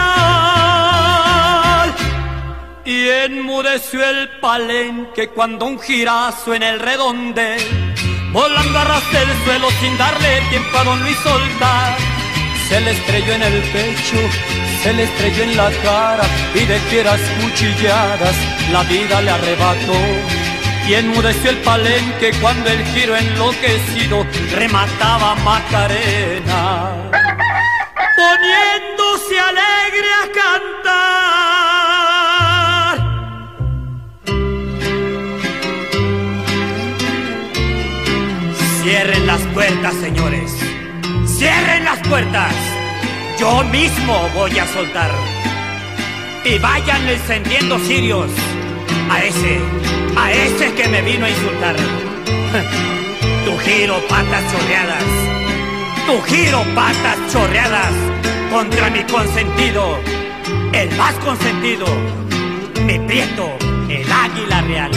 Y 2.85 3.07
enmudeció 3.09 4.03
el 4.03 4.29
palenque 4.41 5.29
cuando 5.29 5.65
un 5.65 5.79
girazo 5.79 6.53
en 6.53 6.63
el 6.63 6.79
redondel, 6.79 7.61
volando 8.31 8.79
a 8.79 8.83
ras 8.83 9.11
del 9.11 9.29
suelo 9.45 9.69
sin 9.79 9.97
darle 9.97 10.41
tiempo 10.49 10.77
a 10.77 10.83
don 10.83 11.01
Luis 11.01 11.17
soltar, 11.17 11.97
se 12.67 12.81
le 12.81 12.91
estrelló 12.91 13.33
en 13.33 13.43
el 13.43 13.61
pecho, 13.61 14.17
se 14.81 14.93
le 14.93 15.03
estrelló 15.03 15.43
en 15.43 15.55
la 15.57 15.71
cara 15.83 16.25
y 16.55 16.65
de 16.65 16.79
fieras 16.79 17.21
cuchilladas 17.41 18.35
la 18.71 18.83
vida 18.83 19.21
le 19.21 19.31
arrebató. 19.31 19.93
Y 20.87 20.95
enmudeció 20.95 21.49
el 21.51 21.57
palenque 21.59 22.33
cuando 22.41 22.69
el 22.69 22.83
giro 22.87 23.15
enloquecido 23.15 24.25
remataba 24.51 25.33
Macarena, 25.35 26.91
poniéndose 28.17 29.39
alegre 29.39 30.09
a 30.21 30.27
cantar. 30.41 31.13
Cierren 38.83 39.25
las 39.25 39.41
puertas, 39.53 39.93
señores. 39.95 40.51
Cierren 41.25 41.85
las 41.85 42.05
puertas. 42.09 42.53
Yo 43.39 43.63
mismo 43.63 44.29
voy 44.35 44.59
a 44.59 44.67
soltar. 44.67 45.11
Y 46.43 46.59
vayan 46.59 47.07
encendiendo 47.07 47.79
cirios 47.79 48.29
a 49.09 49.23
ese, 49.23 49.59
a 50.15 50.31
ese 50.31 50.73
que 50.73 50.87
me 50.87 51.01
vino 51.01 51.25
a 51.25 51.29
insultar. 51.29 51.75
Tu 53.45 53.57
giro 53.59 53.95
patas 54.07 54.43
chorreadas. 54.51 55.03
Tu 56.07 56.21
giro 56.33 56.63
patas 56.73 57.17
chorreadas 57.31 57.93
contra 58.51 58.89
mi 58.89 59.03
consentido. 59.03 59.99
El 60.71 60.89
más 60.95 61.13
consentido. 61.15 61.85
Mi 62.85 62.99
prieto, 62.99 63.57
el 63.89 64.11
águila 64.11 64.61
real. 64.61 64.91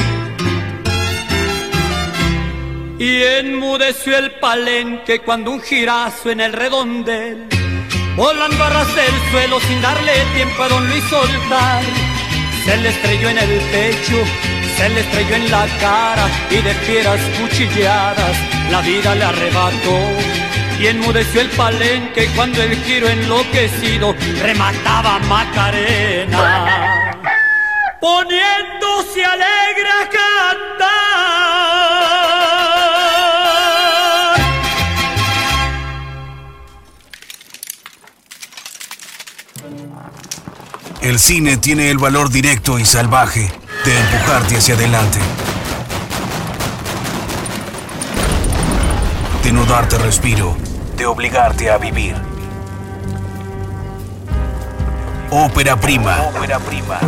Y 2.98 3.22
enmudeció 3.22 4.16
el 4.16 4.30
palenque 4.32 5.20
cuando 5.20 5.50
un 5.50 5.60
girazo 5.60 6.30
en 6.30 6.40
el 6.40 6.52
redondel, 6.54 7.46
volando 8.16 8.64
a 8.64 8.70
ras 8.70 8.96
del 8.96 9.14
suelo 9.30 9.60
sin 9.60 9.82
darle 9.82 10.12
tiempo 10.34 10.62
a 10.62 10.68
don 10.68 10.88
Luis 10.88 11.04
soltar, 11.04 11.82
se 12.66 12.76
le 12.78 12.88
estrelló 12.88 13.28
en 13.30 13.38
el 13.38 13.60
pecho, 13.70 14.16
se 14.76 14.88
le 14.88 15.00
estrelló 15.00 15.36
en 15.36 15.50
la 15.52 15.66
cara 15.80 16.26
y 16.50 16.56
de 16.56 16.74
fieras 16.74 17.20
cuchilladas 17.38 18.36
la 18.72 18.80
vida 18.80 19.14
le 19.14 19.24
arrebató. 19.24 19.98
Y 20.80 20.88
enmudeció 20.88 21.42
el 21.42 21.48
palenque 21.50 22.28
cuando 22.34 22.60
el 22.62 22.74
giro 22.82 23.08
enloquecido 23.08 24.14
remataba 24.42 25.14
a 25.14 25.18
Macarena, 25.20 27.14
poniéndose 28.00 29.24
alegre 29.24 29.88
a 30.02 30.08
El 41.06 41.20
cine 41.20 41.56
tiene 41.56 41.92
el 41.92 41.98
valor 41.98 42.30
directo 42.30 42.80
y 42.80 42.84
salvaje 42.84 43.48
de 43.84 43.96
empujarte 43.96 44.56
hacia 44.56 44.74
adelante. 44.74 45.20
De 49.44 49.52
no 49.52 49.64
darte 49.66 49.98
respiro, 49.98 50.56
de 50.96 51.06
obligarte 51.06 51.70
a 51.70 51.78
vivir. 51.78 52.16
Ópera 55.30 55.76
prima. 55.76 56.22
Ópera 56.22 56.58
prima. 56.58 56.98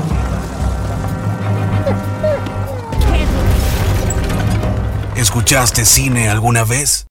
¿Escuchaste 5.16 5.84
cine 5.84 6.28
alguna 6.28 6.62
vez? 6.62 7.07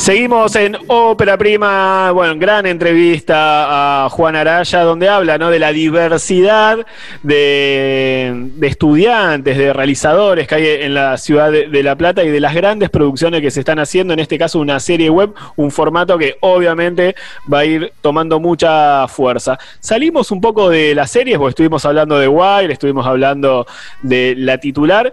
Seguimos 0.00 0.56
en 0.56 0.78
Ópera 0.86 1.36
Prima, 1.36 2.10
bueno, 2.12 2.34
gran 2.38 2.64
entrevista 2.64 4.06
a 4.06 4.08
Juan 4.08 4.34
Araya, 4.34 4.80
donde 4.80 5.10
habla 5.10 5.36
¿no? 5.36 5.50
de 5.50 5.58
la 5.58 5.72
diversidad 5.72 6.86
de, 7.22 8.48
estudiantes, 8.62 9.58
de 9.58 9.74
realizadores 9.74 10.48
que 10.48 10.54
hay 10.54 10.66
en 10.84 10.94
la 10.94 11.18
ciudad 11.18 11.52
de, 11.52 11.82
La 11.82 11.96
Plata 11.96 12.24
y 12.24 12.30
de 12.30 12.40
las 12.40 12.54
grandes 12.54 12.88
producciones 12.88 13.42
que 13.42 13.50
se 13.50 13.60
están 13.60 13.78
haciendo, 13.78 14.14
en 14.14 14.20
este 14.20 14.38
caso 14.38 14.58
una 14.58 14.80
serie 14.80 15.10
web, 15.10 15.34
un 15.56 15.70
formato 15.70 16.16
que 16.16 16.38
obviamente 16.40 17.14
va 17.52 17.58
a 17.58 17.64
ir 17.66 17.92
tomando 18.00 18.40
mucha 18.40 19.06
fuerza. 19.06 19.58
Salimos 19.80 20.30
un 20.30 20.40
poco 20.40 20.70
de 20.70 20.94
las 20.94 21.10
series, 21.10 21.36
porque 21.36 21.50
estuvimos 21.50 21.84
hablando 21.84 22.18
de 22.18 22.26
Wild, 22.26 22.70
estuvimos 22.70 23.06
hablando 23.06 23.66
de 24.00 24.34
la 24.34 24.56
titular. 24.56 25.12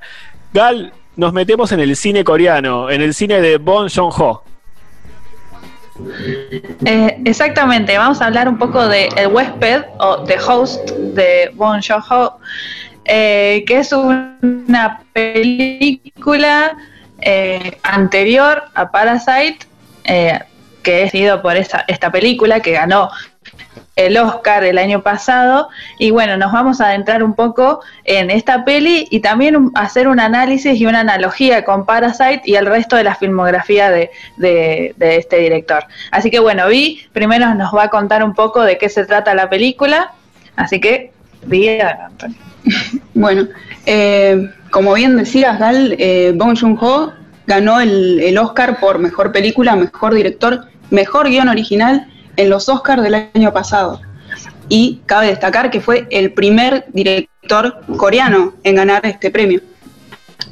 Gal, 0.54 0.94
nos 1.18 1.34
metemos 1.34 1.74
en 1.74 1.82
el 1.82 1.94
cine 1.98 2.24
coreano, 2.24 2.90
en 2.90 3.02
el 3.02 3.14
cine 3.14 3.42
de 3.42 3.58
Bon 3.58 3.90
Joon-ho. 3.90 4.47
Eh, 6.86 7.22
exactamente, 7.26 7.98
vamos 7.98 8.22
a 8.22 8.28
hablar 8.28 8.48
un 8.48 8.58
poco 8.58 8.88
de 8.88 9.10
El 9.18 9.28
huésped 9.28 9.84
o 10.00 10.24
The 10.24 10.38
Host 10.40 10.92
de 10.92 11.52
Bon 11.56 11.82
Joon-ho, 11.82 12.40
eh, 13.06 13.64
que 13.66 13.80
es 13.80 13.92
una 13.94 15.02
película 15.14 16.78
eh, 17.22 17.78
anterior 17.84 18.64
a 18.76 18.92
Parasite, 18.92 19.60
eh, 20.04 20.40
que 20.84 21.04
es 21.04 21.12
sido 21.12 21.42
por 21.42 21.56
esta, 21.56 21.84
esta 21.88 22.12
película 22.12 22.60
que 22.60 22.72
ganó 22.72 23.10
el 23.98 24.16
Oscar 24.18 24.64
el 24.64 24.78
año 24.78 25.02
pasado. 25.02 25.68
Y 26.00 26.12
bueno, 26.12 26.38
nos 26.38 26.54
vamos 26.54 26.80
a 26.80 26.88
adentrar 26.88 27.22
un 27.24 27.34
poco 27.34 27.82
en 28.06 28.30
esta 28.32 28.64
peli 28.64 29.08
y 29.12 29.20
también 29.20 29.72
hacer 29.76 30.08
un 30.08 30.20
análisis 30.22 30.80
y 30.80 30.86
una 30.86 31.02
analogía 31.02 31.66
con 31.66 31.86
Parasite 31.86 32.42
y 32.46 32.56
el 32.56 32.66
resto 32.66 32.96
de 32.96 33.04
la 33.04 33.16
filmografía 33.16 33.90
de, 33.92 34.10
de- 34.38 34.94
de 34.98 35.18
este 35.18 35.38
director. 35.40 35.84
Así 36.12 36.32
que 36.32 36.40
bueno, 36.40 36.68
Vi 36.70 37.02
primero 37.12 37.54
nos 37.56 37.74
va 37.76 37.84
a 37.84 37.90
contar 37.90 38.24
un 38.24 38.34
poco 38.34 38.62
de 38.62 38.78
qué 38.78 38.88
se 38.88 39.06
trata 39.06 39.34
la 39.36 39.50
película. 39.50 40.14
Así 40.56 40.80
que, 40.80 41.12
Vi, 41.46 41.68
adelante. 41.68 42.28
Bueno, 43.14 43.48
eh, 43.86 44.50
como 44.70 44.94
bien 44.94 45.18
decías, 45.18 45.58
Gal, 45.60 45.96
eh, 45.98 46.34
Bong 46.36 46.56
Joon-ho 46.60 47.14
ganó 47.48 47.80
el, 47.80 48.20
el 48.20 48.38
Oscar 48.38 48.80
por 48.80 49.00
Mejor 49.00 49.32
Película, 49.32 49.76
Mejor 49.76 50.14
Director, 50.14 50.66
Mejor 50.92 51.30
Guión 51.30 51.50
Original 51.50 52.06
en 52.38 52.50
los 52.50 52.70
Oscars 52.70 53.04
del 53.04 53.30
año 53.34 53.52
pasado. 53.52 54.00
Y 54.70 55.02
cabe 55.06 55.28
destacar 55.28 55.70
que 55.72 55.82
fue 55.82 56.08
el 56.12 56.34
primer 56.34 56.86
director 56.94 57.82
coreano 57.98 58.54
en 58.64 58.76
ganar 58.76 59.06
este 59.06 59.32
premio. 59.32 59.62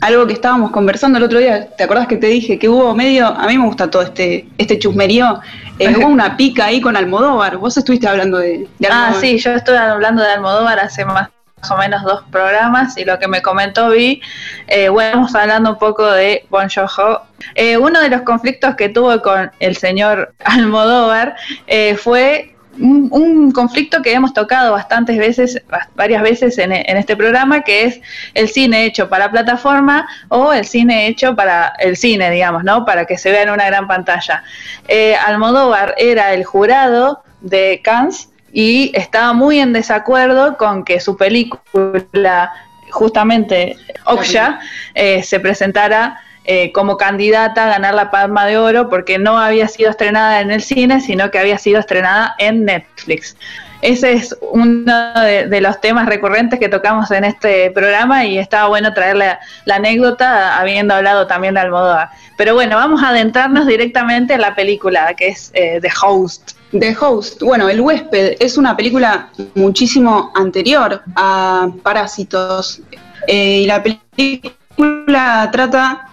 Algo 0.01 0.27
que 0.27 0.33
estábamos 0.33 0.71
conversando 0.71 1.17
el 1.17 1.23
otro 1.23 1.39
día, 1.39 1.69
¿te 1.77 1.83
acordás 1.83 2.07
que 2.07 2.17
te 2.17 2.27
dije 2.27 2.59
que 2.59 2.67
hubo 2.67 2.93
medio, 2.95 3.27
a 3.27 3.47
mí 3.47 3.57
me 3.57 3.65
gusta 3.65 3.89
todo 3.89 4.01
este, 4.01 4.47
este 4.57 4.77
chusmerío, 4.77 5.39
eh, 5.79 5.95
hubo 5.97 6.07
una 6.07 6.35
pica 6.37 6.65
ahí 6.65 6.81
con 6.81 6.95
Almodóvar, 6.97 7.57
vos 7.57 7.77
estuviste 7.77 8.07
hablando 8.07 8.37
de, 8.39 8.67
de 8.79 8.87
Ah, 8.87 9.07
Almodóvar. 9.07 9.21
sí, 9.21 9.37
yo 9.37 9.51
estuve 9.51 9.77
hablando 9.77 10.21
de 10.21 10.31
Almodóvar 10.31 10.79
hace 10.79 11.05
más 11.05 11.29
o 11.71 11.77
menos 11.77 12.03
dos 12.03 12.23
programas 12.31 12.97
y 12.97 13.05
lo 13.05 13.19
que 13.19 13.27
me 13.27 13.41
comentó 13.41 13.89
Vi, 13.89 14.21
eh, 14.67 14.89
bueno, 14.89 15.09
estamos 15.09 15.35
hablando 15.35 15.71
un 15.71 15.77
poco 15.77 16.09
de 16.11 16.45
Bon 16.49 16.67
Joon-ho. 16.69 17.21
Eh, 17.55 17.77
uno 17.77 18.01
de 18.01 18.09
los 18.09 18.21
conflictos 18.21 18.75
que 18.75 18.89
tuvo 18.89 19.21
con 19.21 19.51
el 19.59 19.75
señor 19.75 20.33
Almodóvar 20.43 21.35
eh, 21.67 21.95
fue 21.95 22.55
un, 22.79 23.51
conflicto 23.51 24.01
que 24.01 24.13
hemos 24.13 24.33
tocado 24.33 24.73
bastantes 24.73 25.17
veces, 25.17 25.61
varias 25.95 26.21
veces 26.21 26.57
en, 26.57 26.71
en 26.71 26.97
este 26.97 27.15
programa, 27.15 27.61
que 27.61 27.85
es 27.85 28.01
el 28.33 28.49
cine 28.49 28.85
hecho 28.85 29.09
para 29.09 29.31
plataforma 29.31 30.07
o 30.29 30.51
el 30.51 30.65
cine 30.65 31.07
hecho 31.07 31.35
para 31.35 31.73
el 31.79 31.95
cine, 31.95 32.29
digamos, 32.31 32.63
¿no? 32.63 32.85
Para 32.85 33.05
que 33.05 33.17
se 33.17 33.31
vea 33.31 33.43
en 33.43 33.49
una 33.49 33.65
gran 33.65 33.87
pantalla. 33.87 34.43
Eh, 34.87 35.15
Almodóvar 35.15 35.95
era 35.97 36.33
el 36.33 36.43
jurado 36.43 37.23
de 37.41 37.81
Cannes 37.83 38.29
y 38.57 38.89
estaba 38.93 39.33
muy 39.33 39.59
en 39.59 39.73
desacuerdo 39.73 40.55
con 40.55 40.85
que 40.85 41.01
su 41.01 41.17
película, 41.17 42.53
justamente 42.89 43.75
Oksha, 44.05 44.61
eh, 44.93 45.23
se 45.23 45.41
presentara 45.41 46.21
eh, 46.45 46.71
como 46.71 46.95
candidata 46.95 47.65
a 47.65 47.67
ganar 47.67 47.93
la 47.93 48.09
Palma 48.11 48.45
de 48.45 48.57
Oro 48.57 48.89
porque 48.89 49.17
no 49.17 49.37
había 49.37 49.67
sido 49.67 49.89
estrenada 49.89 50.39
en 50.39 50.51
el 50.51 50.61
cine, 50.61 51.01
sino 51.01 51.31
que 51.31 51.39
había 51.39 51.57
sido 51.57 51.81
estrenada 51.81 52.33
en 52.39 52.63
Netflix. 52.63 53.35
Ese 53.81 54.13
es 54.13 54.33
uno 54.39 55.13
de, 55.15 55.47
de 55.47 55.59
los 55.59 55.81
temas 55.81 56.05
recurrentes 56.05 56.57
que 56.57 56.69
tocamos 56.69 57.11
en 57.11 57.25
este 57.25 57.71
programa 57.71 58.23
y 58.23 58.37
estaba 58.37 58.69
bueno 58.69 58.93
traerle 58.93 59.37
la 59.65 59.75
anécdota 59.75 60.57
habiendo 60.57 60.93
hablado 60.93 61.27
también 61.27 61.55
de 61.55 61.59
Almodóvar. 61.59 62.09
Pero 62.37 62.53
bueno, 62.53 62.77
vamos 62.77 63.03
a 63.03 63.09
adentrarnos 63.09 63.67
directamente 63.67 64.33
en 64.33 64.39
la 64.39 64.55
película 64.55 65.13
que 65.13 65.27
es 65.27 65.51
eh, 65.55 65.79
The 65.81 65.91
Host. 66.01 66.53
The 66.79 66.95
Host, 66.99 67.41
bueno, 67.41 67.69
El 67.69 67.79
huésped 67.79 68.35
es 68.39 68.57
una 68.57 68.75
película 68.75 69.29
muchísimo 69.55 70.31
anterior 70.35 71.01
a 71.15 71.69
Parásitos 71.83 72.81
eh, 73.27 73.61
y 73.61 73.65
la 73.65 73.81
película 73.81 75.49
trata, 75.51 76.09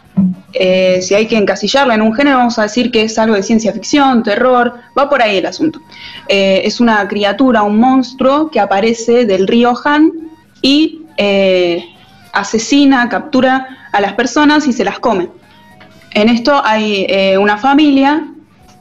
eh, 0.52 1.00
si 1.02 1.14
hay 1.14 1.26
que 1.26 1.36
encasillarla 1.36 1.94
en 1.94 2.02
un 2.02 2.14
género, 2.14 2.38
vamos 2.38 2.58
a 2.58 2.62
decir 2.62 2.90
que 2.90 3.02
es 3.02 3.18
algo 3.18 3.34
de 3.34 3.42
ciencia 3.42 3.72
ficción, 3.72 4.22
terror, 4.22 4.74
va 4.96 5.08
por 5.08 5.20
ahí 5.20 5.38
el 5.38 5.46
asunto. 5.46 5.80
Eh, 6.28 6.62
es 6.64 6.80
una 6.80 7.08
criatura, 7.08 7.62
un 7.62 7.78
monstruo 7.78 8.50
que 8.50 8.60
aparece 8.60 9.26
del 9.26 9.48
río 9.48 9.74
Han 9.84 10.12
y 10.60 11.00
asesina, 12.32 13.08
captura 13.08 13.88
a 13.92 14.00
las 14.00 14.14
personas 14.14 14.66
y 14.66 14.72
se 14.72 14.84
las 14.84 14.98
come. 14.98 15.28
En 16.12 16.28
esto 16.28 16.60
hay 16.64 17.36
una 17.38 17.58
familia 17.58 18.31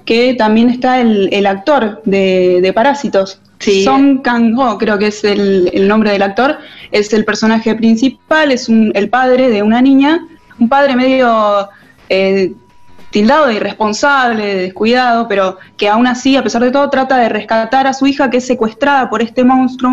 que 0.06 0.34
también 0.34 0.70
está 0.70 1.00
el, 1.02 1.30
el 1.32 1.46
actor 1.46 2.02
de, 2.06 2.60
de 2.62 2.74
Parásitos. 2.74 3.40
Song 3.84 4.22
Kang-ho, 4.24 4.78
creo 4.80 4.98
que 4.98 5.08
es 5.08 5.24
el, 5.24 5.70
el 5.74 5.88
nombre 5.88 6.12
del 6.12 6.24
actor, 6.24 6.58
es 6.92 7.14
el 7.14 7.24
personaje 7.26 7.76
principal, 7.76 8.52
es 8.52 8.68
un- 8.68 8.92
el 8.96 9.08
padre 9.10 9.50
de 9.50 9.62
una 9.62 9.82
niña, 9.82 10.26
un 10.60 10.68
padre 10.68 10.96
medio 10.96 11.70
eh, 12.10 12.54
tildado 13.12 13.48
de 13.48 13.56
irresponsable, 13.56 14.44
de 14.46 14.62
descuidado, 14.64 15.28
pero 15.28 15.58
que 15.78 15.88
aún 15.88 16.08
así, 16.08 16.36
a 16.36 16.44
pesar 16.44 16.64
de 16.64 16.72
todo, 16.72 16.90
trata 16.90 17.18
de 17.18 17.30
rescatar 17.30 17.86
a 17.86 17.94
su 17.94 18.08
hija 18.08 18.30
que 18.32 18.38
es 18.38 18.48
secuestrada 18.48 19.10
por 19.10 19.22
este 19.22 19.44
monstruo 19.44 19.92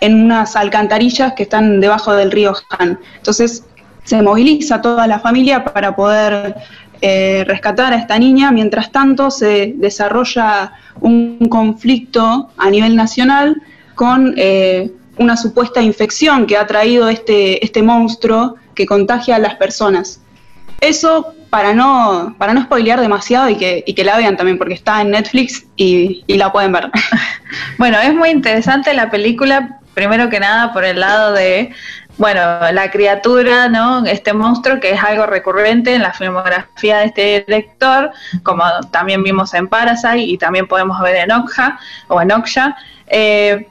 en 0.00 0.22
unas 0.24 0.54
alcantarillas 0.56 1.32
que 1.34 1.44
están 1.44 1.80
debajo 1.80 2.12
del 2.14 2.30
río 2.30 2.54
Han. 2.78 2.98
Entonces 3.16 3.64
se 4.04 4.20
moviliza 4.20 4.80
toda 4.82 5.06
la 5.06 5.20
familia 5.20 5.64
para 5.64 5.94
poder 5.96 6.54
eh, 7.00 7.44
rescatar 7.46 7.92
a 7.92 7.96
esta 7.96 8.18
niña. 8.18 8.50
Mientras 8.50 8.92
tanto 8.92 9.30
se 9.30 9.74
desarrolla 9.76 10.72
un 11.00 11.38
conflicto 11.48 12.50
a 12.56 12.70
nivel 12.70 12.96
nacional 12.96 13.62
con 13.94 14.34
eh, 14.36 14.90
una 15.18 15.36
supuesta 15.36 15.82
infección 15.82 16.46
que 16.46 16.56
ha 16.56 16.66
traído 16.66 17.08
este, 17.08 17.64
este 17.64 17.82
monstruo 17.82 18.56
que 18.74 18.86
contagia 18.86 19.36
a 19.36 19.38
las 19.38 19.56
personas. 19.56 20.20
Eso 20.80 21.34
para 21.50 21.74
no, 21.74 22.34
para 22.38 22.54
no 22.54 22.62
spoilear 22.62 23.00
demasiado 23.00 23.50
y 23.50 23.56
que, 23.56 23.82
y 23.86 23.94
que 23.94 24.04
la 24.04 24.16
vean 24.16 24.36
también, 24.36 24.56
porque 24.56 24.74
está 24.74 25.02
en 25.02 25.10
Netflix 25.10 25.66
y, 25.76 26.24
y 26.26 26.36
la 26.36 26.52
pueden 26.52 26.72
ver. 26.72 26.90
Bueno, 27.78 27.98
es 27.98 28.14
muy 28.14 28.28
interesante 28.30 28.94
la 28.94 29.10
película, 29.10 29.80
primero 29.92 30.30
que 30.30 30.38
nada 30.38 30.72
por 30.72 30.84
el 30.84 31.00
lado 31.00 31.32
de, 31.32 31.72
bueno, 32.18 32.40
la 32.72 32.90
criatura, 32.90 33.68
¿no? 33.68 34.04
Este 34.04 34.32
monstruo 34.32 34.78
que 34.80 34.92
es 34.92 35.02
algo 35.02 35.26
recurrente 35.26 35.94
en 35.94 36.02
la 36.02 36.12
filmografía 36.12 36.98
de 36.98 37.04
este 37.06 37.44
director, 37.46 38.10
como 38.42 38.64
también 38.90 39.22
vimos 39.22 39.54
en 39.54 39.68
Parasite 39.68 40.18
y 40.18 40.36
también 40.38 40.66
podemos 40.66 41.00
ver 41.00 41.16
en 41.16 41.32
Okja 41.32 41.78
o 42.08 42.20
en 42.20 42.32
Oksha. 42.32 42.76
Eh, 43.06 43.66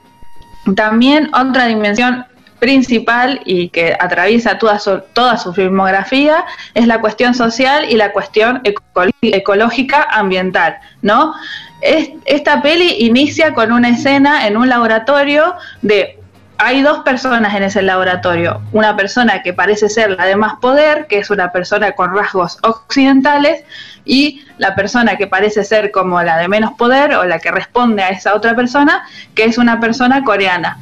también 0.74 1.30
otra 1.34 1.66
dimensión 1.66 2.26
principal 2.58 3.40
y 3.46 3.70
que 3.70 3.96
atraviesa 3.98 4.58
toda 4.58 4.78
su, 4.78 5.00
toda 5.14 5.38
su 5.38 5.54
filmografía 5.54 6.44
es 6.74 6.86
la 6.86 7.00
cuestión 7.00 7.34
social 7.34 7.86
y 7.88 7.96
la 7.96 8.12
cuestión 8.12 8.60
eco- 8.64 8.82
ecológica 9.22 10.02
ambiental, 10.10 10.76
¿no? 11.00 11.32
Es- 11.80 12.10
esta 12.26 12.60
peli 12.60 12.96
inicia 12.98 13.54
con 13.54 13.72
una 13.72 13.88
escena 13.88 14.46
en 14.46 14.58
un 14.58 14.68
laboratorio 14.68 15.54
de 15.80 16.19
hay 16.62 16.82
dos 16.82 16.98
personas 17.00 17.54
en 17.54 17.62
ese 17.62 17.80
laboratorio, 17.80 18.60
una 18.72 18.94
persona 18.94 19.42
que 19.42 19.54
parece 19.54 19.88
ser 19.88 20.10
la 20.10 20.26
de 20.26 20.36
más 20.36 20.54
poder, 20.60 21.06
que 21.06 21.18
es 21.18 21.30
una 21.30 21.52
persona 21.52 21.92
con 21.92 22.14
rasgos 22.14 22.58
occidentales, 22.62 23.64
y 24.04 24.44
la 24.58 24.74
persona 24.74 25.16
que 25.16 25.26
parece 25.26 25.64
ser 25.64 25.90
como 25.90 26.22
la 26.22 26.36
de 26.36 26.48
menos 26.48 26.72
poder 26.72 27.14
o 27.14 27.24
la 27.24 27.38
que 27.38 27.50
responde 27.50 28.02
a 28.02 28.10
esa 28.10 28.34
otra 28.34 28.54
persona, 28.54 29.04
que 29.34 29.44
es 29.44 29.56
una 29.56 29.80
persona 29.80 30.22
coreana. 30.22 30.78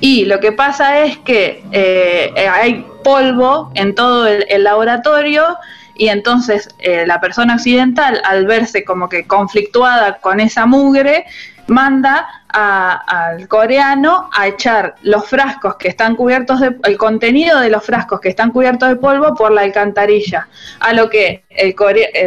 Y 0.00 0.24
lo 0.24 0.40
que 0.40 0.52
pasa 0.52 1.00
es 1.00 1.18
que 1.18 1.62
eh, 1.72 2.48
hay 2.48 2.86
polvo 3.04 3.70
en 3.74 3.94
todo 3.94 4.26
el, 4.26 4.64
laboratorio 4.64 5.58
y 5.94 6.08
entonces 6.08 6.68
eh, 6.78 7.04
la 7.06 7.20
persona 7.20 7.56
occidental, 7.56 8.22
al 8.24 8.46
verse 8.46 8.84
como 8.84 9.08
que 9.08 9.26
conflictuada 9.26 10.18
con 10.18 10.40
esa 10.40 10.66
mugre, 10.66 11.26
manda 11.68 12.26
al 12.48 13.46
coreano 13.46 14.30
a 14.32 14.48
echar 14.48 14.96
los 15.02 15.26
frascos 15.26 15.76
que 15.76 15.88
están 15.88 16.16
cubiertos 16.16 16.60
de 16.60 16.76
el 16.84 16.96
contenido 16.96 17.60
de 17.60 17.70
los 17.70 17.84
frascos 17.84 18.20
que 18.20 18.30
están 18.30 18.50
cubiertos 18.50 18.88
de 18.88 18.96
polvo 18.96 19.34
por 19.34 19.52
la 19.52 19.62
alcantarilla 19.62 20.48
a 20.80 20.92
lo 20.92 21.10
que 21.10 21.44
eh, 21.50 21.74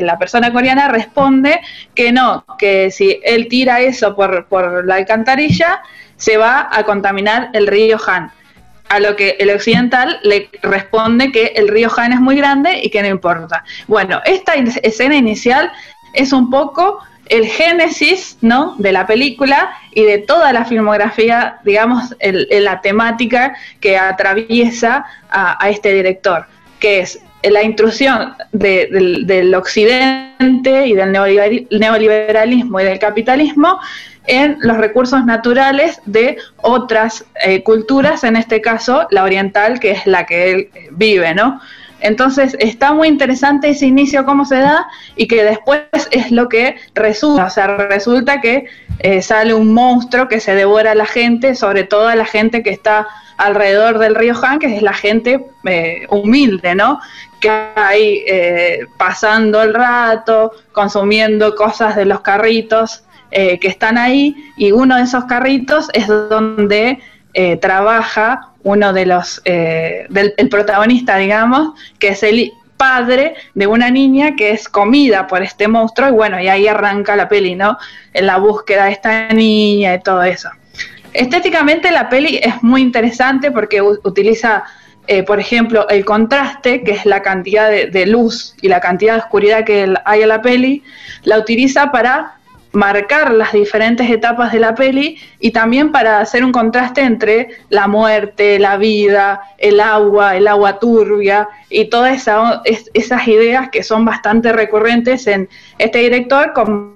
la 0.01 0.17
persona 0.17 0.53
coreana 0.53 0.87
responde 0.87 1.59
que 1.95 2.11
no 2.11 2.45
que 2.57 2.91
si 2.91 3.19
él 3.23 3.47
tira 3.47 3.81
eso 3.81 4.15
por, 4.15 4.45
por 4.45 4.85
la 4.85 4.95
alcantarilla 4.95 5.81
se 6.17 6.37
va 6.37 6.69
a 6.71 6.83
contaminar 6.83 7.49
el 7.53 7.65
río 7.65 7.97
Han 8.05 8.31
a 8.89 8.99
lo 8.99 9.15
que 9.15 9.37
el 9.39 9.49
occidental 9.49 10.19
le 10.21 10.49
responde 10.61 11.31
que 11.31 11.53
el 11.55 11.67
río 11.67 11.89
Han 11.95 12.13
es 12.13 12.19
muy 12.19 12.35
grande 12.35 12.81
y 12.83 12.89
que 12.89 13.01
no 13.01 13.07
importa. 13.07 13.63
Bueno, 13.87 14.21
esta 14.25 14.53
escena 14.55 15.15
inicial 15.15 15.71
es 16.13 16.33
un 16.33 16.49
poco 16.49 16.99
el 17.31 17.45
génesis 17.45 18.37
¿no? 18.41 18.75
de 18.77 18.91
la 18.91 19.07
película 19.07 19.71
y 19.93 20.03
de 20.03 20.17
toda 20.19 20.51
la 20.53 20.65
filmografía, 20.65 21.57
digamos, 21.63 22.15
la 22.21 22.81
temática 22.81 23.55
que 23.79 23.97
atraviesa 23.97 25.05
a, 25.29 25.69
este 25.69 25.93
director, 25.93 26.45
que 26.79 26.99
es 26.99 27.19
la 27.43 27.63
intrusión 27.63 28.35
de- 28.51 29.23
del, 29.25 29.55
occidente 29.55 30.87
y 30.87 30.93
del 30.93 31.09
neoliber- 31.13 31.67
neoliberalismo 31.71 32.79
y 32.79 32.83
del 32.83 32.99
capitalismo 32.99 33.79
en 34.27 34.57
los 34.61 34.77
recursos 34.77 35.25
naturales 35.25 35.99
de 36.05 36.37
otras 36.57 37.25
eh, 37.43 37.63
culturas, 37.63 38.23
en 38.23 38.35
este 38.35 38.61
caso 38.61 39.07
la 39.09 39.23
oriental, 39.23 39.79
que 39.79 39.91
es 39.91 40.05
la 40.05 40.25
que 40.25 40.51
él 40.51 40.69
eh, 40.73 40.89
vive, 40.91 41.33
¿no? 41.33 41.59
Entonces 42.01 42.55
está 42.59 42.93
muy 42.93 43.07
interesante 43.07 43.69
ese 43.69 43.85
inicio, 43.85 44.25
cómo 44.25 44.45
se 44.45 44.57
da, 44.57 44.87
y 45.15 45.27
que 45.27 45.43
después 45.43 45.81
es 46.11 46.31
lo 46.31 46.49
que 46.49 46.75
resulta. 46.95 47.45
O 47.45 47.49
sea, 47.49 47.67
resulta 47.67 48.41
que 48.41 48.65
eh, 48.99 49.21
sale 49.21 49.53
un 49.53 49.73
monstruo 49.73 50.27
que 50.27 50.39
se 50.39 50.55
devora 50.55 50.91
a 50.91 50.95
la 50.95 51.05
gente, 51.05 51.55
sobre 51.55 51.83
todo 51.83 52.07
a 52.07 52.15
la 52.15 52.25
gente 52.25 52.63
que 52.63 52.71
está 52.71 53.07
alrededor 53.37 53.97
del 53.97 54.15
río 54.15 54.35
Han, 54.43 54.59
que 54.59 54.75
es 54.75 54.81
la 54.81 54.93
gente 54.93 55.45
eh, 55.65 56.05
humilde, 56.09 56.75
¿no? 56.75 56.99
Que 57.39 57.49
hay 57.75 58.23
eh, 58.27 58.85
pasando 58.97 59.63
el 59.63 59.73
rato, 59.73 60.51
consumiendo 60.71 61.55
cosas 61.55 61.95
de 61.95 62.05
los 62.05 62.21
carritos 62.21 63.03
eh, 63.31 63.59
que 63.59 63.67
están 63.67 63.97
ahí, 63.97 64.35
y 64.57 64.71
uno 64.71 64.97
de 64.97 65.03
esos 65.03 65.25
carritos 65.25 65.89
es 65.93 66.07
donde 66.07 66.99
eh, 67.33 67.57
trabaja 67.57 68.49
uno 68.63 68.93
de 68.93 69.05
los, 69.05 69.41
eh, 69.45 70.05
del 70.09 70.33
el 70.37 70.49
protagonista, 70.49 71.17
digamos, 71.17 71.73
que 71.99 72.09
es 72.09 72.23
el 72.23 72.51
padre 72.77 73.35
de 73.53 73.67
una 73.67 73.89
niña 73.91 74.35
que 74.35 74.51
es 74.51 74.67
comida 74.67 75.27
por 75.27 75.43
este 75.43 75.67
monstruo, 75.67 76.09
y 76.09 76.11
bueno, 76.11 76.41
y 76.41 76.47
ahí 76.47 76.67
arranca 76.67 77.15
la 77.15 77.29
peli, 77.29 77.55
¿no? 77.55 77.77
En 78.13 78.25
la 78.25 78.37
búsqueda 78.37 78.85
de 78.85 78.91
esta 78.91 79.27
niña 79.29 79.95
y 79.95 79.99
todo 80.01 80.23
eso. 80.23 80.49
Estéticamente 81.13 81.91
la 81.91 82.09
peli 82.09 82.39
es 82.41 82.63
muy 82.63 82.81
interesante 82.81 83.51
porque 83.51 83.81
utiliza, 83.81 84.63
eh, 85.07 85.23
por 85.23 85.39
ejemplo, 85.39 85.87
el 85.89 86.05
contraste, 86.05 86.83
que 86.83 86.91
es 86.91 87.05
la 87.05 87.21
cantidad 87.21 87.69
de, 87.69 87.87
de 87.87 88.05
luz 88.07 88.55
y 88.61 88.67
la 88.67 88.79
cantidad 88.79 89.13
de 89.13 89.19
oscuridad 89.19 89.63
que 89.63 89.93
hay 90.05 90.21
en 90.21 90.29
la 90.29 90.41
peli, 90.41 90.83
la 91.23 91.37
utiliza 91.37 91.91
para 91.91 92.40
marcar 92.73 93.31
las 93.33 93.51
diferentes 93.51 94.09
etapas 94.09 94.51
de 94.53 94.59
la 94.59 94.73
peli 94.75 95.17
y 95.39 95.51
también 95.51 95.91
para 95.91 96.19
hacer 96.19 96.43
un 96.45 96.51
contraste 96.51 97.01
entre 97.01 97.49
la 97.69 97.87
muerte, 97.87 98.59
la 98.59 98.77
vida, 98.77 99.41
el 99.57 99.79
agua, 99.81 100.37
el 100.37 100.47
agua 100.47 100.79
turbia 100.79 101.49
y 101.69 101.85
todas 101.85 102.15
esa, 102.15 102.61
es- 102.65 102.89
esas 102.93 103.27
ideas 103.27 103.69
que 103.69 103.83
son 103.83 104.05
bastante 104.05 104.53
recurrentes 104.53 105.27
en 105.27 105.49
este 105.79 105.99
director 105.99 106.53
como 106.53 106.95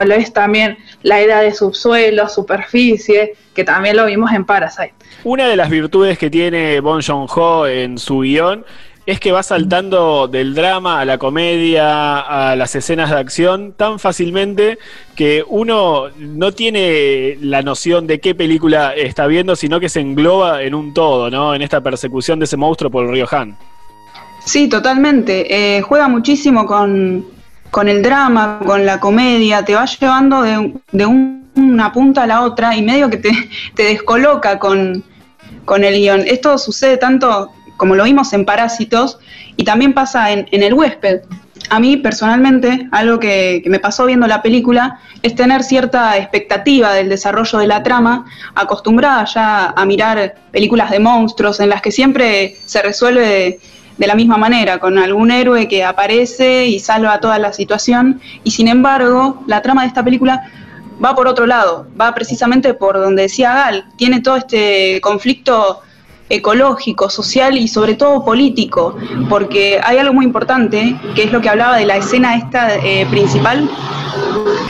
lo 0.00 0.14
es 0.14 0.32
también 0.32 0.76
la 1.02 1.20
era 1.20 1.40
de 1.40 1.54
subsuelo, 1.54 2.28
superficie, 2.28 3.34
que 3.54 3.62
también 3.62 3.96
lo 3.96 4.06
vimos 4.06 4.32
en 4.32 4.44
Parasite. 4.44 4.92
Una 5.22 5.46
de 5.46 5.56
las 5.56 5.70
virtudes 5.70 6.18
que 6.18 6.28
tiene 6.30 6.80
Bon 6.80 7.00
Joon-ho 7.00 7.66
en 7.68 7.98
su 7.98 8.20
guion 8.20 8.64
es 9.06 9.20
que 9.20 9.32
va 9.32 9.42
saltando 9.42 10.28
del 10.28 10.54
drama 10.54 11.00
a 11.00 11.04
la 11.04 11.18
comedia, 11.18 12.20
a 12.20 12.56
las 12.56 12.74
escenas 12.74 13.10
de 13.10 13.16
acción 13.16 13.74
tan 13.76 13.98
fácilmente 13.98 14.78
que 15.14 15.44
uno 15.46 16.04
no 16.18 16.52
tiene 16.52 17.36
la 17.40 17.60
noción 17.62 18.06
de 18.06 18.18
qué 18.20 18.34
película 18.34 18.94
está 18.94 19.26
viendo, 19.26 19.56
sino 19.56 19.78
que 19.78 19.88
se 19.90 20.00
engloba 20.00 20.62
en 20.62 20.74
un 20.74 20.94
todo, 20.94 21.30
¿no? 21.30 21.54
En 21.54 21.60
esta 21.62 21.82
persecución 21.82 22.38
de 22.38 22.46
ese 22.46 22.56
monstruo 22.56 22.90
por 22.90 23.04
el 23.04 23.12
río 23.12 23.26
Han. 23.30 23.56
Sí, 24.44 24.68
totalmente. 24.68 25.76
Eh, 25.76 25.82
juega 25.82 26.08
muchísimo 26.08 26.66
con, 26.66 27.26
con 27.70 27.88
el 27.88 28.02
drama, 28.02 28.60
con 28.64 28.86
la 28.86 29.00
comedia, 29.00 29.64
te 29.64 29.74
va 29.74 29.84
llevando 29.86 30.42
de, 30.42 30.72
de 30.92 31.06
un- 31.06 31.44
una 31.56 31.92
punta 31.92 32.24
a 32.24 32.26
la 32.26 32.42
otra 32.42 32.74
y 32.76 32.82
medio 32.82 33.08
que 33.08 33.18
te, 33.18 33.30
te 33.74 33.84
descoloca 33.84 34.58
con, 34.58 35.04
con 35.64 35.84
el 35.84 35.94
guion. 35.94 36.22
Esto 36.26 36.58
sucede 36.58 36.96
tanto 36.96 37.52
como 37.76 37.94
lo 37.94 38.04
vimos 38.04 38.32
en 38.32 38.44
Parásitos 38.44 39.18
y 39.56 39.64
también 39.64 39.92
pasa 39.94 40.30
en, 40.32 40.46
El 40.50 40.74
huésped. 40.74 41.20
A 41.70 41.80
mí 41.80 41.96
personalmente, 41.96 42.88
algo 42.92 43.18
que, 43.18 43.60
que 43.64 43.70
me 43.70 43.78
pasó 43.78 44.04
viendo 44.04 44.26
la 44.26 44.42
película 44.42 45.00
es 45.22 45.34
tener 45.34 45.62
cierta 45.62 46.16
expectativa 46.18 46.92
del 46.92 47.08
desarrollo 47.08 47.58
de 47.58 47.66
la 47.66 47.82
trama, 47.82 48.26
acostumbrada 48.54 49.24
ya 49.24 49.66
a 49.68 49.84
mirar 49.86 50.34
películas 50.50 50.90
de 50.90 50.98
monstruos 50.98 51.60
en 51.60 51.70
las 51.70 51.80
que 51.80 51.90
siempre 51.90 52.56
se 52.66 52.82
resuelve 52.82 53.26
de, 53.26 53.60
de 53.96 54.06
la 54.06 54.14
misma 54.14 54.36
manera, 54.36 54.78
con 54.78 54.98
algún 54.98 55.30
héroe 55.30 55.68
que 55.68 55.84
aparece 55.84 56.66
y 56.66 56.78
salva 56.78 57.20
toda 57.20 57.38
la 57.38 57.52
situación. 57.52 58.20
Y 58.42 58.50
sin 58.50 58.68
embargo, 58.68 59.42
la 59.46 59.62
trama 59.62 59.82
de 59.82 59.88
esta 59.88 60.04
película 60.04 60.50
va 61.02 61.14
por 61.14 61.28
otro 61.28 61.46
lado, 61.46 61.86
va 62.00 62.14
precisamente 62.14 62.74
por 62.74 62.96
donde 62.96 63.22
decía 63.22 63.54
Gal, 63.54 63.86
tiene 63.96 64.20
todo 64.20 64.36
este 64.36 65.00
conflicto 65.00 65.80
ecológico, 66.28 67.10
social 67.10 67.56
y 67.56 67.68
sobre 67.68 67.94
todo 67.94 68.24
político, 68.24 68.96
porque 69.28 69.80
hay 69.82 69.98
algo 69.98 70.14
muy 70.14 70.24
importante, 70.24 70.96
que 71.14 71.24
es 71.24 71.32
lo 71.32 71.40
que 71.40 71.48
hablaba 71.48 71.76
de 71.76 71.86
la 71.86 71.96
escena 71.96 72.36
esta 72.36 72.76
eh, 72.76 73.06
principal, 73.10 73.68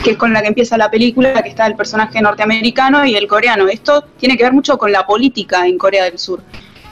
que 0.03 0.11
es 0.11 0.17
con 0.17 0.33
la 0.33 0.41
que 0.41 0.49
empieza 0.49 0.77
la 0.77 0.91
película, 0.91 1.41
que 1.41 1.49
está 1.49 1.65
el 1.65 1.75
personaje 1.75 2.21
norteamericano 2.21 3.05
y 3.05 3.15
el 3.15 3.27
coreano. 3.27 3.67
Esto 3.67 4.03
tiene 4.17 4.37
que 4.37 4.43
ver 4.43 4.53
mucho 4.53 4.77
con 4.77 4.91
la 4.91 5.05
política 5.05 5.65
en 5.65 5.77
Corea 5.77 6.03
del 6.03 6.19
Sur. 6.19 6.41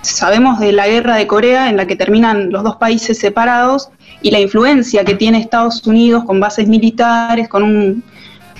Sabemos 0.01 0.59
de 0.59 0.71
la 0.73 0.87
guerra 0.87 1.15
de 1.15 1.27
Corea 1.27 1.69
en 1.69 1.77
la 1.77 1.87
que 1.87 1.95
terminan 1.95 2.51
los 2.51 2.63
dos 2.63 2.75
países 2.75 3.17
separados 3.17 3.89
y 4.21 4.31
la 4.31 4.39
influencia 4.39 5.05
que 5.05 5.15
tiene 5.15 5.39
Estados 5.39 5.85
Unidos 5.87 6.23
con 6.25 6.39
bases 6.39 6.67
militares, 6.67 7.47
con 7.47 7.63
un, 7.63 8.03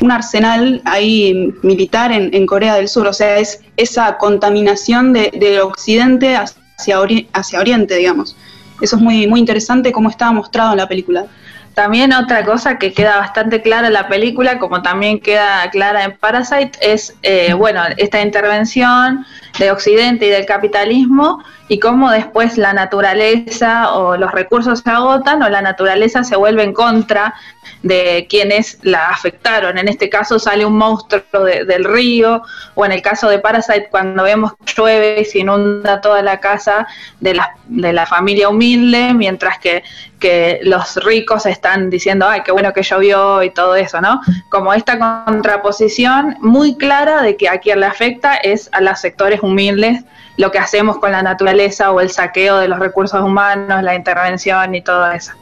un 0.04 0.12
arsenal 0.12 0.82
ahí 0.84 1.54
militar 1.62 2.12
en, 2.12 2.46
Corea 2.46 2.76
del 2.76 2.90
Sur. 2.90 3.08
O 3.08 3.14
sea, 3.14 3.38
es 3.38 3.62
esa 3.78 4.18
contaminación 4.18 5.14
de, 5.14 5.62
occidente 5.62 6.36
hacia, 6.36 7.00
ori- 7.00 7.28
hacia 7.32 7.60
oriente, 7.62 7.96
digamos. 7.96 8.36
Eso 8.82 8.98
es 8.98 9.02
muy, 9.02 9.28
muy 9.28 9.40
interesante 9.40 9.94
cómo 9.94 10.10
estaba 10.10 10.34
mostrado 10.34 10.74
en 10.74 10.80
la 10.80 10.88
película. 10.90 11.26
También 11.74 12.12
otra 12.12 12.44
cosa 12.44 12.78
que 12.78 12.92
queda 12.92 13.18
bastante 13.18 13.62
clara 13.62 13.88
en 13.88 13.94
la 13.94 14.10
película, 14.10 14.60
como 14.60 14.82
también 14.82 15.22
queda 15.22 15.70
clara 15.72 16.04
en 16.04 16.18
Parasite, 16.18 16.78
es 16.82 17.16
eh, 17.24 17.54
bueno 17.54 17.82
esta 17.98 18.22
intervención 18.22 19.26
de 19.60 19.72
Occidente 19.72 20.26
y 20.26 20.30
del 20.30 20.46
capitalismo 20.46 21.44
y 21.68 21.80
cómo 21.80 22.12
después 22.12 22.58
la 22.58 22.74
naturaleza 22.74 23.94
o 23.94 24.18
los 24.18 24.32
recursos 24.32 24.80
se 24.80 24.90
agotan 24.90 25.42
o 25.44 25.50
la 25.50 25.62
naturaleza 25.62 26.24
se 26.24 26.36
vuelve 26.36 26.64
en 26.64 26.74
contra 26.74 27.34
de 27.82 28.28
quienes 28.30 28.80
la 28.82 29.10
afectaron. 29.10 29.78
En 29.78 29.88
este 29.88 30.10
caso 30.10 30.40
sale 30.40 30.66
un 30.66 30.78
monstruo 30.78 31.44
de- 31.44 31.66
del 31.66 31.84
río 31.84 32.42
o 32.76 32.86
en 32.86 32.92
el 32.94 33.02
caso 33.02 33.30
de 33.30 33.40
Parasite 33.40 33.88
cuando 33.92 34.24
vemos 34.24 34.54
llueve 34.76 35.22
y 35.22 35.26
se 35.26 35.40
inunda 35.40 36.02
toda 36.02 36.22
la 36.22 36.40
casa 36.40 36.88
de 37.20 37.34
la, 37.36 37.56
de 37.68 37.94
la 37.94 38.06
familia 38.06 38.50
humilde, 38.50 39.14
mientras 39.14 39.60
que, 39.60 39.84
que 40.20 40.60
los 40.64 40.96
ricos 41.04 41.46
están 41.46 41.90
diciendo, 41.90 42.28
ay, 42.28 42.42
qué 42.46 42.52
bueno 42.52 42.74
que 42.74 42.84
llovió 42.84 43.44
y 43.44 43.50
todo 43.50 43.76
eso, 43.76 44.00
¿no? 44.02 44.22
Como 44.50 44.74
esta 44.74 44.98
contraposición 45.26 46.38
muy 46.40 46.78
clara 46.78 47.22
de 47.22 47.36
que 47.38 47.50
a 47.50 47.60
quien 47.60 47.82
le 47.82 47.86
afecta 47.86 48.36
es 48.36 48.70
a 48.72 48.82
los 48.82 49.00
sectores 49.00 49.43
humildes 49.44 50.04
lo 50.38 50.52
que 50.52 50.60
hacemos 50.60 50.98
con 50.98 51.12
la 51.12 51.22
naturaleza 51.22 51.92
o 51.92 52.02
el 52.02 52.10
saqueo 52.10 52.58
de 52.58 52.68
los 52.68 52.80
recursos 52.80 53.22
humanos, 53.22 53.84
la 53.84 53.96
intervención 53.96 54.74
y 54.76 54.82
todo 54.82 55.12
eso. 55.12 55.34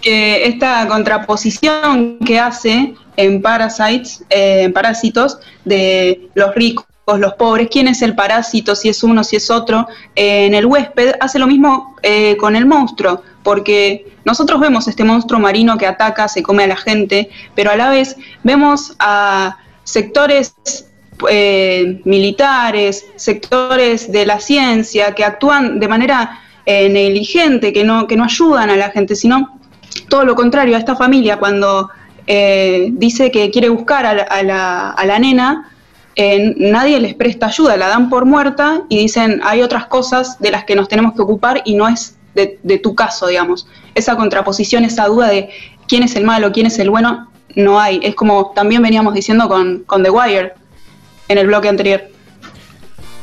que 0.00 0.46
esta 0.46 0.88
contraposición 0.88 2.18
que 2.24 2.40
hace 2.40 2.94
en 3.16 3.42
Parasites, 3.42 4.24
eh, 4.30 4.62
en 4.62 4.72
Parásitos, 4.72 5.38
de 5.66 6.30
los 6.34 6.54
ricos, 6.54 6.86
los 7.18 7.34
pobres, 7.34 7.68
quién 7.70 7.88
es 7.88 8.02
el 8.02 8.14
parásito, 8.14 8.74
si 8.74 8.88
es 8.88 9.02
uno, 9.02 9.24
si 9.24 9.36
es 9.36 9.50
otro, 9.50 9.86
eh, 10.14 10.46
en 10.46 10.54
el 10.54 10.66
huésped 10.66 11.14
hace 11.20 11.38
lo 11.38 11.46
mismo 11.46 11.96
eh, 12.02 12.36
con 12.36 12.56
el 12.56 12.66
monstruo, 12.66 13.22
porque 13.42 14.12
nosotros 14.24 14.60
vemos 14.60 14.86
este 14.88 15.04
monstruo 15.04 15.40
marino 15.40 15.76
que 15.76 15.86
ataca, 15.86 16.28
se 16.28 16.42
come 16.42 16.64
a 16.64 16.68
la 16.68 16.76
gente, 16.76 17.30
pero 17.54 17.70
a 17.70 17.76
la 17.76 17.90
vez 17.90 18.16
vemos 18.42 18.94
a 18.98 19.58
sectores 19.84 20.54
eh, 21.28 22.00
militares, 22.04 23.04
sectores 23.16 24.10
de 24.10 24.26
la 24.26 24.40
ciencia 24.40 25.14
que 25.14 25.24
actúan 25.24 25.80
de 25.80 25.88
manera 25.88 26.40
eh, 26.66 26.88
negligente, 26.88 27.72
que 27.72 27.84
no, 27.84 28.06
que 28.06 28.16
no 28.16 28.24
ayudan 28.24 28.70
a 28.70 28.76
la 28.76 28.90
gente, 28.90 29.14
sino 29.16 29.58
todo 30.08 30.24
lo 30.24 30.34
contrario, 30.34 30.76
a 30.76 30.78
esta 30.78 30.94
familia 30.96 31.38
cuando 31.38 31.90
eh, 32.26 32.88
dice 32.92 33.30
que 33.30 33.50
quiere 33.50 33.68
buscar 33.68 34.06
a 34.06 34.14
la, 34.14 34.22
a 34.22 34.42
la- 34.42 34.90
a 34.90 35.04
la 35.06 35.18
nena, 35.18 35.70
nadie 36.56 37.00
les 37.00 37.14
presta 37.14 37.46
ayuda, 37.46 37.76
la 37.76 37.88
dan 37.88 38.10
por 38.10 38.26
muerta 38.26 38.82
y 38.88 38.98
dicen 38.98 39.40
hay 39.42 39.62
otras 39.62 39.86
cosas 39.86 40.38
de 40.38 40.50
las 40.50 40.64
que 40.64 40.76
nos 40.76 40.86
tenemos 40.88 41.14
que 41.14 41.22
ocupar 41.22 41.62
y 41.64 41.74
no 41.74 41.88
es 41.88 42.16
de, 42.34 42.78
tu 42.78 42.94
caso, 42.94 43.26
digamos. 43.26 43.66
Esa 43.94 44.16
contraposición, 44.16 44.84
esa 44.84 45.06
duda 45.06 45.28
de 45.28 45.50
quién 45.88 46.02
es 46.02 46.14
el 46.16 46.24
malo, 46.24 46.52
quién 46.52 46.66
es 46.66 46.78
el 46.78 46.90
bueno, 46.90 47.28
no 47.56 47.80
hay. 47.80 48.00
Es 48.02 48.14
como 48.14 48.52
también 48.54 48.82
veníamos 48.82 49.14
diciendo 49.14 49.48
con 49.48 50.02
The 50.02 50.10
Wire 50.10 50.54
en 51.30 51.38
el 51.38 51.46
bloque 51.46 51.68
anterior. 51.68 52.02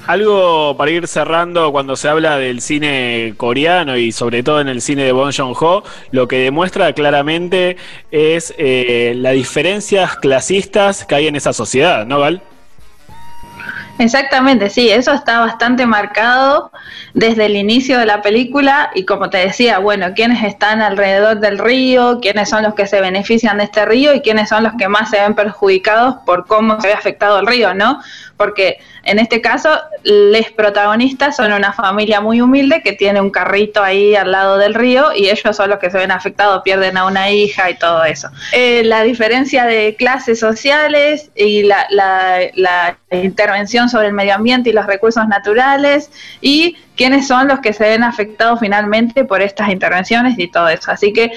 Algo 0.07 0.77
para 0.77 0.89
ir 0.89 1.05
cerrando 1.07 1.73
cuando 1.73 1.97
se 1.97 2.07
habla 2.07 2.37
del 2.37 2.61
cine 2.61 3.33
coreano 3.35 3.97
y 3.97 4.13
sobre 4.13 4.41
todo 4.41 4.61
en 4.61 4.69
el 4.69 4.81
cine 4.81 5.03
de 5.03 5.11
Bong 5.11 5.33
Joon-ho, 5.35 5.83
lo 6.11 6.29
que 6.29 6.37
demuestra 6.37 6.93
claramente 6.93 7.75
es 8.09 8.53
eh, 8.57 9.13
las 9.17 9.33
diferencias 9.33 10.15
clasistas 10.15 11.03
que 11.03 11.15
hay 11.15 11.27
en 11.27 11.35
esa 11.35 11.51
sociedad, 11.51 12.05
¿no, 12.05 12.19
Val? 12.19 12.41
Exactamente, 13.99 14.69
sí, 14.69 14.89
eso 14.91 15.11
está 15.11 15.39
bastante 15.39 15.87
marcado 15.87 16.71
desde 17.15 17.47
el 17.47 17.55
inicio 17.55 17.97
de 17.97 18.05
la 18.05 18.21
película 18.21 18.91
y 18.93 19.05
como 19.05 19.29
te 19.31 19.39
decía, 19.39 19.79
bueno, 19.79 20.13
quiénes 20.15 20.43
están 20.43 20.83
alrededor 20.83 21.39
del 21.39 21.57
río, 21.57 22.19
quiénes 22.21 22.47
son 22.49 22.61
los 22.61 22.75
que 22.75 22.85
se 22.85 23.01
benefician 23.01 23.57
de 23.57 23.63
este 23.63 23.85
río 23.85 24.13
y 24.13 24.21
quiénes 24.21 24.49
son 24.49 24.63
los 24.63 24.73
que 24.77 24.87
más 24.87 25.09
se 25.09 25.19
ven 25.19 25.33
perjudicados 25.33 26.15
por 26.27 26.45
cómo 26.45 26.79
se 26.79 26.87
ve 26.89 26.93
afectado 26.93 27.39
el 27.39 27.47
río, 27.47 27.73
¿no? 27.73 27.99
Porque 28.37 28.77
en 29.03 29.17
este 29.17 29.41
caso, 29.41 29.69
los 30.03 30.45
protagonistas 30.51 31.35
son 31.37 31.51
una 31.53 31.73
familia 31.73 32.21
muy 32.21 32.39
humilde 32.41 32.81
que 32.83 32.93
tiene 32.93 33.19
un 33.21 33.31
carrito 33.31 33.81
ahí 33.81 34.15
al 34.15 34.31
lado 34.31 34.57
del 34.57 34.75
río 34.75 35.11
y 35.15 35.29
ellos 35.29 35.55
son 35.55 35.69
los 35.71 35.79
que 35.79 35.89
se 35.89 35.97
ven 35.97 36.11
afectados, 36.11 36.61
pierden 36.63 36.97
a 36.97 37.05
una 37.05 37.31
hija 37.31 37.69
y 37.71 37.77
todo 37.79 38.03
eso. 38.03 38.29
Eh, 38.51 38.83
la 38.83 39.01
diferencia 39.03 39.65
de 39.65 39.95
clases 39.97 40.39
sociales 40.39 41.31
y 41.35 41.63
la, 41.63 41.87
la- 41.89 42.41
la 42.53 42.97
intervención 43.11 43.86
sobre 43.89 44.07
el 44.07 44.13
medio 44.13 44.35
ambiente 44.35 44.69
y 44.69 44.73
los 44.73 44.85
recursos 44.85 45.27
naturales 45.27 46.11
y 46.41 46.77
quiénes 46.95 47.27
son 47.27 47.47
los 47.47 47.59
que 47.59 47.73
se 47.73 47.83
ven 47.83 48.03
afectados 48.03 48.59
finalmente 48.59 49.23
por 49.25 49.41
estas 49.41 49.69
intervenciones 49.69 50.37
y 50.37 50.47
todo 50.47 50.69
eso. 50.69 50.91
Así 50.91 51.13
que 51.13 51.31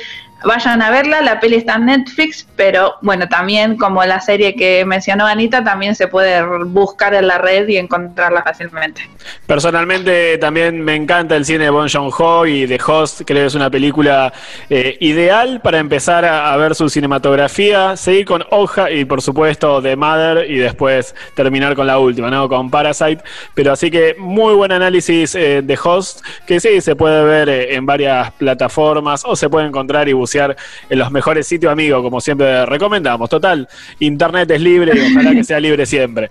vayan 0.44 0.82
a 0.82 0.90
verla, 0.90 1.20
la 1.20 1.40
peli 1.40 1.56
está 1.56 1.74
en 1.74 1.86
Netflix, 1.86 2.46
pero 2.56 2.94
bueno, 3.02 3.28
también 3.28 3.76
como 3.76 4.04
la 4.04 4.20
serie 4.20 4.54
que 4.54 4.84
mencionó 4.84 5.26
Anita, 5.26 5.62
también 5.64 5.94
se 5.94 6.08
puede 6.08 6.42
buscar 6.64 7.14
en 7.14 7.26
la 7.26 7.38
red 7.38 7.68
y 7.68 7.76
encontrarla 7.76 8.42
fácilmente. 8.42 9.08
Personalmente 9.46 10.38
también 10.38 10.80
me 10.82 10.94
encanta 10.94 11.36
el 11.36 11.44
cine 11.44 11.64
de 11.64 11.70
Bon 11.70 11.88
Joon-ho 11.88 12.46
y 12.46 12.66
The 12.66 12.78
Host, 12.84 13.22
creo 13.26 13.42
que 13.42 13.46
es 13.46 13.54
una 13.54 13.70
película 13.70 14.32
eh, 14.68 14.96
ideal 15.00 15.60
para 15.62 15.78
empezar 15.78 16.24
a, 16.24 16.56
ver 16.56 16.74
su 16.74 16.88
cinematografía, 16.88 17.96
seguir 17.96 18.26
con 18.26 18.44
Hoja 18.50 18.90
y 18.90 19.04
por 19.04 19.22
supuesto 19.22 19.80
The 19.80 19.96
Mother 19.96 20.50
y 20.50 20.58
después 20.58 21.14
terminar 21.34 21.74
con 21.74 21.86
la 21.86 21.98
última, 21.98 22.30
¿no? 22.30 22.48
Con 22.48 22.70
Parasite. 22.70 23.22
Pero 23.54 23.72
así 23.72 23.90
que 23.90 24.14
muy 24.18 24.54
buen 24.54 24.72
análisis 24.72 25.34
eh, 25.34 25.62
de 25.62 25.78
Host, 25.82 26.20
que 26.46 26.60
sí 26.60 26.80
se 26.80 26.96
puede 26.96 27.24
ver 27.24 27.48
eh, 27.48 27.74
en 27.74 27.86
varias 27.86 28.30
plataformas 28.32 29.22
o 29.24 29.36
se 29.36 29.48
puede 29.48 29.66
encontrar 29.66 30.08
y 30.08 30.12
en 30.34 30.98
los 30.98 31.10
mejores 31.10 31.46
sitios, 31.46 31.72
amigo, 31.72 32.02
como 32.02 32.20
siempre 32.20 32.66
recomendamos. 32.66 33.28
Total, 33.28 33.68
Internet 33.98 34.50
es 34.50 34.60
libre 34.60 34.92
y 34.94 35.12
ojalá 35.12 35.32
que 35.32 35.44
sea 35.44 35.60
libre 35.60 35.86
siempre. 35.86 36.30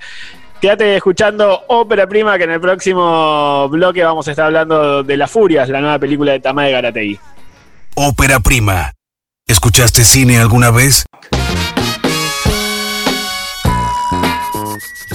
Quédate 0.62 0.98
escuchando 0.98 1.64
Ópera 1.68 2.08
Prima, 2.08 2.38
que 2.38 2.44
en 2.44 2.52
el 2.52 2.60
próximo 2.60 3.70
bloque 3.70 4.04
vamos 4.04 4.28
a 4.28 4.32
estar 4.32 4.46
hablando 4.46 5.04
de 5.04 5.16
Las 5.16 5.32
Furias, 5.32 5.70
la 5.70 5.80
nueva 5.80 6.00
película 6.00 6.34
de 6.34 6.42
Tamae 6.42 6.72
Garategui. 6.72 7.18
Ópera 7.96 8.40
prima. 8.40 8.94
¿Escuchaste 9.48 10.04
cine 10.04 10.38
alguna 10.38 10.70
vez? 10.70 11.06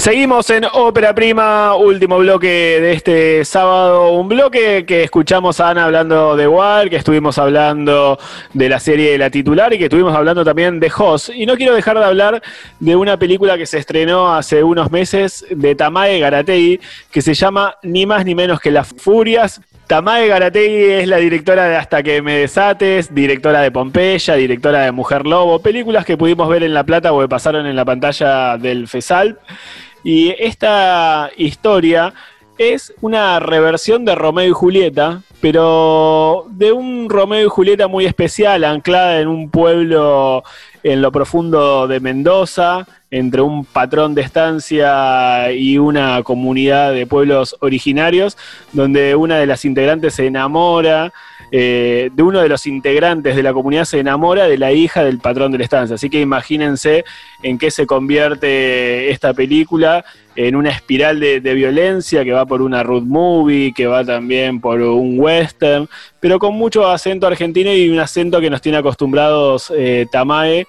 Seguimos 0.04 0.50
en 0.50 0.66
Ópera 0.70 1.14
Prima, 1.14 1.76
último 1.76 2.18
bloque 2.18 2.46
de 2.46 2.92
este 2.92 3.42
sábado, 3.46 4.12
un 4.12 4.28
bloque 4.28 4.84
que 4.84 5.02
escuchamos 5.02 5.60
a 5.60 5.70
Ana 5.70 5.86
hablando 5.86 6.36
de 6.36 6.46
War, 6.46 6.90
que 6.90 6.96
estuvimos 6.96 7.38
hablando 7.38 8.18
de 8.52 8.68
la 8.68 8.80
serie 8.80 9.12
de 9.12 9.16
La 9.16 9.30
Titular 9.30 9.72
y 9.72 9.78
que 9.78 9.84
estuvimos 9.84 10.14
hablando 10.14 10.44
también 10.44 10.78
de 10.78 10.92
Hoss. 10.94 11.32
Y 11.34 11.46
no 11.46 11.56
quiero 11.56 11.74
dejar 11.74 11.98
de 11.98 12.04
hablar 12.04 12.42
de 12.80 12.96
una 12.96 13.18
película 13.18 13.56
que 13.56 13.64
se 13.64 13.78
estrenó 13.78 14.34
hace 14.34 14.62
unos 14.62 14.92
meses 14.92 15.46
de 15.48 15.74
Tamae 15.74 16.20
Garatei, 16.20 16.80
que 17.10 17.22
se 17.22 17.32
llama 17.32 17.76
Ni 17.82 18.04
más 18.04 18.26
ni 18.26 18.34
menos 18.34 18.60
que 18.60 18.70
Las 18.70 18.88
Furias, 18.88 19.62
Tamae 19.86 20.28
Garategui 20.28 20.84
es 20.92 21.08
la 21.08 21.16
directora 21.16 21.66
de 21.66 21.76
Hasta 21.76 22.02
que 22.02 22.20
me 22.20 22.40
desates, 22.40 23.14
directora 23.14 23.62
de 23.62 23.70
Pompeya, 23.70 24.34
directora 24.34 24.80
de 24.80 24.92
Mujer 24.92 25.26
Lobo, 25.26 25.60
películas 25.60 26.04
que 26.04 26.18
pudimos 26.18 26.46
ver 26.50 26.62
en 26.62 26.74
La 26.74 26.84
Plata 26.84 27.10
o 27.12 27.22
que 27.22 27.28
pasaron 27.28 27.64
en 27.66 27.76
la 27.76 27.86
pantalla 27.86 28.58
del 28.58 28.86
FESAL. 28.86 29.38
Y 30.04 30.34
esta 30.38 31.30
historia 31.36 32.12
es 32.58 32.94
una 33.00 33.40
reversión 33.40 34.04
de 34.04 34.14
Romeo 34.14 34.48
y 34.48 34.52
Julieta, 34.52 35.22
pero 35.40 36.46
de 36.50 36.72
un 36.72 37.08
Romeo 37.08 37.46
y 37.46 37.48
Julieta 37.48 37.88
muy 37.88 38.06
especial, 38.06 38.64
anclada 38.64 39.20
en 39.20 39.28
un 39.28 39.50
pueblo 39.50 40.44
en 40.82 41.02
lo 41.02 41.10
profundo 41.10 41.88
de 41.88 41.98
Mendoza, 41.98 42.86
entre 43.10 43.40
un 43.40 43.64
patrón 43.64 44.14
de 44.14 44.22
estancia 44.22 45.50
y 45.52 45.78
una 45.78 46.22
comunidad 46.22 46.92
de 46.92 47.06
pueblos 47.06 47.56
originarios, 47.60 48.36
donde 48.72 49.16
una 49.16 49.38
de 49.38 49.46
las 49.46 49.64
integrantes 49.64 50.14
se 50.14 50.26
enamora, 50.26 51.12
eh, 51.56 52.10
de 52.12 52.22
uno 52.24 52.40
de 52.40 52.48
los 52.48 52.66
integrantes 52.66 53.36
de 53.36 53.42
la 53.44 53.52
comunidad 53.52 53.84
se 53.84 54.00
enamora 54.00 54.48
de 54.48 54.58
la 54.58 54.72
hija 54.72 55.04
del 55.04 55.20
patrón 55.20 55.52
de 55.52 55.58
la 55.58 55.62
estancia. 55.62 55.94
Así 55.94 56.10
que 56.10 56.20
imagínense 56.20 57.04
en 57.44 57.58
qué 57.58 57.70
se 57.70 57.86
convierte 57.86 59.12
esta 59.12 59.34
película, 59.34 60.04
en 60.34 60.56
una 60.56 60.70
espiral 60.70 61.20
de, 61.20 61.38
violencia 61.38 62.24
que 62.24 62.32
va 62.32 62.44
por 62.44 62.60
una 62.60 62.82
road 62.82 63.02
movie, 63.02 63.72
que 63.72 63.86
va 63.86 64.04
también 64.04 64.60
por 64.60 64.80
un 64.80 65.20
western, 65.20 65.88
pero 66.18 66.40
con 66.40 66.54
mucho 66.54 66.88
acento 66.88 67.28
argentino 67.28 67.72
y 67.72 67.88
un 67.88 68.00
acento 68.00 68.40
que 68.40 68.50
nos 68.50 68.60
tiene 68.60 68.78
acostumbrados 68.78 69.72
eh, 69.76 70.06
Tamae 70.10 70.66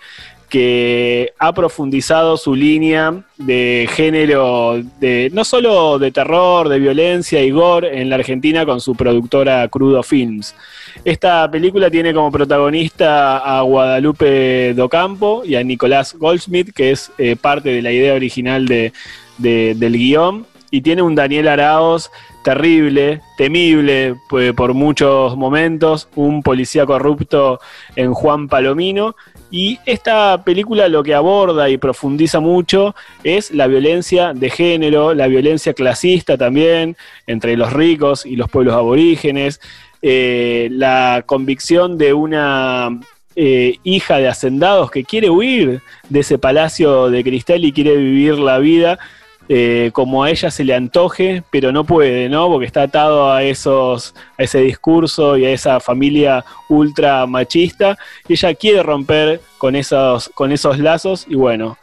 que 0.55 1.33
ha 1.37 1.51
profundizado 1.51 2.37
su 2.37 2.55
línea 2.55 3.25
de 3.35 3.89
género, 3.91 4.81
de, 5.01 5.29
no 5.33 5.43
solo 5.43 5.99
de 5.99 6.13
terror, 6.13 6.69
de 6.69 6.79
violencia 6.79 7.43
y 7.43 7.51
gore 7.51 7.99
en 7.99 8.09
la 8.09 8.15
Argentina 8.15 8.65
con 8.65 8.79
su 8.79 8.95
productora 8.95 9.67
Crudo 9.67 10.01
Films. 10.01 10.55
Esta 11.03 11.51
película 11.51 11.91
tiene 11.91 12.13
como 12.13 12.31
protagonista 12.31 13.39
a 13.39 13.63
Guadalupe 13.63 14.73
Docampo 14.75 15.43
y 15.43 15.55
a 15.55 15.63
Nicolás 15.65 16.15
Goldsmith, 16.17 16.73
que 16.73 16.91
es 16.91 17.11
eh, 17.17 17.35
parte 17.35 17.71
de 17.71 17.81
la 17.81 17.91
idea 17.91 18.13
original 18.13 18.65
de, 18.65 18.93
del 19.37 19.97
guion, 19.97 20.45
y 20.71 20.81
tiene 20.81 21.01
un 21.01 21.15
Daniel 21.15 21.47
Araos 21.47 22.11
terrible, 22.43 23.21
temible 23.37 24.15
por 24.55 24.73
muchos 24.73 25.35
momentos, 25.35 26.07
un 26.15 26.43
policía 26.43 26.85
corrupto 26.85 27.59
en 27.95 28.13
Juan 28.13 28.47
Palomino, 28.47 29.15
y 29.51 29.79
esta 29.85 30.43
película 30.43 30.87
lo 30.89 31.03
que 31.03 31.13
aborda 31.13 31.69
y 31.69 31.77
profundiza 31.77 32.39
mucho 32.39 32.95
es 33.23 33.51
la 33.51 33.67
violencia 33.67 34.33
de 34.33 34.49
género, 34.49 35.13
la 35.13 35.27
violencia 35.27 35.73
clasista 35.73 36.37
también 36.37 36.97
entre 37.25 37.55
los 37.55 37.71
ricos 37.71 38.25
y 38.25 38.35
los 38.35 38.49
pueblos 38.49 38.75
aborígenes, 38.75 39.61
eh, 40.01 40.67
la 40.71 41.23
convicción 41.25 41.97
de 41.97 42.13
una 42.13 42.99
eh, 43.35 43.77
hija 43.83 44.17
de 44.17 44.27
hacendados 44.27 44.91
que 44.91 45.03
quiere 45.03 45.29
huir 45.29 45.81
de 46.09 46.19
ese 46.19 46.37
palacio 46.37 47.09
de 47.09 47.23
cristal 47.23 47.65
y 47.65 47.71
quiere 47.71 47.95
vivir 47.95 48.37
la 48.37 48.59
vida 48.59 48.99
eh, 49.47 49.91
como 49.93 50.23
a 50.23 50.29
ella 50.29 50.49
se 50.49 50.63
le 50.63 50.73
antoje, 50.73 51.43
pero 51.51 51.71
no 51.71 51.83
puede, 51.83 52.29
¿no? 52.29 52.47
Porque 52.47 52.65
está 52.65 52.83
atado 52.83 53.31
a 53.31 53.43
esos, 53.43 54.15
a 54.37 54.43
ese 54.43 54.59
discurso 54.59 55.37
y 55.37 55.45
a 55.45 55.51
esa 55.51 55.79
familia 55.79 56.43
ultra 56.69 57.25
machista. 57.27 57.97
Y 58.27 58.33
ella 58.33 58.53
quiere 58.55 58.83
romper 58.83 59.41
con 59.57 59.75
esos, 59.75 60.29
con 60.29 60.51
esos 60.51 60.79
lazos, 60.79 61.25
y 61.29 61.35
bueno, 61.35 61.77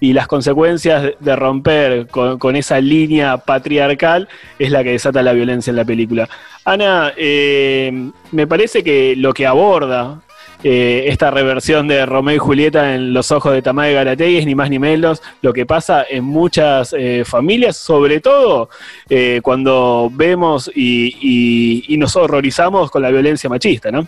y 0.00 0.12
las 0.12 0.26
consecuencias 0.26 1.14
de 1.18 1.36
romper 1.36 2.06
con, 2.08 2.56
esa 2.56 2.80
línea 2.80 3.38
patriarcal 3.38 4.28
es 4.58 4.70
la 4.70 4.84
que 4.84 4.92
desata 4.92 5.22
la 5.22 5.32
violencia 5.32 5.70
en 5.70 5.76
la 5.76 5.84
película. 5.84 6.28
Ana, 6.64 7.12
eh, 7.16 8.10
me 8.30 8.46
parece 8.46 8.82
que 8.84 9.14
lo 9.16 9.32
que 9.32 9.46
aborda 9.46 10.20
eh, 10.64 11.04
esta 11.08 11.30
reversión 11.30 11.88
de 11.88 12.06
Romeo 12.06 12.36
y 12.36 12.38
Julieta 12.38 12.94
en 12.94 13.12
los 13.12 13.30
ojos 13.30 13.52
de 13.52 13.62
Tamae 13.62 13.92
Garategui 13.92 14.38
es 14.38 14.46
ni 14.46 14.54
más 14.54 14.70
ni 14.70 14.78
menos 14.78 15.22
lo 15.42 15.52
que 15.52 15.66
pasa 15.66 16.04
en 16.08 16.24
muchas 16.24 16.94
eh, 16.96 17.24
familias, 17.24 17.76
sobre 17.76 18.20
todo 18.20 18.70
eh, 19.08 19.40
cuando 19.42 20.10
vemos 20.12 20.70
y, 20.74 21.84
y 21.92 21.96
nos 21.96 22.16
horrorizamos 22.16 22.90
con 22.90 23.02
la 23.02 23.10
violencia 23.10 23.50
machista, 23.50 23.90
¿no? 23.90 24.06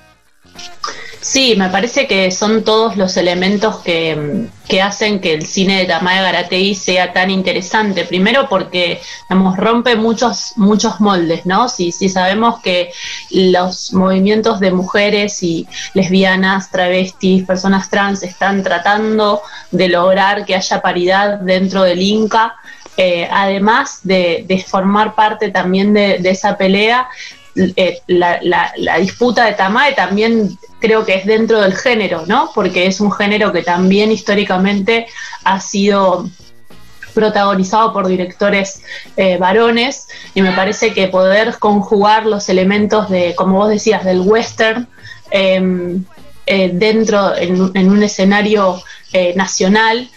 Sí, 1.21 1.55
me 1.57 1.69
parece 1.69 2.07
que 2.07 2.31
son 2.31 2.63
todos 2.63 2.97
los 2.97 3.17
elementos 3.17 3.79
que, 3.79 4.49
hacen 4.81 5.21
que 5.21 5.35
el 5.35 5.47
cine 5.47 5.79
de 5.79 5.87
Tamaya 5.87 6.23
Garategui 6.23 6.75
sea 6.75 7.13
tan 7.13 7.31
interesante. 7.31 8.05
Primero 8.05 8.49
porque 8.49 9.01
digamos, 9.29 9.57
rompe 9.57 9.97
muchos, 9.97 10.53
muchos 10.57 11.01
moldes, 11.01 11.45
¿no? 11.45 11.69
Si, 11.69 11.91
si 11.91 12.09
sabemos 12.09 12.61
que 12.61 12.93
los 13.31 13.93
movimientos 13.93 14.61
de 14.61 14.71
mujeres 14.71 15.43
y 15.43 15.67
lesbianas, 15.95 16.71
travestis, 16.71 17.45
personas 17.45 17.91
trans 17.91 18.23
están 18.23 18.63
tratando 18.63 19.43
de 19.73 19.89
lograr 19.89 20.45
que 20.45 20.55
haya 20.55 20.81
paridad 20.81 21.41
dentro 21.41 21.83
del 21.83 22.01
Inca, 22.01 22.55
eh, 23.01 23.29
además 23.31 24.01
de, 24.03 24.65
formar 24.67 25.15
parte 25.15 25.53
también 25.53 25.95
de, 25.95 26.17
esa 26.25 26.57
pelea, 26.57 27.09
eh, 27.77 28.01
la, 28.07 28.73
disputa 29.01 29.45
de 29.47 29.53
Tamae 29.55 29.95
también 29.95 30.59
creo 30.79 31.05
que 31.05 31.17
es 31.17 31.27
dentro 31.27 31.61
del 31.61 31.75
género, 31.77 32.25
¿no? 32.27 32.51
Porque 32.55 32.87
es 32.87 33.01
un 33.01 33.11
género 33.11 33.53
que 33.53 33.63
también 33.63 34.13
históricamente 34.13 35.07
ha 35.45 35.61
sido 35.61 36.29
protagonizado 37.15 37.93
por 37.93 38.07
directores 38.07 38.83
eh, 39.17 39.39
varones 39.39 40.09
y 40.35 40.43
me 40.43 40.53
parece 40.53 40.93
que 40.93 41.09
poder 41.09 41.59
conjugar 41.59 42.27
los 42.27 42.49
elementos 42.49 43.11
de, 43.11 43.35
como 43.35 43.57
vos 43.57 43.71
decías, 43.71 44.05
del 44.05 44.21
western 44.21 44.87
em, 45.31 46.05
eh, 46.47 46.71
dentro 46.73 47.37
en, 47.37 47.73
en, 47.75 47.91
un 47.91 48.03
escenario 48.03 48.81
nacional 49.35 50.09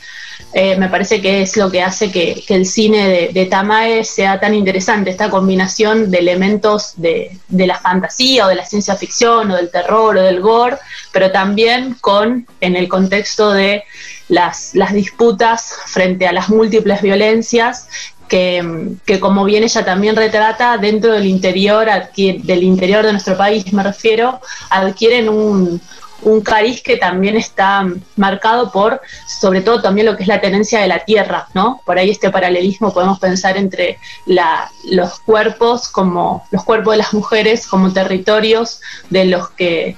eh, 0.54 0.76
me 0.76 0.90
parece 0.90 1.22
que 1.22 1.44
es 1.44 1.56
lo 1.56 1.72
que 1.72 1.82
hace 1.82 2.12
que, 2.12 2.44
el 2.50 2.66
cine 2.66 3.32
de, 3.32 3.46
Tamae 3.46 4.04
sea 4.04 4.40
tan 4.40 4.54
interesante, 4.54 5.10
esta 5.10 5.30
combinación 5.30 6.12
de 6.12 6.18
elementos 6.18 6.94
de, 6.98 7.38
la 7.50 7.80
fantasía 7.80 8.46
o 8.46 8.50
de 8.50 8.56
la 8.56 8.66
ciencia 8.66 8.96
ficción 8.96 9.52
o 9.52 9.56
del 9.56 9.72
terror 9.72 10.18
o 10.18 10.22
del 10.22 10.42
gore, 10.42 10.78
pero 11.14 11.32
también 11.32 11.96
con, 12.02 12.46
en 12.60 12.76
el 12.76 12.90
contexto 12.90 13.52
de 13.54 13.84
las, 14.28 14.74
disputas 14.94 15.74
frente 15.86 16.28
a 16.28 16.34
las 16.34 16.50
múltiples 16.50 17.02
violencias 17.02 17.88
que, 18.28 19.20
como 19.20 19.44
bien 19.44 19.64
ella 19.64 19.84
también 19.84 20.16
retrata, 20.16 20.78
dentro 20.78 21.14
del 21.14 21.26
interior, 21.26 21.88
del 22.16 22.64
interior 22.64 23.06
de 23.06 23.12
nuestro 23.12 23.38
país 23.38 23.72
me 23.74 23.84
refiero, 23.84 24.40
adquieren 24.70 25.28
un, 25.28 25.82
un 26.22 26.42
cariz 26.42 26.82
que 26.82 26.98
también 26.98 27.36
está 27.36 27.86
marcado 28.16 28.72
por, 28.72 29.02
sobre 29.28 29.62
todo 29.62 29.82
también 29.82 30.06
lo 30.06 30.16
que 30.16 30.24
es 30.24 30.28
la 30.28 30.42
tenencia 30.42 30.80
de 30.80 30.88
la 30.88 31.04
tierra, 31.04 31.48
¿no? 31.54 31.82
Por 31.86 31.98
ahí 31.98 32.10
este 32.10 32.30
paralelismo 32.30 32.94
podemos 32.94 33.20
pensar 33.20 33.58
entre 33.58 33.98
los 34.26 35.20
cuerpos 35.22 35.88
como 35.88 36.46
los 36.52 36.64
cuerpos 36.64 36.94
de 36.94 36.98
las 37.00 37.14
mujeres 37.14 37.68
como 37.68 37.92
territorios 37.92 38.82
de 39.10 39.26
los 39.26 39.50
que 39.50 39.98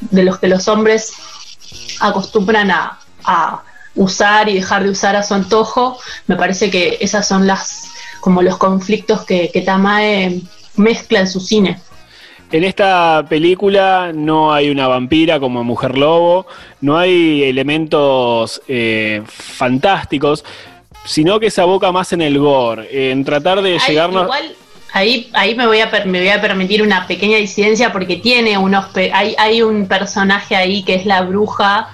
de 0.00 0.22
los 0.22 0.38
que 0.38 0.48
los 0.48 0.66
hombres 0.68 1.12
acostumbran 2.00 2.70
a, 2.70 2.96
usar 3.96 4.48
y 4.48 4.54
dejar 4.54 4.84
de 4.84 4.90
usar 4.90 5.16
a 5.16 5.22
su 5.22 5.34
antojo. 5.34 5.98
Me 6.26 6.36
parece 6.36 6.70
que 6.70 6.96
esas 7.00 7.26
son 7.26 7.46
las 7.46 7.88
como 8.20 8.40
los 8.40 8.56
conflictos 8.56 9.24
que, 9.24 9.50
que 9.52 9.62
Tamae 9.62 10.42
mezcla 10.76 11.20
en 11.20 11.28
su 11.28 11.40
cine. 11.40 11.80
En 12.52 12.64
esta 12.64 13.24
película 13.28 14.10
no 14.12 14.52
hay 14.52 14.70
una 14.70 14.88
vampira 14.88 15.38
como 15.38 15.62
Mujer 15.62 15.96
Lobo, 15.96 16.46
no 16.80 16.98
hay 16.98 17.44
elementos 17.44 18.60
eh, 18.66 19.22
fantásticos, 19.26 20.44
sino 21.04 21.38
que 21.38 21.50
se 21.52 21.60
aboca 21.60 21.92
más 21.92 22.12
en 22.12 22.22
el 22.22 22.38
gore, 22.38 23.12
en 23.12 23.24
tratar 23.24 23.62
de 23.62 23.78
llegarnos... 23.78 24.24
Igual 24.24 24.56
ahí, 24.92 25.30
ahí 25.32 25.54
me, 25.54 25.68
voy 25.68 25.78
a 25.78 25.90
me 26.06 26.18
voy 26.18 26.28
a 26.28 26.40
permitir 26.40 26.82
una 26.82 27.06
pequeña 27.06 27.36
disidencia 27.36 27.92
porque 27.92 28.16
tiene 28.16 28.58
unos... 28.58 28.86
Hay, 28.96 29.36
hay 29.38 29.62
un 29.62 29.86
personaje 29.86 30.56
ahí 30.56 30.82
que 30.82 30.96
es 30.96 31.06
la 31.06 31.22
bruja 31.22 31.88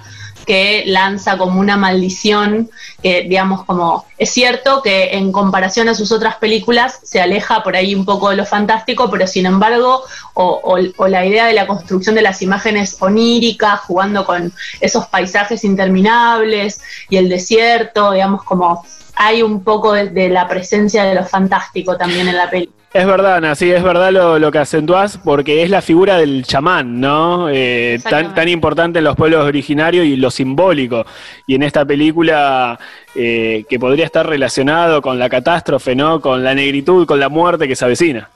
que 0.47 0.85
lanza 0.87 1.37
como 1.37 1.61
una 1.61 1.77
maldición, 1.77 2.71
que 3.03 3.23
digamos 3.23 3.65
como, 3.65 4.07
es 4.17 4.31
cierto 4.31 4.81
que 4.81 5.17
en 5.17 5.33
comparación 5.33 5.89
a 5.89 5.95
sus 5.95 6.13
otras 6.13 6.37
películas 6.37 7.01
se 7.03 7.21
aleja 7.21 7.63
por 7.63 7.77
ahí 7.77 7.95
un 7.95 8.05
poco 8.05 8.31
de 8.31 8.37
lo 8.37 8.47
fantástico, 8.47 9.11
pero 9.11 9.27
sin 9.27 9.45
embargo, 9.47 10.03
o, 10.35 10.79
la 11.09 11.27
idea 11.27 11.47
de 11.47 11.53
la 11.53 11.67
construcción 11.67 12.15
de 12.15 12.23
las 12.23 12.43
imágenes 12.43 12.97
oníricas, 13.01 13.81
jugando 13.81 14.25
con 14.25 14.53
esos 14.81 15.07
paisajes 15.07 15.65
interminables 15.65 16.81
y 17.09 17.17
el 17.17 17.29
desierto, 17.29 18.13
digamos 18.13 18.45
como 18.45 18.85
hay 19.17 19.43
un 19.43 19.65
poco 19.65 19.93
de, 19.93 20.11
de 20.11 20.29
la 20.29 20.47
presencia 20.47 21.05
de 21.05 21.15
lo 21.15 21.25
fantástico 21.25 21.97
también 21.97 22.29
en 22.29 22.37
la 22.37 22.49
película. 22.49 22.77
Es 22.93 23.05
verdad, 23.05 23.37
Ana, 23.37 23.55
sí, 23.55 23.71
es 23.71 23.83
verdad 23.83 24.11
lo, 24.11 24.39
lo 24.39 24.51
que 24.51 24.59
acentuás, 24.59 25.19
porque 25.23 25.63
es 25.63 25.69
la 25.69 25.83
figura 25.83 26.17
del 26.17 26.47
chamán, 26.47 26.99
¿no? 26.99 27.51
Eh, 27.51 28.01
tan, 28.09 28.35
tan 28.35 28.49
importante 28.49 29.01
en 29.01 29.05
los 29.05 29.17
pueblos 29.17 29.45
originarios 29.45 30.07
y 30.07 30.17
lo 30.17 30.31
simbólico. 30.31 31.05
Y 31.47 31.57
en 31.57 31.63
esta 31.63 31.85
película, 31.85 32.79
eh, 33.15 33.67
que 33.69 33.79
podría 33.79 34.07
estar 34.07 34.27
relacionado 34.27 35.03
con 35.03 35.19
la 35.19 35.29
catástrofe, 35.29 35.95
¿no? 35.95 36.23
Con 36.23 36.43
la 36.43 36.55
negritud, 36.55 37.07
con 37.07 37.21
la 37.21 37.29
muerte 37.29 37.69
que 37.69 37.77
se 37.77 37.85
avecina. 37.85 38.31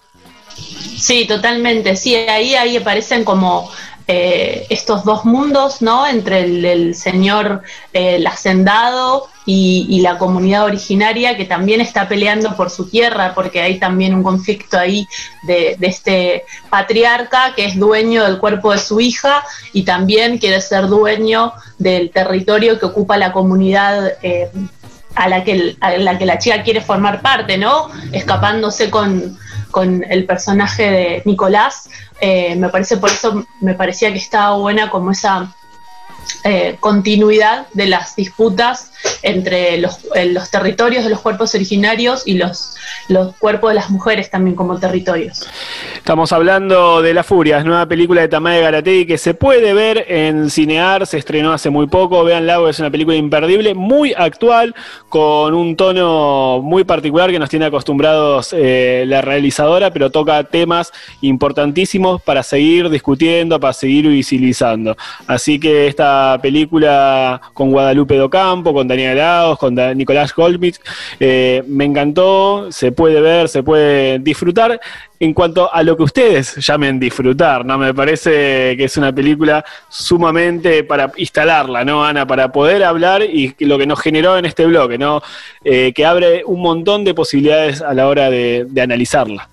Sí, 0.55 1.27
totalmente. 1.27 1.97
Sí, 1.97 2.15
ahí, 2.15 2.55
ahí 2.55 2.77
aparecen 2.77 3.25
como 3.25 3.71
eh, 4.13 4.67
estos 4.71 5.05
dos 5.05 5.25
mundos, 5.25 5.83
¿no? 5.83 6.05
Entre 6.05 6.41
el, 6.41 6.97
señor 6.97 7.63
eh, 7.93 8.17
el 8.17 8.27
hacendado 8.27 9.29
y, 9.47 10.01
la 10.01 10.19
comunidad 10.19 10.65
originaria 10.65 11.37
que 11.37 11.45
también 11.45 11.81
está 11.81 12.09
peleando 12.09 12.57
por 12.57 12.71
su 12.71 12.89
tierra, 12.89 13.35
porque 13.37 13.61
hay 13.61 13.79
también 13.79 14.13
un 14.13 14.25
conflicto 14.25 14.77
ahí 14.77 15.07
de, 15.45 15.77
de 15.79 15.87
este 15.87 16.45
patriarca 16.71 17.55
que 17.55 17.67
es 17.67 17.79
dueño 17.79 18.25
del 18.25 18.39
cuerpo 18.39 18.73
de 18.73 18.79
su 18.79 19.01
hija 19.01 19.45
y 19.73 19.85
también 19.85 20.39
quiere 20.39 20.61
ser 20.61 20.89
dueño 20.89 21.53
del 21.79 22.11
territorio 22.11 22.81
que 22.81 22.87
ocupa 22.87 23.17
la 23.17 23.33
comunidad. 23.33 24.15
eh, 24.23 24.51
a 25.15 25.29
la, 25.29 25.45
que, 25.45 25.77
a 25.81 25.97
la 25.99 26.19
que 26.19 26.27
la 26.27 26.39
chica 26.39 26.63
quiere 26.63 26.81
formar 26.81 27.21
parte, 27.21 27.59
¿no? 27.59 27.89
Escapándose 28.13 28.91
con, 28.91 29.39
con 29.71 30.05
el 30.09 30.25
personaje 30.25 30.91
de 30.91 31.23
Nicolás. 31.25 31.89
Eh, 32.21 32.55
me 32.57 32.69
parece 32.69 32.97
por 32.97 33.11
eso 33.11 33.47
me 33.61 33.75
parecía 33.75 34.13
que 34.13 34.19
estaba 34.19 34.57
buena 34.57 34.91
como 34.91 35.11
esa 35.11 35.55
eh, 36.45 36.77
continuidad 36.81 37.67
de 37.73 37.87
las 37.87 38.15
disputas 38.17 38.90
entre 39.23 39.79
los, 39.79 39.99
eh, 40.15 40.27
los 40.27 40.51
territorios 40.51 41.05
de 41.05 41.11
los 41.11 41.21
cuerpos 41.21 41.55
originarios 41.55 42.23
y 42.27 42.35
los, 42.35 42.77
cuerpos 43.39 43.71
de 43.71 43.75
las 43.75 43.91
mujeres 43.91 44.31
también 44.31 44.57
como 44.57 44.79
territorios. 44.79 45.47
Estamos 45.97 46.33
hablando 46.33 47.03
de 47.03 47.15
La 47.15 47.23
Furias, 47.23 47.65
nueva 47.65 47.87
película 47.87 48.21
de 48.21 48.29
Tamae 48.29 48.61
Garategui 48.61 49.07
que 49.07 49.19
se 49.19 49.35
puede 49.35 49.75
ver 49.75 50.07
en 50.09 50.51
Cinear, 50.51 51.07
se 51.07 51.19
estrenó 51.19 51.53
hace 51.53 51.71
muy 51.71 51.87
poco, 51.87 52.25
véanla, 52.25 52.59
es 52.69 52.79
una 52.79 52.91
película 52.91 53.17
imperdible, 53.17 53.75
muy 53.75 54.15
actual, 54.17 54.75
con 55.09 55.55
un 55.55 55.77
tono 55.77 56.61
muy 56.63 56.85
particular 56.85 57.31
que 57.31 57.39
nos 57.39 57.51
tiene 57.51 57.67
acostumbrados 57.67 58.55
eh, 58.57 59.05
la 59.07 59.21
realizadora, 59.23 59.93
pero 59.93 60.11
toca 60.11 60.43
temas 60.45 60.93
importantísimos 61.21 62.23
para 62.23 62.43
seguir 62.43 62.89
discutiendo, 62.89 63.61
para 63.61 63.73
seguir 63.73 64.09
visibilizando. 64.09 64.97
Así 65.27 65.59
que 65.59 65.87
esta 65.87 66.39
película 66.41 67.41
con 67.55 67.71
Guadalupe 67.71 68.17
Docampo, 68.17 68.73
con 68.73 68.89
Daniel 68.91 69.17
Laos, 69.17 69.59
con 69.59 69.75
Da- 69.75 69.95
Nicolás 69.95 70.35
Goldschmidt, 70.35 70.77
eh, 71.19 71.63
me 71.67 71.85
encantó, 71.87 72.69
se 72.71 72.93
puede 72.93 73.21
ver, 73.21 73.49
se 73.49 73.63
puede 73.63 74.19
disfrutar 74.19 74.79
en 75.19 75.33
cuanto 75.35 75.73
a 75.73 75.83
lo 75.83 75.97
que 75.97 76.03
ustedes 76.03 76.57
llamen 76.67 76.99
disfrutar, 77.01 77.65
¿no? 77.65 77.77
Me 77.79 77.93
parece 77.95 78.75
que 78.77 78.85
es 78.85 78.97
una 78.97 79.13
película 79.13 79.65
sumamente 79.89 80.83
para 80.85 81.13
instalarla, 81.17 81.85
¿no, 81.85 82.05
Ana? 82.05 82.27
Para 82.27 82.51
poder 82.53 82.85
hablar 82.85 83.23
y 83.23 83.55
lo 83.61 83.79
que 83.79 83.87
nos 83.87 84.01
generó 84.01 84.37
en 84.39 84.45
este 84.47 84.65
bloque, 84.67 84.99
¿no? 84.99 85.23
Eh, 85.65 85.93
que 85.95 86.05
abre 86.07 86.43
un 86.45 86.61
montón 86.61 87.05
de 87.05 87.15
posibilidades 87.15 87.83
a 87.83 87.93
la 87.95 88.09
hora 88.09 88.31
de 88.31 88.67
analizarla. 88.83 89.49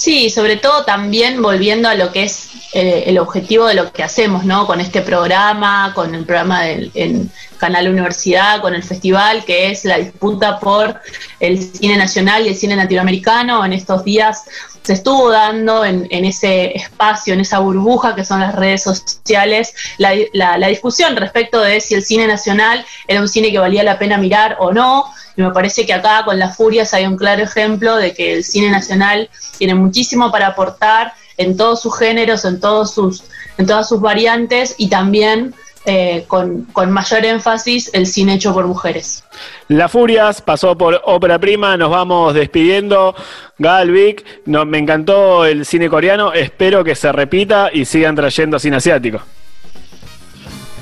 Sí, 0.00 0.30
sobre 0.30 0.56
todo 0.56 0.84
también 0.86 1.42
volviendo 1.42 1.86
a 1.86 1.94
lo 1.94 2.10
que 2.10 2.22
es 2.22 2.48
eh, 2.72 3.04
el 3.06 3.18
objetivo 3.18 3.66
de 3.66 3.74
lo 3.74 3.92
que 3.92 4.02
hacemos, 4.02 4.46
¿no? 4.46 4.66
Con 4.66 4.80
este 4.80 5.02
programa, 5.02 5.92
con 5.94 6.14
el 6.14 6.24
programa 6.24 6.62
del 6.62 6.90
en 6.94 7.30
Canal 7.58 7.86
Universidad, 7.86 8.62
con 8.62 8.74
el 8.74 8.82
festival, 8.82 9.44
que 9.44 9.70
es 9.70 9.84
la 9.84 9.98
disputa 9.98 10.58
por 10.58 10.98
el 11.38 11.58
cine 11.62 11.98
nacional 11.98 12.46
y 12.46 12.48
el 12.48 12.56
cine 12.56 12.76
latinoamericano. 12.76 13.62
En 13.62 13.74
estos 13.74 14.02
días 14.02 14.44
se 14.82 14.94
estuvo 14.94 15.28
dando 15.30 15.84
en, 15.84 16.06
en 16.10 16.24
ese 16.24 16.74
espacio, 16.74 17.34
en 17.34 17.40
esa 17.40 17.58
burbuja 17.58 18.14
que 18.14 18.24
son 18.24 18.40
las 18.40 18.54
redes 18.54 18.82
sociales, 18.82 19.74
la, 19.98 20.12
la- 20.32 20.56
la 20.56 20.68
discusión 20.68 21.14
respecto 21.16 21.60
de 21.60 21.78
si 21.82 21.92
el 21.94 22.02
cine 22.02 22.26
nacional 22.26 22.86
era 23.06 23.20
un 23.20 23.28
cine 23.28 23.50
que 23.52 23.58
valía 23.58 23.82
la 23.82 23.98
pena 23.98 24.16
mirar 24.16 24.56
o 24.60 24.72
no. 24.72 25.04
Y 25.36 25.42
me 25.42 25.52
parece 25.52 25.86
que 25.86 25.92
acá 25.94 26.24
con 26.24 26.38
Las 26.38 26.56
Furias 26.56 26.92
hay 26.92 27.06
un 27.06 27.16
claro 27.16 27.42
ejemplo 27.44 27.96
de 27.96 28.12
que 28.14 28.32
el 28.34 28.44
cine 28.44 28.68
nacional 28.70 29.28
tiene 29.58 29.74
muchísimo 29.90 30.30
para 30.30 30.46
aportar 30.46 31.12
en 31.36 31.56
todos 31.56 31.82
sus 31.82 31.98
géneros, 31.98 32.44
en, 32.44 32.60
todos 32.60 32.94
sus, 32.94 33.24
en 33.58 33.66
todas 33.66 33.88
sus 33.88 34.00
variantes 34.00 34.76
y 34.78 34.88
también 34.88 35.52
eh, 35.84 36.24
con, 36.28 36.64
con 36.72 36.92
mayor 36.92 37.24
énfasis 37.24 37.90
el 37.92 38.06
cine 38.06 38.34
hecho 38.34 38.54
por 38.54 38.66
mujeres. 38.66 39.24
La 39.66 39.88
Furias 39.88 40.40
pasó 40.40 40.76
por 40.78 41.00
Ópera 41.04 41.38
Prima, 41.38 41.76
nos 41.76 41.90
vamos 41.90 42.34
despidiendo. 42.34 43.16
Galvic, 43.58 44.24
no, 44.46 44.64
me 44.64 44.78
encantó 44.78 45.44
el 45.44 45.66
cine 45.66 45.88
coreano, 45.88 46.32
espero 46.32 46.84
que 46.84 46.94
se 46.94 47.10
repita 47.10 47.70
y 47.72 47.84
sigan 47.84 48.14
trayendo 48.14 48.58
cine 48.58 48.76
asiático. 48.76 49.20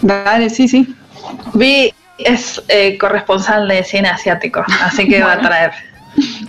Dale, 0.03 0.51
sí, 0.51 0.69
sí. 0.69 0.95
Vi 1.55 1.95
es 2.19 2.61
eh, 2.69 2.99
corresponsal 2.99 3.69
de 3.69 3.85
cine 3.85 4.09
asiático, 4.09 4.65
así 4.83 5.09
que 5.09 5.23
va 5.23 5.33
a 5.35 5.41
traer. 5.41 5.88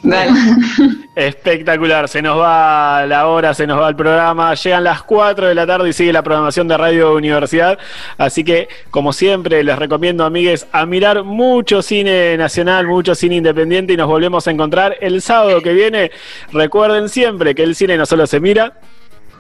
Dale. 0.03 0.31
Espectacular, 1.15 2.07
se 2.07 2.21
nos 2.21 2.37
va 2.39 3.05
la 3.05 3.27
hora, 3.27 3.53
se 3.53 3.67
nos 3.67 3.79
va 3.81 3.89
el 3.89 3.95
programa, 3.95 4.53
llegan 4.53 4.83
las 4.83 5.03
4 5.03 5.47
de 5.47 5.55
la 5.55 5.67
tarde 5.67 5.89
y 5.89 5.93
sigue 5.93 6.13
la 6.13 6.23
programación 6.23 6.67
de 6.67 6.77
Radio 6.77 7.13
Universidad, 7.13 7.77
así 8.17 8.43
que 8.43 8.69
como 8.89 9.11
siempre 9.11 9.63
les 9.63 9.77
recomiendo 9.77 10.23
amigues 10.23 10.67
a 10.71 10.85
mirar 10.85 11.23
mucho 11.23 11.81
cine 11.81 12.37
nacional, 12.37 12.87
mucho 12.87 13.15
cine 13.15 13.35
independiente 13.35 13.93
y 13.93 13.97
nos 13.97 14.07
volvemos 14.07 14.47
a 14.47 14.51
encontrar 14.51 14.95
el 15.01 15.21
sábado 15.21 15.61
que 15.61 15.73
viene. 15.73 16.11
Recuerden 16.53 17.09
siempre 17.09 17.53
que 17.53 17.63
el 17.63 17.75
cine 17.75 17.97
no 17.97 18.05
solo 18.05 18.25
se 18.25 18.39
mira, 18.39 18.73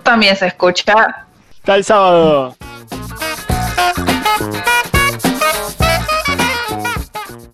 También 0.03 0.35
se 0.35 0.47
escucha. 0.47 0.93
hasta 1.59 1.75
el 1.75 1.83
sábado. 1.83 2.55